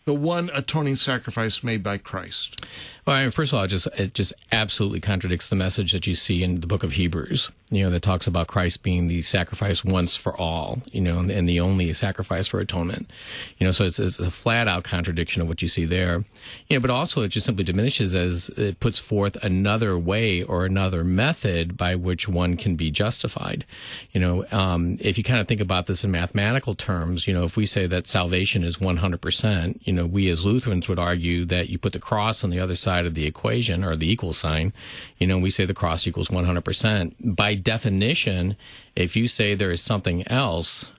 the 0.06 0.14
one 0.14 0.50
atoning 0.54 0.96
sacrifice 0.96 1.64
made 1.64 1.84
by 1.84 1.98
Christ? 1.98 2.66
Well, 3.06 3.32
first 3.32 3.52
of 3.52 3.58
all, 3.58 3.66
it 3.66 3.68
just 3.68 3.88
it 3.98 4.14
just 4.14 4.32
absolutely 4.54 5.02
contradicts 5.02 5.50
the 5.50 5.58
message 5.58 5.92
that 5.92 6.08
you 6.08 6.16
see 6.16 6.42
in 6.42 6.62
the 6.62 6.68
book 6.68 6.84
of 6.84 6.94
Hebrews. 6.94 7.52
You 7.70 7.84
know, 7.84 7.90
that 7.90 8.02
talks 8.02 8.28
about 8.28 8.48
Christ 8.48 8.82
being 8.82 9.08
the 9.08 9.22
sacrifice 9.24 9.84
once 9.84 10.16
for 10.16 10.38
all. 10.38 10.82
You 10.92 11.02
know, 11.02 11.20
and, 11.20 11.30
and 11.30 11.50
the 11.50 11.60
only 11.60 11.92
sacrifice 11.92 12.48
for 12.48 12.62
atonement. 12.62 13.10
You 13.58 13.66
know, 13.66 13.72
so 13.72 13.84
it's, 13.84 14.00
it's, 14.00 14.20
a 14.20 14.32
flat 14.32 14.70
out 14.70 14.86
contradiction 14.86 15.42
of 15.42 15.50
what 15.50 15.62
you 15.62 15.68
see 15.68 15.84
there. 15.84 16.24
You 16.70 16.78
know, 16.78 16.80
but 16.80 16.92
also 16.92 17.24
it 17.24 17.30
just 17.30 17.46
simply 17.46 17.66
diminishes 17.66 18.16
as 18.16 18.48
it 18.50 18.80
puts 18.80 19.00
forth 19.00 19.36
another 19.44 19.98
way 19.98 20.42
or 20.42 20.66
another 20.66 21.04
method 21.04 21.76
by 21.76 21.96
which 21.96 22.30
one 22.30 22.56
can 22.56 22.78
be 22.78 22.90
justified. 22.90 23.66
You 24.14 24.22
know, 24.22 24.46
um, 24.52 24.96
if 25.02 25.18
you 25.18 25.26
kind 25.26 25.42
of 25.42 25.48
think 25.50 25.60
about 25.60 25.88
this 25.88 26.06
in 26.06 26.12
mathematical 26.12 26.74
terms, 26.74 27.28
you 27.28 27.34
know, 27.34 27.44
if 27.44 27.58
we 27.58 27.66
say 27.66 27.86
that 27.86 28.08
salvation 28.08 28.64
is 28.64 28.80
one 28.80 28.98
hundred 28.98 29.20
percent, 29.20 29.82
you 29.84 29.92
know, 29.92 30.06
we 30.06 30.30
as 30.30 30.46
Lutherans 30.46 30.88
would 30.88 31.00
argue 31.00 31.44
that 31.46 31.68
you 31.68 31.78
put 31.78 31.92
the 31.92 32.00
cross 32.00 32.46
on 32.46 32.50
the 32.50 32.62
other 32.62 32.76
side 32.76 32.93
side 32.94 33.06
of 33.06 33.16
the 33.16 33.26
equation 33.26 33.84
or 33.84 33.96
the 33.96 34.12
equal 34.12 34.34
sign, 34.34 34.74
you 35.18 35.28
know, 35.28 35.38
we 35.38 35.50
say 35.50 35.66
the 35.66 35.74
cross 35.74 36.06
equals 36.06 36.28
100%. 36.28 37.36
By 37.36 37.56
definition, 37.56 38.56
if 38.96 39.16
you 39.16 39.28
say 39.28 39.56
there 39.56 39.72
is 39.72 39.82
something 39.82 40.28
else 40.28 40.92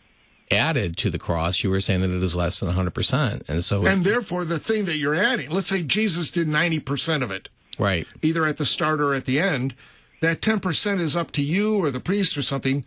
added 0.51 0.97
to 0.99 1.11
the 1.11 1.19
cross, 1.19 1.63
you 1.63 1.71
were 1.71 1.81
saying 1.81 2.01
that 2.01 2.11
it 2.11 2.23
is 2.23 2.35
less 2.35 2.61
than 2.61 2.69
100%. 2.69 3.49
And 3.49 3.63
so, 3.63 3.87
and 3.87 4.05
therefore, 4.05 4.45
the 4.45 4.59
thing 4.59 4.87
that 4.87 4.97
you're 4.97 5.15
adding, 5.15 5.51
let's 5.51 5.69
say 5.69 5.83
Jesus 5.83 6.31
did 6.31 6.49
90% 6.49 7.23
of 7.23 7.31
it, 7.31 7.49
right? 7.79 8.07
Either 8.23 8.45
at 8.45 8.57
the 8.57 8.67
start 8.67 9.01
or 9.01 9.15
at 9.15 9.25
the 9.25 9.39
end, 9.41 9.75
that 10.21 10.41
10% 10.41 11.01
is 11.01 11.15
up 11.15 11.31
to 11.33 11.43
you 11.43 11.79
or 11.79 11.91
the 11.91 12.01
priest 12.01 12.37
or 12.37 12.43
something 12.43 12.85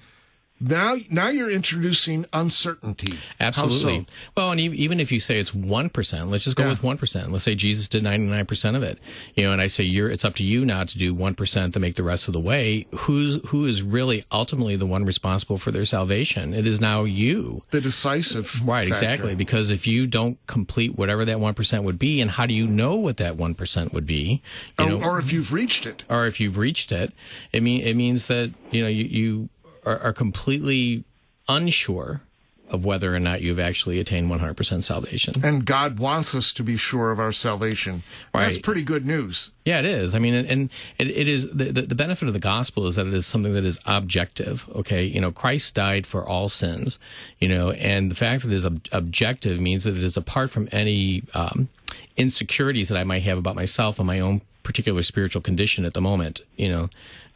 Now, 0.60 0.96
now 1.10 1.30
you're 1.30 1.50
introducing 1.52 2.26
uncertainty. 2.34 3.14
Absolutely. 3.40 4.00
so? 4.00 4.06
Well, 4.36 4.52
and 4.52 4.60
even 4.60 5.00
if 5.00 5.12
you 5.12 5.20
say 5.20 5.40
it's 5.40 5.54
one 5.54 5.90
percent, 5.90 6.30
let's 6.30 6.44
just 6.46 6.56
go 6.58 6.64
Yeah. 6.64 6.70
with 6.70 6.84
one 6.84 6.98
percent. 6.98 7.32
Let's 7.32 7.44
say 7.44 7.54
Jesus 7.56 7.88
did 7.88 8.04
ninety 8.04 8.26
nine 8.26 8.46
percent 8.46 8.76
of 8.76 8.84
it. 8.84 8.98
You 9.36 9.44
know, 9.46 9.52
and 9.52 9.62
I 9.62 9.68
say 9.68 9.84
you're 9.84 10.10
it's 10.10 10.26
up 10.26 10.36
to 10.36 10.44
you 10.44 10.66
now 10.66 10.84
to 10.84 10.98
do 10.98 11.14
one 11.14 11.36
percent 11.36 11.74
to 11.76 11.80
make 11.80 11.96
the 11.96 12.04
rest 12.04 12.28
of 12.28 12.34
the 12.34 12.40
way. 12.40 12.88
Who's 12.96 13.40
who 13.48 13.66
is 13.68 13.82
really 13.84 14.24
ultimately 14.32 14.76
the 14.76 14.86
one 14.88 15.06
responsible 15.06 15.58
for 15.58 15.72
their 15.72 15.86
salvation? 15.86 16.54
It 16.54 16.66
is 16.66 16.82
now 16.82 17.04
you. 17.04 17.64
The 17.72 17.82
decisive. 17.82 18.68
Right, 18.68 18.90
factor. 18.90 19.06
exactly. 19.06 19.36
Because 19.36 19.70
if 19.70 19.86
you 19.86 20.08
don't 20.08 20.38
complete 20.48 20.98
whatever 20.98 21.24
that 21.26 21.40
one 21.40 21.54
percent 21.54 21.84
would 21.84 22.00
be, 22.00 22.20
and 22.20 22.32
how 22.32 22.46
do 22.48 22.54
you 22.56 22.66
know 22.68 22.96
what 22.96 23.18
that 23.18 23.36
one 23.38 23.54
percent 23.54 23.94
would 23.94 24.06
be? 24.08 24.42
You 24.80 24.86
Oh, 24.86 24.88
know, 24.98 25.04
or 25.04 25.20
if 25.20 25.32
you've 25.32 25.54
reached 25.54 25.86
it. 25.86 26.04
or 26.10 26.26
if 26.26 26.40
you've 26.40 26.58
reached 26.58 26.92
it, 26.92 27.14
it 27.54 27.62
mean 27.62 27.82
it 27.82 27.96
means 27.96 28.28
that 28.28 28.52
you 28.72 28.82
know 28.82 28.88
you, 28.90 29.04
you 29.06 29.50
are, 29.88 30.00
are 30.00 30.14
completely 30.14 31.04
unsure 31.48 32.22
of 32.70 32.84
whether 32.84 33.16
or 33.16 33.20
not 33.20 33.42
you've 33.42 33.60
actually 33.60 34.00
attained 34.00 34.30
100% 34.30 34.84
salvation. 34.84 35.36
And 35.44 35.66
God 35.66 36.00
wants 36.00 36.36
us 36.36 36.52
to 36.54 36.64
be 36.64 36.76
sure 36.76 37.12
of 37.12 37.20
our 37.20 37.32
salvation. 37.32 38.04
That's 38.34 38.58
pretty 38.58 38.84
good 38.84 39.06
news. 39.06 39.52
Yeah, 39.64 39.80
it 39.80 39.86
is. 39.86 40.14
I 40.16 40.20
mean, 40.20 40.34
and, 40.34 40.70
it, 40.98 41.08
it 41.08 41.28
is 41.28 41.50
the, 41.50 41.72
the 41.72 41.82
the 41.84 41.96
benefit 41.96 42.28
of 42.28 42.34
the 42.34 42.40
gospel 42.40 42.86
is 42.88 42.96
that 42.96 43.08
it 43.08 43.14
is 43.14 43.26
something 43.26 43.54
that 43.54 43.64
is 43.64 43.80
objective. 43.86 44.70
Okay, 44.76 45.06
you 45.06 45.22
know, 45.22 45.32
Christ 45.32 45.76
died 45.76 46.06
for 46.06 46.28
all 46.28 46.50
sins. 46.50 47.00
You 47.40 47.50
know, 47.50 47.72
and 47.72 48.12
the 48.12 48.16
fact 48.16 48.44
that 48.44 48.52
it 48.52 48.56
is 48.56 48.66
ob- 48.66 48.86
objective 48.92 49.60
means 49.60 49.86
that 49.86 49.96
it 49.96 50.04
is 50.04 50.18
apart 50.18 50.50
from 50.50 50.68
any 50.72 51.24
um, 51.34 51.70
insecurities 52.18 52.90
that 52.90 52.98
I 52.98 53.04
might 53.04 53.24
have 53.24 53.38
about 53.38 53.56
myself 53.56 54.00
and 54.00 54.08
my 54.08 54.20
own 54.20 54.42
particular 54.68 55.02
spiritual 55.02 55.42
condition 55.42 55.86
at 55.86 55.94
the 55.94 56.02
moment. 56.02 56.42
You 56.58 56.68
know, 56.68 56.90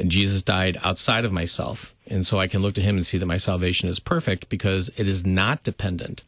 Jesus 0.05 0.41
died 0.41 0.77
outside 0.83 1.23
of 1.23 1.31
myself, 1.31 1.95
and 2.05 2.27
so 2.27 2.39
I 2.39 2.47
can 2.47 2.61
look 2.61 2.73
to 2.75 2.81
Him 2.81 2.97
and 2.97 3.05
see 3.05 3.17
that 3.17 3.25
my 3.25 3.37
salvation 3.37 3.87
is 3.87 4.01
perfect 4.01 4.49
because 4.49 4.91
it 4.97 5.07
is 5.07 5.25
not 5.25 5.63
dependent 5.63 6.25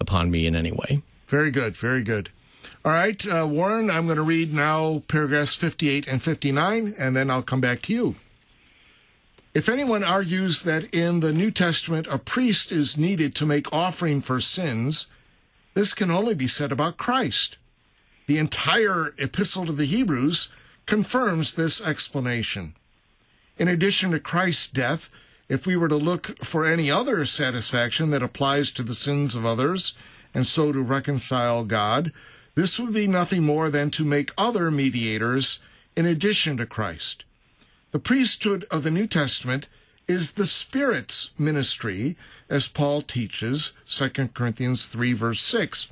upon 0.00 0.30
me 0.30 0.46
in 0.46 0.56
any 0.56 0.72
way. 0.72 1.02
Very 1.28 1.50
good. 1.50 1.76
Very 1.76 2.02
good. 2.02 2.30
All 2.86 2.92
right, 2.92 3.24
uh, 3.26 3.46
Warren, 3.46 3.90
I'm 3.90 4.06
going 4.06 4.16
to 4.16 4.22
read 4.22 4.54
now 4.54 5.02
paragraphs 5.08 5.54
58 5.54 6.08
and 6.08 6.22
59, 6.22 6.94
and 6.98 7.14
then 7.14 7.30
I'll 7.30 7.42
come 7.42 7.60
back 7.60 7.82
to 7.82 7.92
you. 7.92 8.14
If 9.52 9.68
anyone 9.68 10.04
argues 10.04 10.62
that 10.62 10.84
in 10.94 11.20
the 11.20 11.32
New 11.32 11.50
Testament 11.50 12.06
a 12.10 12.18
priest 12.18 12.72
is 12.72 12.96
needed 12.96 13.34
to 13.34 13.46
make 13.46 13.70
offering 13.72 14.22
for 14.22 14.40
sins, 14.40 15.06
this 15.74 15.92
can 15.92 16.10
only 16.10 16.34
be 16.34 16.48
said 16.48 16.72
about 16.72 16.96
Christ. 16.96 17.58
The 18.26 18.38
entire 18.38 19.14
epistle 19.18 19.66
to 19.66 19.72
the 19.72 19.84
Hebrews 19.84 20.48
confirms 20.84 21.54
this 21.54 21.80
explanation. 21.80 22.74
In 23.56 23.68
addition 23.68 24.10
to 24.10 24.20
Christ's 24.20 24.66
death, 24.66 25.10
if 25.48 25.66
we 25.66 25.76
were 25.76 25.88
to 25.88 25.96
look 25.96 26.44
for 26.44 26.66
any 26.66 26.90
other 26.90 27.24
satisfaction 27.24 28.10
that 28.10 28.22
applies 28.22 28.70
to 28.72 28.82
the 28.82 28.94
sins 28.94 29.34
of 29.34 29.46
others 29.46 29.94
and 30.34 30.46
so 30.46 30.72
to 30.72 30.82
reconcile 30.82 31.64
God, 31.64 32.12
this 32.56 32.78
would 32.78 32.92
be 32.92 33.06
nothing 33.06 33.44
more 33.44 33.70
than 33.70 33.90
to 33.92 34.04
make 34.04 34.32
other 34.36 34.70
mediators 34.70 35.60
in 35.96 36.04
addition 36.04 36.56
to 36.56 36.66
Christ. 36.66 37.24
The 37.92 37.98
priesthood 37.98 38.66
of 38.70 38.82
the 38.82 38.90
New 38.90 39.06
Testament 39.06 39.68
is 40.08 40.32
the 40.32 40.46
Spirit's 40.46 41.30
ministry, 41.38 42.16
as 42.48 42.68
Paul 42.68 43.02
teaches, 43.02 43.72
2 43.86 44.28
Corinthians 44.34 44.86
3, 44.86 45.12
verse 45.12 45.40
6. 45.40 45.88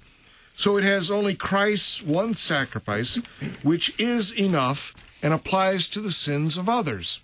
So 0.55 0.77
it 0.77 0.85
has 0.85 1.11
only 1.11 1.35
Christ's 1.35 2.03
one 2.03 2.35
sacrifice, 2.35 3.17
which 3.63 3.93
is 3.99 4.31
enough 4.31 4.95
and 5.23 5.35
applies 5.35 5.89
to 5.89 6.01
the 6.01 6.13
sins 6.13 6.57
of 6.57 6.69
others. 6.69 7.21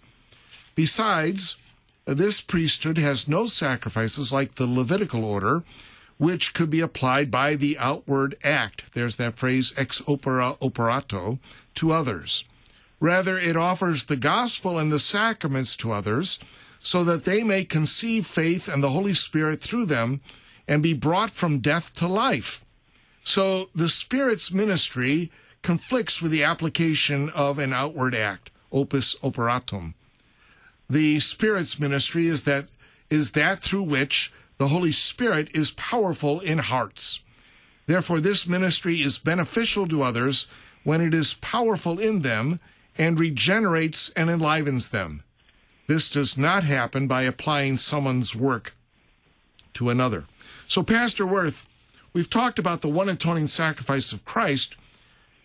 Besides, 0.74 1.56
this 2.06 2.40
priesthood 2.40 2.98
has 2.98 3.28
no 3.28 3.46
sacrifices 3.46 4.32
like 4.32 4.56
the 4.56 4.66
Levitical 4.66 5.24
order, 5.24 5.62
which 6.18 6.54
could 6.54 6.70
be 6.70 6.80
applied 6.80 7.30
by 7.30 7.54
the 7.54 7.78
outward 7.78 8.36
act. 8.42 8.94
There's 8.94 9.16
that 9.16 9.38
phrase 9.38 9.72
ex 9.76 10.00
opere 10.02 10.56
operato 10.60 11.38
to 11.74 11.92
others. 11.92 12.44
Rather, 12.98 13.38
it 13.38 13.56
offers 13.56 14.04
the 14.04 14.16
gospel 14.16 14.78
and 14.78 14.92
the 14.92 14.98
sacraments 14.98 15.76
to 15.76 15.92
others 15.92 16.38
so 16.78 17.04
that 17.04 17.24
they 17.24 17.44
may 17.44 17.64
conceive 17.64 18.26
faith 18.26 18.68
and 18.68 18.82
the 18.82 18.90
Holy 18.90 19.14
Spirit 19.14 19.60
through 19.60 19.86
them 19.86 20.20
and 20.66 20.82
be 20.82 20.94
brought 20.94 21.30
from 21.30 21.58
death 21.60 21.94
to 21.94 22.08
life. 22.08 22.64
So 23.22 23.68
the 23.74 23.88
Spirit's 23.88 24.52
ministry 24.52 25.30
conflicts 25.62 26.22
with 26.22 26.32
the 26.32 26.44
application 26.44 27.30
of 27.30 27.58
an 27.58 27.72
outward 27.72 28.14
act, 28.14 28.50
opus 28.72 29.14
operatum. 29.16 29.94
The 30.88 31.20
Spirit's 31.20 31.78
ministry 31.78 32.26
is 32.26 32.42
that 32.42 32.66
is 33.10 33.32
that 33.32 33.60
through 33.60 33.82
which 33.82 34.32
the 34.58 34.68
Holy 34.68 34.92
Spirit 34.92 35.50
is 35.54 35.70
powerful 35.72 36.40
in 36.40 36.58
hearts. 36.58 37.20
Therefore, 37.86 38.20
this 38.20 38.46
ministry 38.46 38.96
is 39.00 39.18
beneficial 39.18 39.88
to 39.88 40.02
others 40.02 40.46
when 40.84 41.00
it 41.00 41.12
is 41.12 41.34
powerful 41.34 41.98
in 41.98 42.20
them 42.20 42.60
and 42.96 43.18
regenerates 43.18 44.10
and 44.10 44.30
enlivens 44.30 44.90
them. 44.90 45.22
This 45.86 46.08
does 46.08 46.38
not 46.38 46.62
happen 46.62 47.08
by 47.08 47.22
applying 47.22 47.76
someone's 47.76 48.36
work 48.36 48.76
to 49.74 49.88
another. 49.88 50.26
So, 50.68 50.82
Pastor 50.82 51.24
Woerth, 51.24 51.66
we've 52.12 52.30
talked 52.30 52.58
about 52.58 52.80
the 52.80 52.88
one 52.88 53.08
atoning 53.08 53.46
sacrifice 53.46 54.12
of 54.12 54.24
Christ. 54.24 54.76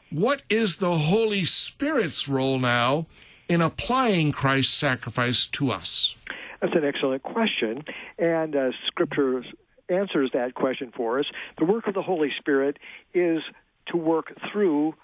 What 0.09 0.43
is 0.49 0.77
the 0.77 0.93
Holy 0.93 1.43
Spirit's 1.43 2.27
role 2.27 2.59
now 2.59 3.07
in 3.47 3.61
applying 3.61 4.31
Christ's 4.31 4.73
sacrifice 4.73 5.47
to 5.47 5.71
us? 5.71 6.15
That's 6.61 6.75
an 6.75 6.85
excellent 6.85 7.23
question, 7.23 7.83
and 8.17 8.55
uh, 8.55 8.71
Scripture 8.87 9.43
answers 9.89 10.31
that 10.33 10.55
question 10.55 10.91
for 10.95 11.19
us. 11.19 11.25
The 11.59 11.65
work 11.65 11.87
of 11.87 11.93
the 11.93 12.01
Holy 12.01 12.31
Spirit 12.39 12.77
is 13.13 13.41
to 13.87 13.97
work 13.97 14.33
through 14.51 14.95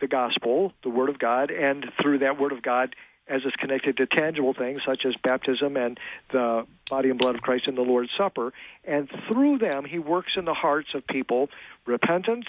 the 0.00 0.08
gospel, 0.08 0.72
the 0.82 0.90
Word 0.90 1.08
of 1.08 1.18
God, 1.18 1.50
and 1.50 1.86
through 2.02 2.18
that 2.18 2.38
Word 2.38 2.52
of 2.52 2.62
God 2.62 2.94
as 3.28 3.42
it's 3.44 3.56
connected 3.56 3.96
to 3.96 4.06
tangible 4.06 4.54
things 4.54 4.82
such 4.86 5.04
as 5.04 5.14
baptism 5.22 5.76
and 5.76 5.98
the 6.32 6.66
body 6.88 7.10
and 7.10 7.18
blood 7.18 7.34
of 7.34 7.42
Christ 7.42 7.66
in 7.66 7.74
the 7.74 7.82
Lord's 7.82 8.10
Supper. 8.16 8.52
And 8.84 9.08
through 9.28 9.58
them, 9.58 9.84
He 9.84 9.98
works 9.98 10.32
in 10.36 10.44
the 10.44 10.54
hearts 10.54 10.88
of 10.94 11.06
people 11.06 11.48
repentance 11.86 12.46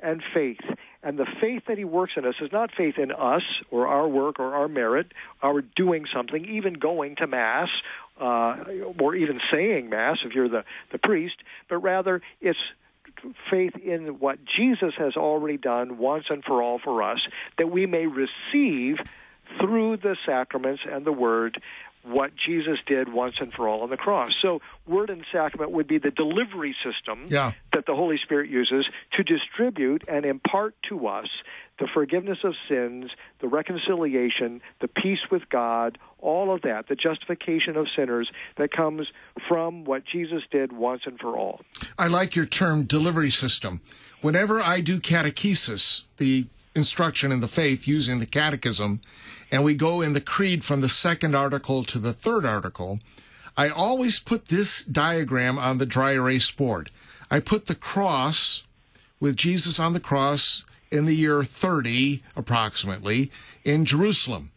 and 0.00 0.22
faith. 0.34 0.60
And 1.02 1.18
the 1.18 1.26
faith 1.40 1.64
that 1.68 1.78
He 1.78 1.84
works 1.84 2.12
in 2.16 2.24
us 2.24 2.34
is 2.40 2.50
not 2.52 2.70
faith 2.76 2.98
in 2.98 3.12
us 3.12 3.42
or 3.70 3.86
our 3.86 4.08
work 4.08 4.40
or 4.40 4.54
our 4.54 4.68
merit, 4.68 5.12
our 5.42 5.60
doing 5.60 6.06
something, 6.14 6.44
even 6.46 6.74
going 6.74 7.16
to 7.16 7.26
Mass. 7.26 7.68
Uh, 8.18 8.64
or 8.98 9.14
even 9.14 9.38
saying 9.52 9.90
Mass 9.90 10.16
if 10.24 10.32
you're 10.32 10.48
the, 10.48 10.64
the 10.90 10.96
priest, 10.96 11.34
but 11.68 11.76
rather 11.76 12.22
it's 12.40 12.58
faith 13.50 13.76
in 13.76 14.18
what 14.18 14.38
Jesus 14.56 14.94
has 14.96 15.16
already 15.16 15.58
done 15.58 15.98
once 15.98 16.24
and 16.30 16.42
for 16.42 16.62
all 16.62 16.78
for 16.78 17.02
us, 17.02 17.18
that 17.58 17.70
we 17.70 17.84
may 17.84 18.06
receive 18.06 18.96
through 19.60 19.98
the 19.98 20.16
sacraments 20.26 20.82
and 20.90 21.04
the 21.04 21.12
Word 21.12 21.60
what 22.02 22.30
Jesus 22.36 22.78
did 22.86 23.12
once 23.12 23.34
and 23.40 23.52
for 23.52 23.68
all 23.68 23.82
on 23.82 23.90
the 23.90 23.96
cross. 23.96 24.32
So, 24.40 24.60
Word 24.86 25.10
and 25.10 25.24
Sacrament 25.32 25.72
would 25.72 25.88
be 25.88 25.98
the 25.98 26.12
delivery 26.12 26.76
system 26.84 27.26
Yeah. 27.28 27.50
that 27.72 27.84
the 27.86 27.96
Holy 27.96 28.16
Spirit 28.22 28.48
uses 28.48 28.86
to 29.16 29.24
distribute 29.24 30.04
and 30.06 30.24
impart 30.24 30.76
to 30.88 31.08
us 31.08 31.26
the 31.80 31.88
forgiveness 31.92 32.38
of 32.44 32.54
sins, 32.68 33.10
the 33.40 33.48
reconciliation, 33.48 34.62
the 34.80 34.86
peace 34.86 35.18
with 35.32 35.48
God, 35.48 35.98
all 36.20 36.54
of 36.54 36.62
that, 36.62 36.86
the 36.88 36.94
justification 36.94 37.76
of 37.76 37.88
sinners 37.96 38.30
that 38.56 38.70
comes 38.70 39.08
from 39.48 39.84
what 39.84 40.04
Jesus 40.04 40.42
did 40.52 40.72
once 40.72 41.02
and 41.06 41.18
for 41.18 41.36
all. 41.36 41.60
I 41.98 42.06
like 42.06 42.36
your 42.36 42.46
term 42.46 42.84
delivery 42.84 43.30
system. 43.30 43.80
Whenever 44.22 44.60
I 44.60 44.80
do 44.80 45.00
catechesis, 45.00 46.04
the 46.18 46.46
instruction 46.76 47.32
in 47.32 47.40
the 47.40 47.48
faith 47.48 47.88
using 47.88 48.18
the 48.18 48.26
catechism, 48.26 49.00
and 49.50 49.64
we 49.64 49.74
go 49.74 50.00
in 50.00 50.12
the 50.12 50.20
creed 50.20 50.62
from 50.64 50.80
the 50.80 50.88
second 50.88 51.34
article 51.34 51.82
to 51.84 51.98
the 51.98 52.12
third 52.12 52.44
article, 52.44 53.00
I 53.56 53.68
always 53.68 54.18
put 54.18 54.46
this 54.46 54.84
diagram 54.84 55.58
on 55.58 55.78
the 55.78 55.86
dry 55.86 56.12
erase 56.12 56.50
board. 56.50 56.90
I 57.30 57.40
put 57.40 57.66
the 57.66 57.74
cross 57.74 58.64
with 59.18 59.36
Jesus 59.36 59.80
on 59.80 59.94
the 59.94 60.00
cross 60.00 60.64
in 60.90 61.06
the 61.06 61.16
year 61.16 61.42
30, 61.42 62.22
approximately, 62.36 63.30
in 63.64 63.84
Jerusalem. 63.84 64.50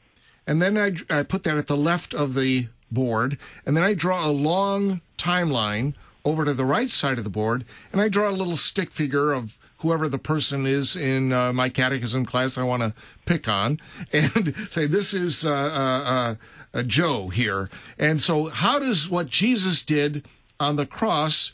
And 0.46 0.62
then 0.62 0.78
I, 0.78 1.20
I 1.20 1.24
put 1.24 1.44
that 1.44 1.58
at 1.58 1.68
the 1.68 1.78
left 1.78 2.14
of 2.14 2.36
the 2.36 2.68
board, 2.92 3.38
and 3.66 3.78
then 3.78 3.84
I 3.84 3.94
draw 3.94 4.28
a 4.28 4.32
long 4.32 5.02
timeline 5.18 5.94
over 6.26 6.44
to 6.44 6.54
the 6.54 6.66
right 6.66 6.90
side 6.90 7.18
of 7.18 7.24
the 7.24 7.30
board, 7.30 7.66
and 7.92 8.02
I 8.02 8.10
draw 8.10 8.30
a 8.30 8.32
little 8.32 8.58
stick 8.58 8.92
figure 8.92 9.32
of 9.32 9.58
whoever 9.80 10.08
the 10.08 10.20
person 10.20 10.66
is 10.66 10.96
in 10.96 11.32
uh, 11.34 11.54
my 11.54 11.70
catechism 11.70 12.26
class 12.26 12.58
I 12.58 12.64
want 12.64 12.84
to 12.84 12.94
pick 13.26 13.48
on, 13.48 13.80
and 14.14 14.56
say, 14.70 14.86
This 14.86 15.14
is 15.14 15.46
uh, 15.46 15.52
uh, 15.52 16.10
uh, 16.10 16.36
uh, 16.74 16.84
Joe 16.84 17.30
here. 17.30 17.70
And 17.98 18.22
so, 18.22 18.46
how 18.46 18.80
does 18.80 19.10
what 19.10 19.28
Jesus 19.28 19.84
did 19.84 20.26
on 20.60 20.76
the 20.76 20.86
cross 20.86 21.52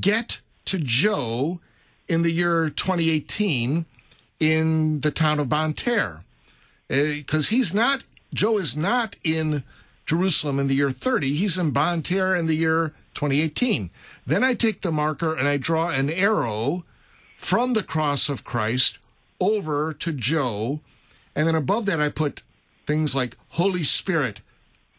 get 0.00 0.40
to 0.66 0.78
Joe 0.78 1.60
in 2.08 2.22
the 2.22 2.30
year 2.30 2.70
2018 2.70 3.84
in 4.40 5.00
the 5.00 5.10
town 5.10 5.38
of 5.40 5.48
Bonne 5.48 5.74
Terre? 5.74 6.24
Because 6.88 7.48
he's 7.48 7.74
not, 7.74 8.04
Joe 8.32 8.58
is 8.58 8.76
not 8.76 9.16
in 9.24 9.64
Jerusalem 10.06 10.58
in 10.58 10.68
the 10.68 10.74
year 10.74 10.90
30. 10.90 11.34
He's 11.34 11.58
in 11.58 11.70
Bonne 11.70 12.02
Terre 12.02 12.36
in 12.36 12.46
the 12.46 12.54
year 12.54 12.92
2018. 13.14 13.90
Then 14.26 14.44
I 14.44 14.54
take 14.54 14.82
the 14.82 14.92
marker 14.92 15.34
and 15.34 15.48
I 15.48 15.56
draw 15.56 15.88
an 15.88 16.10
arrow 16.10 16.84
from 17.44 17.74
the 17.74 17.82
cross 17.82 18.30
of 18.30 18.42
Christ 18.42 18.98
over 19.38 19.92
to 19.92 20.12
Joe. 20.12 20.80
And 21.36 21.46
then 21.46 21.54
above 21.54 21.84
that, 21.84 22.00
I 22.00 22.08
put 22.08 22.42
things 22.86 23.14
like 23.14 23.36
Holy 23.50 23.84
Spirit, 23.84 24.40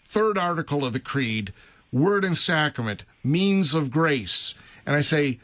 third 0.08 0.38
article 0.38 0.86
of 0.86 0.94
the 0.94 1.00
Creed, 1.00 1.52
Word 1.92 2.24
and 2.24 2.38
Sacrament, 2.38 3.04
means 3.24 3.74
of 3.74 3.90
grace. 3.90 4.54
And 4.86 4.96
I 4.96 5.02
say, 5.02 5.40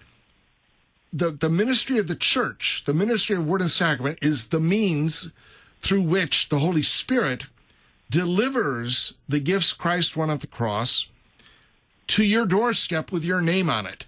the, 1.12 1.32
the 1.32 1.50
ministry 1.50 1.98
of 1.98 2.08
the 2.08 2.16
church, 2.16 2.84
the 2.86 2.94
ministry 2.94 3.36
of 3.36 3.48
Word 3.48 3.62
and 3.62 3.72
Sacrament, 3.72 4.20
is 4.22 4.50
the 4.50 4.60
means 4.60 5.32
through 5.82 6.04
which 6.04 6.50
the 6.50 6.60
Holy 6.60 6.84
Spirit 6.84 7.48
delivers 8.12 9.16
the 9.28 9.40
gifts 9.40 9.74
Christ 9.74 10.16
won 10.16 10.30
at 10.30 10.42
the 10.42 10.48
cross 10.48 11.08
to 12.08 12.24
your 12.24 12.46
doorstep 12.46 13.12
with 13.12 13.26
your 13.26 13.42
name 13.42 13.72
on 13.72 13.88
it. 13.88 14.06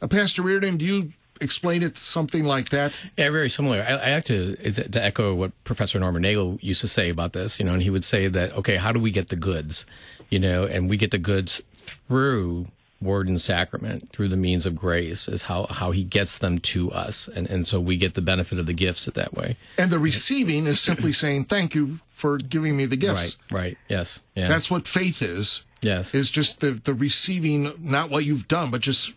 Uh, 0.00 0.06
Pastor 0.06 0.42
Reardon, 0.42 0.76
do 0.76 0.84
you 0.84 1.12
explain 1.40 1.82
it 1.82 1.96
something 1.96 2.44
like 2.44 2.70
that? 2.70 3.04
Yeah, 3.16 3.30
very 3.30 3.50
similar. 3.50 3.84
I, 3.86 3.94
I 3.94 4.14
like 4.14 4.24
to, 4.26 4.56
to 4.56 5.04
echo 5.04 5.34
what 5.34 5.52
Professor 5.64 5.98
Norman 5.98 6.22
Nagel 6.22 6.58
used 6.60 6.80
to 6.80 6.88
say 6.88 7.10
about 7.10 7.32
this, 7.32 7.58
you 7.58 7.64
know, 7.64 7.72
and 7.72 7.82
he 7.82 7.90
would 7.90 8.04
say 8.04 8.28
that, 8.28 8.52
okay, 8.54 8.76
how 8.76 8.92
do 8.92 9.00
we 9.00 9.10
get 9.10 9.28
the 9.28 9.36
goods? 9.36 9.86
You 10.30 10.38
know, 10.38 10.64
and 10.64 10.88
we 10.88 10.96
get 10.96 11.10
the 11.10 11.18
goods 11.18 11.62
through 11.76 12.66
word 13.00 13.28
and 13.28 13.40
sacrament 13.40 14.10
through 14.10 14.28
the 14.28 14.36
means 14.36 14.66
of 14.66 14.74
grace 14.74 15.28
is 15.28 15.42
how, 15.42 15.66
how 15.66 15.90
he 15.90 16.02
gets 16.02 16.38
them 16.38 16.58
to 16.58 16.90
us. 16.92 17.28
And, 17.28 17.48
and 17.48 17.66
so 17.66 17.78
we 17.78 17.96
get 17.96 18.14
the 18.14 18.22
benefit 18.22 18.58
of 18.58 18.66
the 18.66 18.72
gifts 18.72 19.04
that 19.04 19.34
way. 19.34 19.56
And 19.78 19.90
the 19.90 19.98
receiving 19.98 20.66
is 20.66 20.80
simply 20.80 21.12
saying, 21.12 21.44
thank 21.44 21.74
you 21.74 22.00
for 22.10 22.38
giving 22.38 22.76
me 22.76 22.86
the 22.86 22.96
gifts. 22.96 23.36
Right, 23.50 23.58
right. 23.60 23.78
Yes. 23.88 24.22
Yeah. 24.34 24.48
That's 24.48 24.70
what 24.70 24.88
faith 24.88 25.22
is. 25.22 25.62
Yes. 25.82 26.14
Is 26.14 26.30
just 26.30 26.60
the, 26.60 26.72
the 26.72 26.94
receiving, 26.94 27.72
not 27.78 28.10
what 28.10 28.24
you've 28.24 28.48
done, 28.48 28.70
but 28.70 28.80
just 28.80 29.14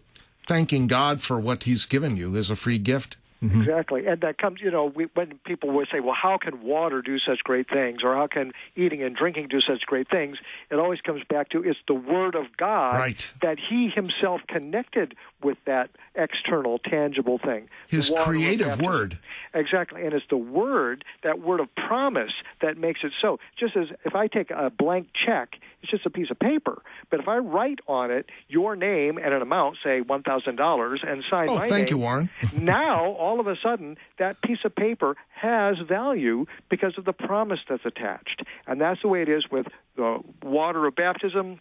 thanking 0.50 0.88
God 0.88 1.22
for 1.22 1.40
what 1.40 1.64
he's 1.66 1.86
given 1.86 2.18
you 2.18 2.36
as 2.36 2.50
a 2.50 2.56
free 2.56 2.80
gift. 2.80 3.18
Mm-hmm. 3.44 3.62
Exactly, 3.62 4.06
and 4.06 4.20
that 4.20 4.38
comes, 4.38 4.60
you 4.60 4.70
know, 4.70 4.86
we, 4.86 5.08
when 5.14 5.40
people 5.46 5.70
would 5.70 5.88
say, 5.90 6.02
"Well, 6.02 6.16
how 6.20 6.38
can 6.38 6.62
water 6.62 7.02
do 7.02 7.20
such 7.20 7.42
great 7.42 7.70
things?" 7.70 8.04
or 8.04 8.14
"How 8.14 8.28
can 8.28 8.52
eating 8.76 9.02
and 9.02 9.16
drinking 9.16 9.48
do 9.48 9.62
such 9.62 9.84
great 9.86 10.10
things?" 10.10 10.40
It 10.70 10.76
always 10.76 11.00
comes 11.00 11.24
back 11.24 11.48
to 11.52 11.64
it's 11.64 11.80
the 11.88 11.94
Word 11.94 12.36
of 12.36 12.48
God 12.58 12.96
right. 12.96 13.32
that 13.42 13.58
He 13.58 13.90
Himself 13.96 14.42
connected 14.50 15.16
with 15.44 15.58
that 15.66 15.90
external, 16.16 16.80
tangible 16.80 17.38
thing. 17.38 17.70
His 17.88 18.12
creative 18.18 18.82
Word. 18.82 19.20
Exactly, 19.54 20.04
and 20.04 20.14
it's 20.14 20.26
the 20.30 20.38
Word, 20.38 21.04
that 21.24 21.40
Word 21.40 21.60
of 21.60 21.74
promise, 21.76 22.32
that 22.62 22.78
makes 22.78 23.02
it 23.04 23.12
so. 23.22 23.40
Just 23.58 23.76
as 23.76 23.88
if 24.06 24.16
I 24.16 24.28
take 24.28 24.52
a 24.52 24.70
blank 24.70 25.10
check, 25.26 25.56
it's 25.82 25.92
just 25.92 26.06
a 26.06 26.10
piece 26.10 26.30
of 26.30 26.40
paper, 26.40 26.82
but 27.10 27.20
if 27.20 27.28
I 27.28 27.38
write 27.38 27.80
on 27.88 28.12
it 28.12 28.28
your 28.48 28.76
name 28.76 29.18
and 29.18 29.34
an 29.34 29.42
amount, 29.42 29.78
say 29.84 30.02
one 30.02 30.24
thousand 30.24 30.58
dollars, 30.58 31.02
and 31.06 31.24
sign 31.30 31.48
oh, 31.50 31.56
my 31.56 31.68
thank 31.68 31.90
name, 31.90 31.98
you, 31.98 31.98
Warren. 31.98 32.30
now 32.58 33.12
all 33.14 33.40
of 33.40 33.48
a 33.48 33.56
sudden 33.62 33.98
that 34.18 34.42
piece 34.42 34.60
of 34.66 34.76
paper 34.76 35.16
has 35.30 35.78
value 35.88 36.46
because 36.70 36.94
of 36.98 37.06
the 37.06 37.14
promise 37.14 37.60
that's 37.68 37.86
attached. 37.86 38.44
And 38.68 38.80
that's 38.80 39.02
the 39.02 39.08
way 39.08 39.22
it 39.22 39.30
is 39.30 39.46
with 39.52 39.68
the 39.96 40.20
water 40.44 40.86
of 40.86 40.96
baptism, 40.96 41.60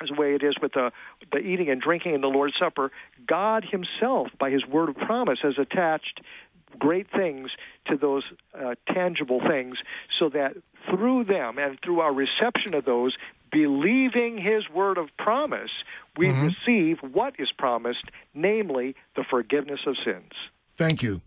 as 0.00 0.08
the 0.08 0.14
way 0.14 0.34
it 0.34 0.42
is 0.42 0.54
with 0.60 0.72
the, 0.72 0.90
the 1.32 1.38
eating 1.38 1.68
and 1.70 1.80
drinking 1.80 2.14
in 2.14 2.20
the 2.20 2.28
Lord's 2.28 2.54
Supper. 2.58 2.90
God 3.26 3.64
Himself, 3.70 4.28
by 4.38 4.50
His 4.50 4.66
word 4.66 4.88
of 4.88 4.96
promise, 4.96 5.38
has 5.42 5.54
attached 5.58 6.20
great 6.78 7.10
things 7.10 7.50
to 7.86 7.96
those 7.96 8.22
uh, 8.54 8.74
tangible 8.92 9.40
things 9.46 9.76
so 10.18 10.28
that 10.30 10.56
through 10.88 11.24
them 11.24 11.58
and 11.58 11.78
through 11.84 12.00
our 12.00 12.12
reception 12.14 12.74
of 12.74 12.84
those, 12.84 13.14
believing 13.52 14.38
His 14.38 14.68
word 14.68 14.98
of 14.98 15.08
promise, 15.18 15.70
we 16.16 16.26
Mm-hmm. 16.28 16.48
receive 16.48 16.98
what 17.12 17.34
is 17.38 17.48
promised, 17.56 18.04
namely 18.34 18.94
the 19.16 19.24
forgiveness 19.28 19.80
of 19.86 19.96
sins. 20.04 20.32
Thank 20.76 21.02
you. 21.02 21.20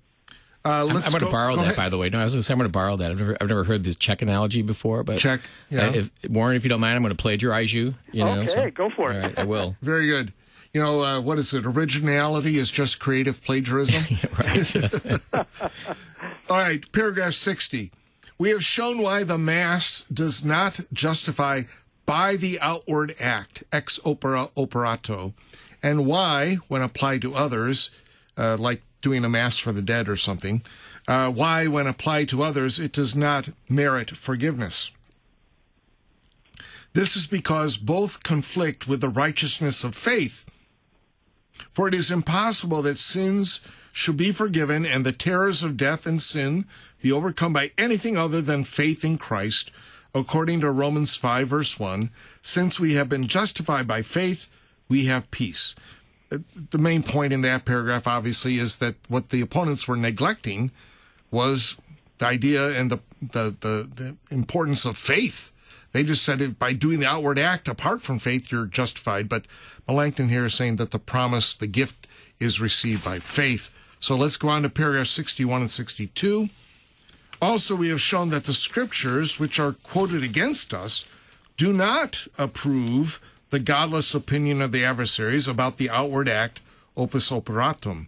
Uh, 0.65 0.85
I'm, 0.87 0.93
let's 0.95 1.07
I'm 1.07 1.11
going 1.19 1.25
to 1.25 1.31
borrow 1.31 1.51
go 1.51 1.57
that, 1.57 1.63
ahead. 1.63 1.75
by 1.75 1.89
the 1.89 1.97
way. 1.97 2.09
No, 2.09 2.19
I 2.19 2.23
was 2.23 2.33
going 2.33 2.39
to 2.39 2.43
say 2.43 2.53
I'm 2.53 2.57
going 2.57 2.69
to 2.69 2.71
borrow 2.71 2.95
that. 2.95 3.11
I've 3.11 3.19
never, 3.19 3.37
I've 3.41 3.49
never 3.49 3.63
heard 3.65 3.83
this 3.83 3.95
check 3.97 4.21
analogy 4.21 4.61
before, 4.61 5.03
but 5.03 5.19
Check, 5.19 5.41
yeah. 5.69 5.87
uh, 5.87 5.91
if, 5.93 6.11
Warren, 6.29 6.55
if 6.55 6.63
you 6.63 6.69
don't 6.69 6.79
mind, 6.79 6.95
I'm 6.95 7.01
going 7.01 7.15
to 7.15 7.21
plagiarize 7.21 7.73
you. 7.73 7.95
You 8.13 8.23
know, 8.23 8.31
Okay, 8.41 8.47
so- 8.47 8.71
go 8.71 8.89
for 8.95 9.11
it. 9.11 9.15
All 9.15 9.21
right, 9.21 9.39
I 9.39 9.43
will. 9.43 9.75
Very 9.81 10.07
good. 10.07 10.31
You 10.73 10.81
know, 10.81 11.03
uh, 11.03 11.21
what 11.21 11.37
is 11.37 11.53
it? 11.53 11.65
Originality 11.65 12.55
is 12.57 12.71
just 12.71 12.99
creative 12.99 13.43
plagiarism. 13.43 14.17
All 15.33 15.45
right, 16.57 16.89
paragraph 16.91 17.33
60. 17.33 17.91
We 18.37 18.49
have 18.49 18.63
shown 18.63 18.99
why 19.01 19.23
the 19.23 19.37
Mass 19.37 20.05
does 20.11 20.43
not 20.43 20.79
justify 20.91 21.63
by 22.05 22.35
the 22.35 22.59
outward 22.59 23.15
act, 23.19 23.63
ex 23.71 23.99
opere 24.05 24.49
operato, 24.57 25.33
and 25.81 26.05
why, 26.05 26.55
when 26.67 26.81
applied 26.81 27.21
to 27.21 27.35
others, 27.35 27.91
uh, 28.37 28.57
like 28.59 28.81
doing 29.03 29.23
a 29.23 29.29
Mass 29.29 29.59
for 29.59 29.71
the 29.71 29.83
dead 29.83 30.09
or 30.09 30.15
something, 30.15 30.63
uh, 31.07 31.29
why, 31.31 31.67
when 31.67 31.85
applied 31.85 32.29
to 32.29 32.41
others, 32.41 32.79
it 32.79 32.91
does 32.91 33.15
not 33.15 33.49
merit 33.69 34.09
forgiveness. 34.09 34.91
This 36.93 37.15
is 37.15 37.27
because 37.27 37.77
both 37.77 38.23
conflict 38.23 38.87
with 38.87 39.01
the 39.01 39.09
righteousness 39.09 39.83
of 39.83 39.93
faith. 39.93 40.45
For 41.71 41.87
it 41.87 41.93
is 41.93 42.09
impossible 42.09 42.81
that 42.83 42.97
sins 42.97 43.61
should 43.91 44.17
be 44.17 44.31
forgiven 44.31 44.85
and 44.85 45.05
the 45.05 45.11
terrors 45.11 45.61
of 45.61 45.77
death 45.77 46.07
and 46.07 46.21
sin 46.21 46.65
be 47.01 47.11
overcome 47.11 47.53
by 47.53 47.71
anything 47.77 48.17
other 48.17 48.41
than 48.41 48.63
faith 48.63 49.03
in 49.03 49.17
Christ, 49.17 49.71
according 50.15 50.61
to 50.61 50.71
Romans 50.71 51.15
5, 51.15 51.47
verse 51.47 51.79
1. 51.79 52.09
Since 52.41 52.79
we 52.79 52.93
have 52.93 53.09
been 53.09 53.27
justified 53.27 53.87
by 53.87 54.01
faith, 54.01 54.49
we 54.87 55.05
have 55.05 55.29
peace. 55.31 55.75
The 56.69 56.77
main 56.77 57.03
point 57.03 57.33
in 57.33 57.41
that 57.41 57.65
paragraph, 57.65 58.07
obviously, 58.07 58.57
is 58.57 58.77
that 58.77 58.95
what 59.07 59.29
the 59.29 59.41
opponents 59.41 59.87
were 59.87 59.97
neglecting 59.97 60.71
was 61.31 61.75
the 62.17 62.27
idea 62.27 62.69
and 62.79 62.89
the, 62.89 62.99
the, 63.21 63.55
the, 63.59 63.89
the 63.95 64.17
importance 64.31 64.85
of 64.85 64.97
faith. 64.97 65.51
They 65.91 66.03
just 66.03 66.23
said 66.23 66.41
it 66.41 66.57
by 66.57 66.73
doing 66.73 66.99
the 66.99 67.07
outward 67.07 67.37
act 67.37 67.67
apart 67.67 68.01
from 68.01 68.19
faith, 68.19 68.51
you're 68.51 68.65
justified. 68.65 69.29
But 69.29 69.45
Melanchthon 69.87 70.29
here 70.29 70.45
is 70.45 70.55
saying 70.55 70.77
that 70.77 70.91
the 70.91 70.99
promise, 70.99 71.53
the 71.53 71.67
gift, 71.67 72.07
is 72.39 72.59
received 72.59 73.03
by 73.03 73.19
faith. 73.19 73.73
So 73.99 74.15
let's 74.15 74.37
go 74.37 74.49
on 74.49 74.63
to 74.63 74.69
paragraph 74.69 75.07
61 75.07 75.61
and 75.61 75.71
62. 75.71 76.49
Also, 77.41 77.75
we 77.75 77.89
have 77.89 78.01
shown 78.01 78.29
that 78.29 78.45
the 78.45 78.53
scriptures, 78.53 79.39
which 79.39 79.59
are 79.59 79.73
quoted 79.73 80.23
against 80.23 80.73
us, 80.73 81.05
do 81.57 81.71
not 81.73 82.27
approve 82.37 83.21
the 83.53 83.59
godless 83.59 84.15
opinion 84.15 84.63
of 84.63 84.71
the 84.71 84.83
adversaries 84.83 85.47
about 85.47 85.77
the 85.77 85.87
outward 85.87 86.27
act, 86.27 86.59
opus 86.97 87.29
operatum. 87.29 88.07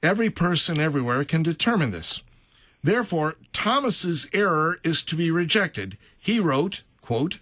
Every 0.00 0.30
person 0.30 0.78
everywhere 0.78 1.24
can 1.24 1.42
determine 1.42 1.90
this. 1.90 2.22
Therefore, 2.80 3.34
Thomas's 3.52 4.28
error 4.32 4.78
is 4.84 5.02
to 5.02 5.16
be 5.16 5.28
rejected. 5.28 5.98
He 6.16 6.38
wrote, 6.38 6.84
quote, 7.00 7.40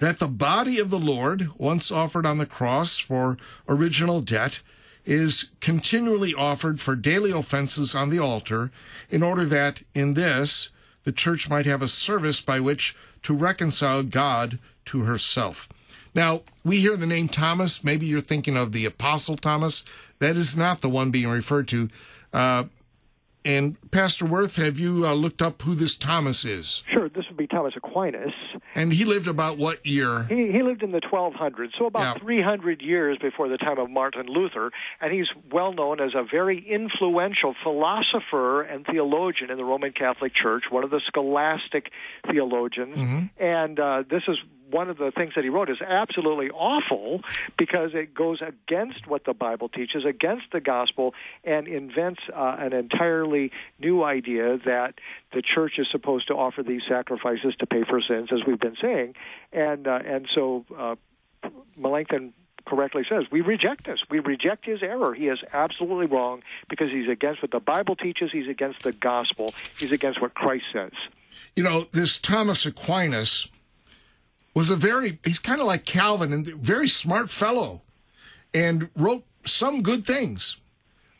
that 0.00 0.18
the 0.18 0.26
body 0.26 0.80
of 0.80 0.90
the 0.90 0.98
Lord, 0.98 1.46
once 1.58 1.92
offered 1.92 2.26
on 2.26 2.38
the 2.38 2.44
cross 2.44 2.98
for 2.98 3.38
original 3.68 4.20
debt, 4.20 4.60
is 5.04 5.50
continually 5.60 6.34
offered 6.34 6.80
for 6.80 6.96
daily 6.96 7.30
offenses 7.30 7.94
on 7.94 8.10
the 8.10 8.18
altar, 8.18 8.72
in 9.10 9.22
order 9.22 9.44
that 9.44 9.84
in 9.94 10.14
this 10.14 10.70
the 11.04 11.12
church 11.12 11.48
might 11.48 11.66
have 11.66 11.82
a 11.82 11.86
service 11.86 12.40
by 12.40 12.58
which 12.58 12.96
to 13.22 13.32
reconcile 13.32 14.02
God 14.02 14.58
to 14.86 15.02
herself. 15.02 15.68
Now, 16.14 16.42
we 16.64 16.80
hear 16.80 16.96
the 16.96 17.06
name 17.06 17.28
Thomas. 17.28 17.82
Maybe 17.82 18.06
you're 18.06 18.20
thinking 18.20 18.56
of 18.56 18.72
the 18.72 18.86
Apostle 18.86 19.36
Thomas. 19.36 19.84
That 20.20 20.36
is 20.36 20.56
not 20.56 20.80
the 20.80 20.88
one 20.88 21.10
being 21.10 21.28
referred 21.28 21.68
to. 21.68 21.88
Uh, 22.32 22.64
and 23.46 23.76
Pastor 23.90 24.24
Woerth, 24.24 24.56
have 24.56 24.78
you 24.78 25.06
uh, 25.06 25.12
looked 25.12 25.42
up 25.42 25.60
who 25.60 25.74
this 25.74 25.96
Thomas 25.96 26.46
is? 26.46 26.82
Sure, 26.90 27.10
this 27.10 27.24
would 27.28 27.36
be 27.36 27.46
Thomas 27.46 27.74
Aquinas. 27.76 28.32
And 28.74 28.90
he 28.90 29.04
lived 29.04 29.28
about 29.28 29.58
what 29.58 29.84
year? 29.84 30.24
He, 30.24 30.50
he 30.50 30.62
lived 30.62 30.82
in 30.82 30.92
the 30.92 31.02
1200s, 31.02 31.72
so 31.78 31.84
about 31.84 32.22
300 32.22 32.80
years 32.80 33.18
before 33.20 33.48
the 33.48 33.58
time 33.58 33.78
of 33.78 33.90
Martin 33.90 34.26
Luther, 34.28 34.70
and 35.00 35.12
he's 35.12 35.26
well 35.52 35.74
known 35.74 36.00
as 36.00 36.12
a 36.14 36.24
very 36.24 36.58
influential 36.66 37.54
philosopher 37.62 38.62
and 38.62 38.86
theologian 38.86 39.50
in 39.50 39.58
the 39.58 39.64
Roman 39.64 39.92
Catholic 39.92 40.34
Church, 40.34 40.64
one 40.70 40.82
of 40.82 40.90
the 40.90 41.02
scholastic 41.06 41.90
theologians. 42.26 42.96
And 43.36 43.78
uh, 43.78 44.04
this 44.08 44.22
is 44.26 44.38
one 44.70 44.88
of 44.88 44.98
the 44.98 45.10
things 45.10 45.34
that 45.34 45.44
he 45.44 45.50
wrote 45.50 45.70
is 45.70 45.80
absolutely 45.80 46.50
awful 46.50 47.20
because 47.56 47.90
it 47.94 48.14
goes 48.14 48.40
against 48.40 49.06
what 49.06 49.24
the 49.24 49.34
Bible 49.34 49.68
teaches, 49.68 50.04
against 50.04 50.46
the 50.52 50.60
gospel, 50.60 51.14
and 51.44 51.68
invents 51.68 52.20
uh, 52.34 52.56
an 52.58 52.72
entirely 52.72 53.50
new 53.78 54.02
idea 54.02 54.58
that 54.64 54.94
the 55.32 55.42
church 55.42 55.74
is 55.78 55.86
supposed 55.90 56.28
to 56.28 56.34
offer 56.34 56.62
these 56.62 56.82
sacrifices 56.88 57.54
to 57.58 57.66
pay 57.66 57.84
for 57.84 58.00
sins, 58.00 58.30
as 58.32 58.40
we've 58.46 58.60
been 58.60 58.76
saying, 58.80 59.14
and 59.52 59.86
uh, 59.86 59.98
and 60.04 60.28
so 60.34 60.64
uh, 60.76 60.94
Melanchthon 61.76 62.32
correctly 62.66 63.02
says 63.08 63.24
we 63.30 63.40
reject 63.40 63.86
this. 63.86 64.00
We 64.10 64.20
reject 64.20 64.64
his 64.64 64.82
error. 64.82 65.14
He 65.14 65.28
is 65.28 65.38
absolutely 65.52 66.06
wrong 66.06 66.42
because 66.68 66.90
he's 66.90 67.08
against 67.08 67.42
what 67.42 67.50
the 67.50 67.60
Bible 67.60 67.96
teaches. 67.96 68.30
He's 68.32 68.48
against 68.48 68.82
the 68.82 68.92
gospel. 68.92 69.52
He's 69.78 69.92
against 69.92 70.20
what 70.20 70.34
Christ 70.34 70.64
says. 70.72 70.92
You 71.56 71.62
know, 71.62 71.86
this 71.92 72.18
Thomas 72.18 72.64
Aquinas 72.64 73.48
was 74.54 74.70
a 74.70 74.76
very, 74.76 75.18
he's 75.24 75.38
kind 75.38 75.60
of 75.60 75.66
like 75.66 75.84
Calvin 75.84 76.32
and 76.32 76.46
very 76.46 76.88
smart 76.88 77.28
fellow 77.30 77.82
and 78.52 78.88
wrote 78.96 79.24
some 79.44 79.82
good 79.82 80.06
things. 80.06 80.56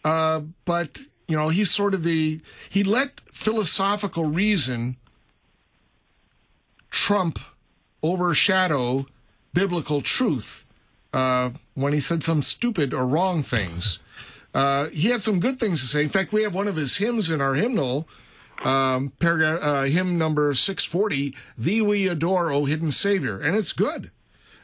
Uh, 0.04 0.42
but, 0.64 1.00
you 1.26 1.36
know, 1.36 1.48
he's 1.48 1.70
sort 1.70 1.94
of 1.94 2.04
the, 2.04 2.40
he 2.70 2.84
let 2.84 3.20
philosophical 3.32 4.24
reason 4.24 4.96
trump, 6.90 7.40
overshadow 8.02 9.06
biblical 9.52 10.00
truth 10.00 10.64
uh, 11.12 11.50
when 11.74 11.92
he 11.92 12.00
said 12.00 12.22
some 12.22 12.42
stupid 12.42 12.94
or 12.94 13.06
wrong 13.06 13.42
things. 13.42 13.98
Uh, 14.52 14.88
he 14.90 15.08
had 15.08 15.22
some 15.22 15.40
good 15.40 15.58
things 15.58 15.80
to 15.80 15.88
say. 15.88 16.02
In 16.02 16.08
fact, 16.08 16.32
we 16.32 16.42
have 16.44 16.54
one 16.54 16.68
of 16.68 16.76
his 16.76 16.98
hymns 16.98 17.30
in 17.30 17.40
our 17.40 17.54
hymnal, 17.54 18.06
um, 18.64 19.12
paragraph, 19.18 19.60
uh, 19.62 19.82
hymn 19.82 20.18
number 20.18 20.54
640, 20.54 21.34
Thee 21.56 21.82
We 21.82 22.08
Adore, 22.08 22.50
O 22.50 22.64
Hidden 22.64 22.92
Savior. 22.92 23.38
And 23.38 23.56
it's 23.56 23.72
good. 23.72 24.10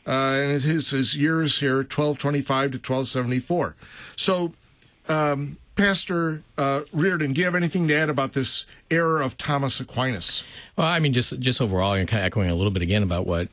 Uh, 0.06 0.10
and 0.10 0.50
it 0.52 0.64
is 0.64 0.90
his 0.90 1.16
years 1.16 1.60
here, 1.60 1.76
1225 1.76 2.72
to 2.72 2.76
1274. 2.78 3.76
So, 4.16 4.52
um, 5.08 5.58
Pastor 5.76 6.42
uh, 6.58 6.82
Reardon, 6.92 7.32
do 7.32 7.40
you 7.40 7.44
have 7.44 7.54
anything 7.54 7.88
to 7.88 7.94
add 7.94 8.10
about 8.10 8.32
this 8.32 8.66
error 8.90 9.22
of 9.22 9.38
Thomas 9.38 9.80
Aquinas? 9.80 10.42
Well, 10.76 10.86
I 10.86 10.98
mean, 10.98 11.12
just 11.12 11.38
just 11.40 11.60
overall, 11.60 11.94
and 11.94 12.06
kind 12.06 12.22
of 12.22 12.26
echoing 12.26 12.50
a 12.50 12.54
little 12.54 12.70
bit 12.70 12.82
again 12.82 13.02
about 13.02 13.26
what 13.26 13.48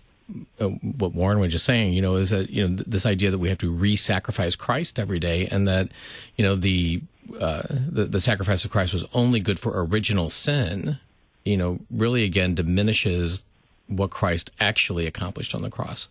uh, 0.60 0.68
what 0.68 1.14
Warren 1.14 1.40
was 1.40 1.54
just 1.54 1.64
saying, 1.64 1.94
you 1.94 2.02
know, 2.02 2.16
is 2.18 2.32
that 2.32 2.50
you 2.50 2.68
know 2.68 2.76
th- 2.76 2.88
this 2.88 3.06
idea 3.06 3.32
that 3.32 3.38
we 3.38 3.48
have 3.48 3.60
to 3.60 3.72
re-sacrifice 3.72 4.56
Christ 4.56 5.00
every 5.00 5.20
day, 5.20 5.48
and 5.48 5.68
that 5.68 5.90
you 6.36 6.44
know 6.44 6.56
the 6.56 7.02
uh, 7.40 7.64
the, 7.70 8.06
the 8.06 8.20
sacrifice 8.20 8.66
of 8.66 8.72
Christ 8.72 8.94
was 8.94 9.06
only 9.14 9.40
good 9.40 9.60
for 9.60 9.84
original 9.84 10.30
sin. 10.30 11.00
You 11.46 11.58
know, 11.58 11.80
really 11.90 12.24
again 12.24 12.56
diminishes 12.56 13.44
what 13.88 14.10
Christ 14.10 14.52
actually 14.60 15.08
accomplished 15.08 15.56
on 15.56 15.62
the 15.62 15.70
cross. 15.70 16.08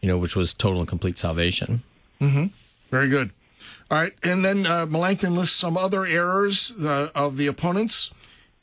You 0.00 0.08
know, 0.08 0.18
which 0.18 0.34
was 0.34 0.54
total 0.54 0.80
and 0.80 0.88
complete 0.88 1.18
salvation. 1.18 1.82
Mm-hmm. 2.20 2.46
Very 2.90 3.08
good. 3.08 3.30
All 3.90 3.98
right, 3.98 4.14
and 4.22 4.44
then 4.44 4.66
uh, 4.66 4.86
Melanchthon 4.86 5.34
lists 5.34 5.56
some 5.56 5.76
other 5.76 6.06
errors 6.06 6.72
uh, 6.84 7.08
of 7.14 7.36
the 7.36 7.48
opponents 7.48 8.12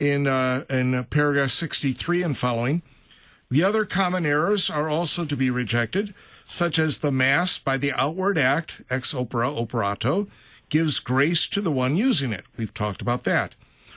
in 0.00 0.26
uh, 0.26 0.64
in 0.70 1.04
paragraph 1.04 1.50
63 1.50 2.22
and 2.22 2.36
following. 2.36 2.82
The 3.50 3.62
other 3.62 3.84
common 3.84 4.26
errors 4.26 4.68
are 4.68 4.88
also 4.88 5.24
to 5.24 5.36
be 5.36 5.50
rejected, 5.50 6.14
such 6.44 6.78
as 6.78 6.98
the 6.98 7.12
Mass 7.12 7.58
by 7.58 7.76
the 7.76 7.92
outward 7.92 8.38
act, 8.38 8.82
ex 8.90 9.14
opere 9.14 9.44
operato, 9.44 10.28
gives 10.68 10.98
grace 10.98 11.46
to 11.48 11.60
the 11.60 11.70
one 11.70 11.96
using 11.96 12.32
it. 12.32 12.44
We've 12.56 12.74
talked 12.74 13.02
about 13.02 13.24
that. 13.24 13.54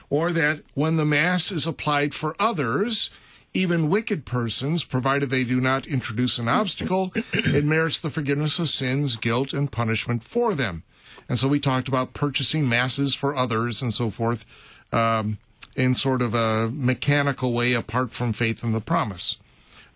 Or 0.10 0.32
that 0.32 0.62
when 0.74 0.98
the 0.98 1.06
Mass 1.06 1.52
is 1.52 1.66
applied 1.66 2.14
for 2.14 2.36
others, 2.40 3.10
even 3.54 3.90
wicked 3.90 4.26
persons, 4.26 4.84
provided 4.84 5.30
they 5.30 5.44
do 5.44 5.60
not 5.60 5.88
introduce 5.88 6.38
an 6.38 6.48
obstacle, 6.48 7.12
it 7.34 7.66
merits 7.66 8.00
the 8.00 8.10
forgiveness 8.10 8.60
of 8.60 8.70
sins, 8.70 9.16
guilt, 9.16 9.54
and 9.54 9.72
punishment 9.72 10.24
for 10.24 10.54
them. 10.54 10.84
And 11.30 11.38
so 11.38 11.48
we 11.48 11.60
talked 11.60 11.88
about 11.88 12.14
purchasing 12.14 12.68
masses 12.68 13.16
for 13.16 13.36
others 13.36 13.82
and 13.82 13.94
so 13.94 14.10
forth 14.10 14.46
um, 14.92 15.38
in 15.76 15.94
sort 15.94 16.22
of 16.22 16.34
a 16.34 16.70
mechanical 16.74 17.54
way 17.54 17.74
apart 17.74 18.12
from 18.12 18.34
faith 18.34 18.64
in 18.64 18.74
the 18.74 18.82
promise. 18.82 19.38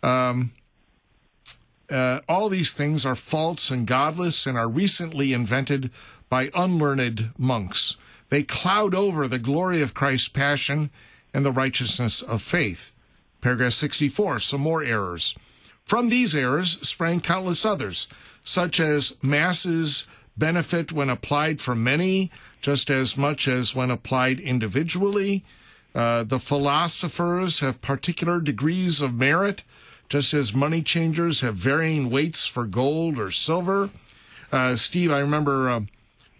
Um, 0.02 0.52
uh, 1.90 2.20
all 2.28 2.50
these 2.50 2.74
things 2.74 3.06
are 3.06 3.16
false 3.16 3.70
and 3.70 3.86
godless 3.86 4.48
and 4.48 4.58
are 4.58 4.70
recently 4.70 5.34
invented 5.34 5.92
by 6.30 6.50
unlearned 6.54 7.32
monks. 7.38 7.96
They 8.30 8.44
cloud 8.44 8.96
over 8.96 9.28
the 9.28 9.40
glory 9.40 9.82
of 9.82 9.94
Christ's 9.94 10.28
passion 10.28 10.90
and 11.34 11.46
the 11.46 11.52
righteousness 11.52 12.22
of 12.22 12.42
faith. 12.42 12.92
Paragraph 13.42 13.74
64, 13.74 14.40
some 14.40 14.62
more 14.62 14.84
errors. 14.84 15.36
From 15.84 16.10
these 16.10 16.34
errors 16.34 16.80
sprang 16.88 17.22
countless 17.22 17.64
others, 17.64 18.08
such 18.44 18.80
as 18.80 19.16
masses 19.22 20.08
benefit 20.38 20.92
when 20.92 21.10
applied 21.10 21.62
for 21.62 21.76
many 21.76 22.32
just 22.66 22.90
as 22.90 23.16
much 23.16 23.48
as 23.48 23.76
when 23.76 23.92
applied 23.92 24.40
individually. 24.40 25.44
Uh, 25.94 26.24
the 26.24 26.40
philosophers 26.40 27.60
have 27.60 27.80
particular 27.80 28.42
degrees 28.42 29.02
of 29.02 29.14
merit, 29.14 29.64
just 30.10 30.34
as 30.34 30.52
money 30.52 30.82
changers 30.82 31.42
have 31.42 31.54
varying 31.54 32.10
weights 32.10 32.48
for 32.48 32.66
gold 32.66 33.20
or 33.20 33.30
silver. 33.30 33.92
Uh, 34.52 34.76
Steve, 34.76 35.12
I 35.12 35.20
remember 35.20 35.70
uh, 35.70 35.82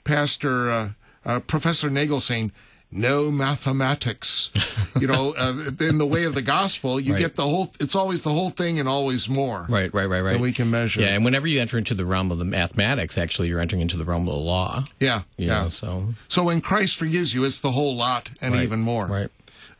Pastor 0.06 0.72
uh, 0.72 0.90
uh, 1.26 1.40
Professor 1.42 1.90
Nagel 1.90 2.22
saying, 2.22 2.52
no 2.92 3.30
mathematics. 3.32 4.52
you 5.02 5.08
know, 5.08 5.34
uh, 5.38 5.54
in 5.82 5.98
the 5.98 6.06
way 6.06 6.24
of 6.24 6.34
the 6.36 6.42
gospel, 6.42 6.98
you 7.00 7.14
Right. 7.14 7.20
get 7.20 7.36
the 7.36 7.44
whole, 7.44 7.74
it's 7.80 7.96
always 7.96 8.22
the 8.22 8.30
whole 8.32 8.52
thing 8.52 8.80
and 8.80 8.88
always 8.88 9.28
more. 9.28 9.66
Right, 9.68 9.94
right, 9.94 10.06
right, 10.06 10.22
right. 10.22 10.34
That 10.34 10.40
we 10.40 10.54
can 10.54 10.70
measure. 10.72 11.02
Yeah, 11.02 11.08
and 11.08 11.26
whenever 11.26 11.48
you 11.48 11.60
enter 11.60 11.78
into 11.78 11.94
the 11.94 12.06
realm 12.06 12.32
of 12.32 12.38
the 12.38 12.46
mathematics, 12.46 13.18
actually, 13.18 13.50
you're 13.50 13.60
entering 13.60 13.82
into 13.82 13.98
the 13.98 14.06
realm 14.06 14.28
of 14.30 14.34
the 14.34 14.40
law. 14.40 14.86
Yeah, 15.00 15.24
yeah. 15.36 15.64
know, 15.64 15.70
so 15.70 16.14
So 16.30 16.44
when 16.44 16.62
Christ 16.62 16.96
forgives 16.96 17.34
you, 17.34 17.44
it's 17.44 17.60
the 17.60 17.72
whole 17.72 17.96
lot 17.98 18.32
and 18.42 18.54
Right, 18.54 18.64
even 18.64 18.80
more. 18.80 19.08
right. 19.08 19.30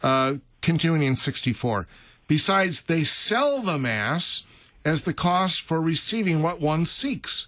Uh, 0.04 0.34
continuing 0.62 1.04
in 1.04 1.16
64. 1.16 1.88
Besides, 2.28 2.82
they 2.82 3.04
sell 3.04 3.62
the 3.62 3.78
Mass 3.78 4.44
as 4.84 5.04
the 5.04 5.14
cost 5.14 5.62
for 5.62 5.80
receiving 5.80 6.42
what 6.42 6.60
one 6.60 6.86
seeks. 6.86 7.48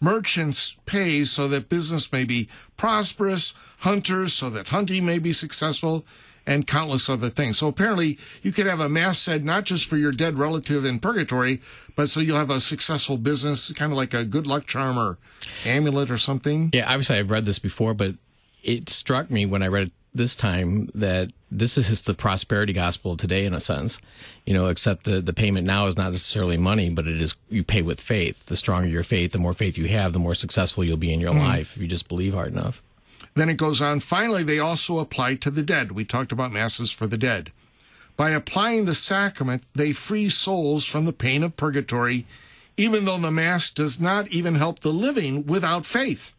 Merchants 0.00 0.76
pay 0.86 1.24
so 1.24 1.48
that 1.48 1.68
business 1.68 2.12
may 2.12 2.24
be 2.24 2.48
prosperous, 2.76 3.54
hunters 3.78 4.32
so 4.32 4.50
that 4.50 4.68
hunting 4.68 5.04
may 5.04 5.18
be 5.18 5.32
successful, 5.32 6.04
and 6.48 6.66
countless 6.66 7.10
other 7.10 7.28
things. 7.28 7.58
So 7.58 7.68
apparently, 7.68 8.18
you 8.42 8.52
could 8.52 8.66
have 8.66 8.80
a 8.80 8.88
Mass 8.88 9.18
said 9.18 9.44
not 9.44 9.64
just 9.64 9.84
for 9.84 9.98
your 9.98 10.12
dead 10.12 10.38
relative 10.38 10.84
in 10.84 10.98
purgatory, 10.98 11.60
but 11.94 12.08
so 12.08 12.20
you'll 12.20 12.38
have 12.38 12.50
a 12.50 12.60
successful 12.60 13.18
business, 13.18 13.70
kind 13.72 13.92
of 13.92 13.98
like 13.98 14.14
a 14.14 14.24
good 14.24 14.46
luck 14.46 14.66
charm 14.66 14.98
or 14.98 15.18
amulet 15.66 16.10
or 16.10 16.16
something. 16.16 16.70
Yeah, 16.72 16.90
obviously 16.90 17.16
I've 17.18 17.30
read 17.30 17.44
this 17.44 17.58
before, 17.58 17.92
but 17.92 18.14
it 18.62 18.88
struck 18.88 19.30
me 19.30 19.44
when 19.44 19.62
I 19.62 19.68
read 19.68 19.88
it 19.88 19.92
this 20.18 20.36
time 20.36 20.90
that 20.94 21.30
this 21.50 21.78
is 21.78 21.88
just 21.88 22.04
the 22.04 22.12
prosperity 22.12 22.74
gospel 22.74 23.16
today 23.16 23.46
in 23.46 23.54
a 23.54 23.60
sense. 23.60 23.98
You 24.44 24.52
know, 24.52 24.66
except 24.66 25.04
the 25.04 25.22
the 25.22 25.32
payment 25.32 25.66
now 25.66 25.86
is 25.86 25.96
not 25.96 26.12
necessarily 26.12 26.58
money, 26.58 26.90
but 26.90 27.08
it 27.08 27.22
is 27.22 27.34
you 27.48 27.64
pay 27.64 27.80
with 27.80 28.00
faith. 28.00 28.44
The 28.46 28.56
stronger 28.56 28.88
your 28.88 29.02
faith, 29.02 29.32
the 29.32 29.38
more 29.38 29.54
faith 29.54 29.78
you 29.78 29.88
have, 29.88 30.12
the 30.12 30.18
more 30.18 30.34
successful 30.34 30.84
you'll 30.84 30.98
be 30.98 31.12
in 31.12 31.20
your 31.20 31.32
Mhm. 31.32 31.38
life 31.46 31.76
if 31.76 31.80
you 31.82 31.88
just 31.88 32.08
believe 32.08 32.34
hard 32.34 32.52
enough. 32.52 32.82
Then 33.34 33.48
it 33.48 33.56
goes 33.56 33.80
on. 33.80 34.00
Finally, 34.00 34.42
they 34.42 34.58
also 34.58 34.98
apply 34.98 35.36
to 35.36 35.50
the 35.50 35.62
dead. 35.62 35.92
We 35.92 36.04
talked 36.04 36.32
about 36.32 36.52
masses 36.52 36.90
for 36.90 37.06
the 37.06 37.16
dead. 37.18 37.50
By 38.16 38.30
applying 38.30 38.84
the 38.84 38.94
sacrament, 38.96 39.62
they 39.74 39.92
free 39.92 40.28
souls 40.28 40.84
from 40.84 41.04
the 41.04 41.12
pain 41.12 41.42
of 41.44 41.56
purgatory, 41.56 42.26
even 42.76 43.04
though 43.04 43.18
the 43.18 43.30
Mass 43.30 43.70
does 43.70 44.00
not 44.00 44.26
even 44.28 44.56
help 44.56 44.80
the 44.80 44.92
living 44.92 45.46
without 45.46 45.86
faith. 45.86 46.32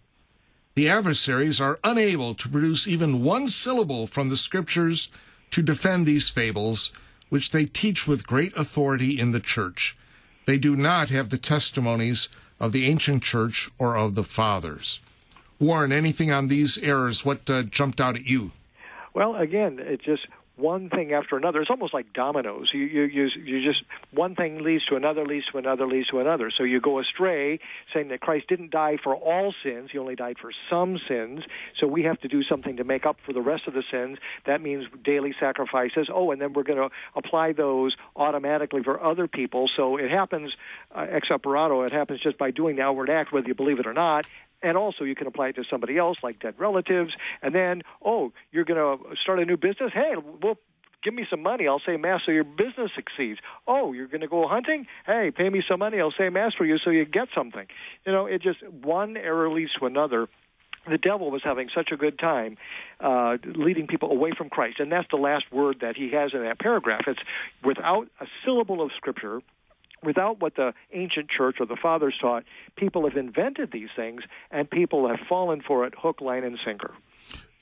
The 0.79 0.87
adversaries 0.87 1.59
are 1.59 1.77
unable 1.83 2.33
to 2.35 2.47
produce 2.47 2.87
even 2.87 3.21
one 3.21 3.49
syllable 3.49 4.07
from 4.07 4.29
the 4.29 4.37
Scriptures 4.37 5.09
to 5.51 5.61
defend 5.61 6.05
these 6.05 6.29
fables, 6.29 6.93
which 7.27 7.51
they 7.51 7.65
teach 7.65 8.07
with 8.07 8.25
great 8.25 8.55
authority 8.55 9.19
in 9.19 9.33
the 9.33 9.41
Church. 9.41 9.97
They 10.45 10.57
do 10.57 10.77
not 10.77 11.09
have 11.09 11.31
the 11.31 11.37
testimonies 11.37 12.29
of 12.61 12.71
the 12.71 12.85
ancient 12.85 13.23
Church 13.23 13.69
or 13.77 13.97
of 13.97 14.15
the 14.15 14.23
Fathers. 14.23 15.01
Warren, 15.59 15.91
anything 15.91 16.31
on 16.31 16.47
these 16.47 16.77
errors? 16.77 17.25
What 17.25 17.49
uh, 17.49 17.63
jumped 17.63 17.99
out 17.99 18.15
at 18.15 18.25
you? 18.25 18.51
Well, 19.13 19.35
again, 19.35 19.79
it 19.79 20.01
just 20.01 20.27
one 20.59 20.89
thing 20.89 21.13
after 21.13 21.37
another. 21.37 21.61
It's 21.61 21.69
almost 21.69 21.93
like 21.93 22.13
dominoes. 22.13 22.69
You 22.73 22.81
you 22.81 23.03
you, 23.03 23.29
you 23.43 23.67
just 23.67 23.83
one 24.11 24.35
thing 24.35 24.63
leads 24.63 24.85
to 24.85 24.95
another, 24.95 25.25
leads 25.25 25.45
to 25.47 25.57
another, 25.57 25.87
leads 25.87 26.07
to 26.09 26.19
another. 26.19 26.51
So 26.55 26.63
you 26.63 26.79
go 26.81 26.99
astray, 26.99 27.59
saying 27.93 28.09
that 28.09 28.21
Christ 28.21 28.47
didn't 28.47 28.71
die 28.71 28.97
for 29.01 29.15
all 29.15 29.53
sins; 29.63 29.89
he 29.91 29.97
only 29.97 30.15
died 30.15 30.37
for 30.39 30.51
some 30.69 30.99
sins. 31.07 31.41
So 31.79 31.87
we 31.87 32.03
have 32.03 32.19
to 32.21 32.27
do 32.27 32.43
something 32.43 32.77
to 32.77 32.83
make 32.83 33.05
up 33.05 33.17
for 33.25 33.33
the 33.33 33.41
rest 33.41 33.67
of 33.67 33.73
the 33.73 33.83
sins. 33.91 34.17
That 34.45 34.61
means 34.61 34.85
daily 35.03 35.33
sacrifices. 35.39 36.09
Oh, 36.13 36.31
and 36.31 36.41
then 36.41 36.53
we're 36.53 36.63
going 36.63 36.89
to 36.89 36.95
apply 37.15 37.53
those 37.53 37.95
automatically 38.15 38.83
for 38.83 39.01
other 39.03 39.27
people. 39.27 39.69
So 39.75 39.97
it 39.97 40.11
happens 40.11 40.51
uh, 40.95 41.05
ex 41.09 41.29
operato. 41.31 41.83
It 41.83 41.91
happens 41.91 42.21
just 42.21 42.37
by 42.37 42.51
doing 42.51 42.75
the 42.75 42.83
outward 42.83 43.09
act, 43.09 43.31
whether 43.31 43.47
you 43.47 43.55
believe 43.55 43.79
it 43.79 43.87
or 43.87 43.93
not. 43.93 44.25
And 44.61 44.77
also, 44.77 45.03
you 45.05 45.15
can 45.15 45.27
apply 45.27 45.49
it 45.49 45.55
to 45.55 45.63
somebody 45.69 45.97
else, 45.97 46.17
like 46.21 46.39
dead 46.39 46.55
relatives. 46.57 47.13
And 47.41 47.55
then, 47.55 47.81
oh, 48.03 48.33
you're 48.51 48.65
going 48.65 48.79
to 48.79 49.15
start 49.21 49.39
a 49.39 49.45
new 49.45 49.57
business? 49.57 49.91
Hey, 49.93 50.15
well, 50.41 50.57
give 51.03 51.13
me 51.13 51.25
some 51.29 51.41
money. 51.41 51.67
I'll 51.67 51.81
say 51.85 51.97
mass 51.97 52.21
so 52.25 52.31
your 52.31 52.43
business 52.43 52.91
succeeds. 52.95 53.39
Oh, 53.67 53.93
you're 53.93 54.07
going 54.07 54.21
to 54.21 54.27
go 54.27 54.47
hunting? 54.47 54.85
Hey, 55.05 55.31
pay 55.31 55.49
me 55.49 55.63
some 55.67 55.79
money. 55.79 55.99
I'll 55.99 56.13
say 56.17 56.29
mass 56.29 56.53
for 56.57 56.65
you 56.65 56.77
so 56.77 56.89
you 56.89 57.05
get 57.05 57.29
something. 57.33 57.67
You 58.05 58.11
know, 58.11 58.25
it 58.25 58.41
just 58.41 58.61
one 58.67 59.15
error 59.15 59.49
leads 59.49 59.71
to 59.79 59.85
another. 59.85 60.27
The 60.89 60.97
devil 60.97 61.29
was 61.29 61.41
having 61.43 61.69
such 61.73 61.91
a 61.91 61.97
good 61.97 62.17
time 62.17 62.57
uh, 62.99 63.37
leading 63.43 63.87
people 63.87 64.11
away 64.11 64.31
from 64.37 64.49
Christ. 64.49 64.79
And 64.79 64.91
that's 64.91 65.07
the 65.11 65.17
last 65.17 65.45
word 65.51 65.79
that 65.81 65.95
he 65.95 66.11
has 66.11 66.31
in 66.33 66.43
that 66.43 66.59
paragraph. 66.59 67.01
It's 67.07 67.19
without 67.63 68.07
a 68.19 68.25
syllable 68.43 68.81
of 68.81 68.91
Scripture, 68.95 69.41
without 70.03 70.39
what 70.39 70.55
the 70.55 70.73
ancient 70.93 71.29
church 71.29 71.57
or 71.59 71.65
the 71.65 71.75
fathers 71.75 72.15
taught, 72.19 72.43
people 72.75 73.07
have 73.07 73.17
invented 73.17 73.71
these 73.71 73.89
things 73.95 74.21
and 74.51 74.69
people 74.69 75.07
have 75.07 75.19
fallen 75.27 75.61
for 75.61 75.85
it 75.85 75.93
hook, 75.97 76.21
line, 76.21 76.43
and 76.43 76.57
sinker. 76.63 76.93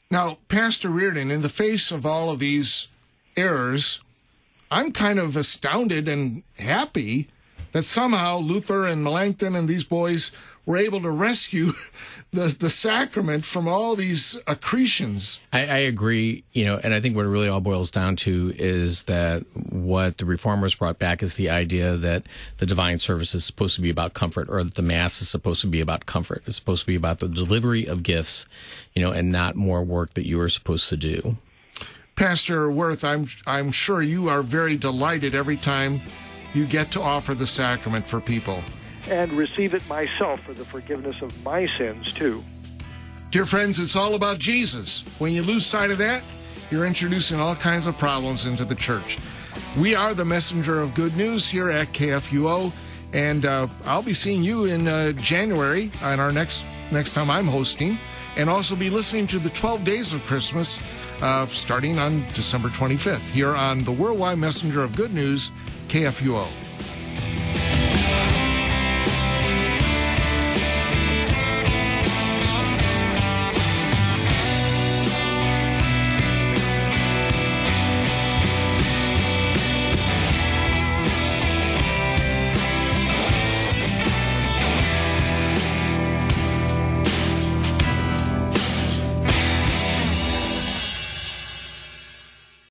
Now, 0.09 0.37
Pastor 0.47 0.89
Reardon, 0.89 1.31
in 1.31 1.41
the 1.41 1.49
face 1.49 1.91
of 1.91 2.05
all 2.05 2.29
of 2.29 2.39
these 2.39 2.87
errors, 3.35 4.01
I'm 4.71 4.91
kind 4.91 5.19
of 5.19 5.35
astounded 5.35 6.07
and 6.07 6.43
happy 6.57 7.27
that 7.71 7.83
somehow 7.83 8.39
Luther 8.39 8.85
and 8.85 9.03
Melanchthon 9.03 9.55
and 9.55 9.67
these 9.67 9.83
boys 9.83 10.31
were 10.67 10.77
able 10.77 10.99
to 10.99 11.09
rescue 11.09 11.71
the, 12.31 12.55
the 12.59 12.69
sacrament 12.69 13.45
from 13.45 13.67
all 13.67 13.95
these 13.95 14.39
accretions. 14.45 15.39
I, 15.51 15.61
I, 15.61 15.77
agree, 15.77 16.43
you 16.51 16.65
know, 16.65 16.79
and 16.83 16.93
I 16.93 16.99
think 16.99 17.15
what 17.15 17.25
it 17.25 17.29
really 17.29 17.47
all 17.47 17.61
boils 17.61 17.89
down 17.89 18.17
to 18.17 18.53
is 18.57 19.05
that 19.05 19.43
what 19.53 20.17
the 20.17 20.25
reformers 20.25 20.75
brought 20.75 20.99
back 20.99 21.23
is 21.23 21.35
the 21.35 21.49
idea 21.49 21.95
that 21.97 22.23
the 22.57 22.65
divine 22.65 22.99
service 22.99 23.33
is 23.33 23.45
supposed 23.45 23.75
to 23.75 23.81
be 23.81 23.89
about 23.89 24.13
comfort, 24.13 24.49
or 24.49 24.63
that 24.63 24.75
the 24.75 24.81
mass 24.81 25.21
is 25.21 25.29
supposed 25.29 25.61
to 25.61 25.67
be 25.67 25.79
about 25.79 26.05
comfort. 26.05 26.43
It's 26.45 26.57
supposed 26.57 26.81
to 26.81 26.87
be 26.87 26.95
about 26.95 27.19
the 27.19 27.29
delivery 27.29 27.85
of 27.85 28.03
gifts, 28.03 28.45
you 28.93 29.01
know, 29.01 29.11
and 29.11 29.31
not 29.31 29.55
more 29.55 29.81
work 29.81 30.13
that 30.15 30.27
you 30.27 30.39
are 30.41 30.49
supposed 30.49 30.89
to 30.89 30.97
do. 30.97 31.37
Pastor 32.17 32.67
Woerth, 32.67 33.03
I'm 33.03 33.27
I'm 33.45 33.71
sure 33.71 34.01
you 34.01 34.27
are 34.27 34.41
very 34.41 34.75
delighted 34.75 35.33
every 35.33 35.55
time 35.55 36.01
you 36.53 36.65
get 36.65 36.91
to 36.91 37.01
offer 37.01 37.35
the 37.35 37.45
sacrament 37.45 38.05
for 38.05 38.19
people 38.19 38.63
and 39.09 39.31
receive 39.33 39.73
it 39.73 39.87
myself 39.87 40.41
for 40.41 40.53
the 40.53 40.65
forgiveness 40.65 41.21
of 41.21 41.43
my 41.43 41.65
sins, 41.65 42.13
too. 42.13 42.41
Dear 43.31 43.45
friends, 43.45 43.79
it's 43.79 43.95
all 43.95 44.15
about 44.15 44.39
Jesus. 44.39 45.03
When 45.19 45.33
you 45.33 45.43
lose 45.43 45.65
sight 45.65 45.91
of 45.91 45.97
that, 45.97 46.23
you're 46.71 46.85
introducing 46.85 47.39
all 47.39 47.55
kinds 47.55 47.87
of 47.87 47.97
problems 47.97 48.45
into 48.45 48.65
the 48.65 48.75
church. 48.75 49.17
We 49.77 49.95
are 49.95 50.13
the 50.13 50.25
messenger 50.25 50.79
of 50.79 50.93
good 50.93 51.15
news 51.15 51.47
here 51.47 51.69
at 51.69 51.87
KFUO, 51.93 52.71
and 53.13 53.45
uh, 53.45 53.67
I'll 53.85 54.01
be 54.01 54.13
seeing 54.13 54.43
you 54.43 54.65
in 54.65 54.87
uh, 54.87 55.11
January 55.13 55.91
on 56.01 56.19
our 56.19 56.31
next 56.31 56.65
next 56.91 57.11
time 57.11 57.29
I'm 57.29 57.47
hosting, 57.47 57.97
and 58.37 58.49
also 58.49 58.75
be 58.75 58.89
listening 58.89 59.27
to 59.27 59.39
the 59.39 59.49
12 59.49 59.83
Days 59.83 60.13
of 60.13 60.25
Christmas 60.25 60.79
uh, 61.21 61.45
starting 61.47 61.99
on 61.99 62.25
December 62.33 62.69
25th 62.69 63.29
here 63.31 63.55
on 63.55 63.83
the 63.83 63.91
Worldwide 63.91 64.37
Messenger 64.37 64.83
of 64.83 64.95
Good 64.95 65.13
News, 65.13 65.51
KFUO. 65.89 66.66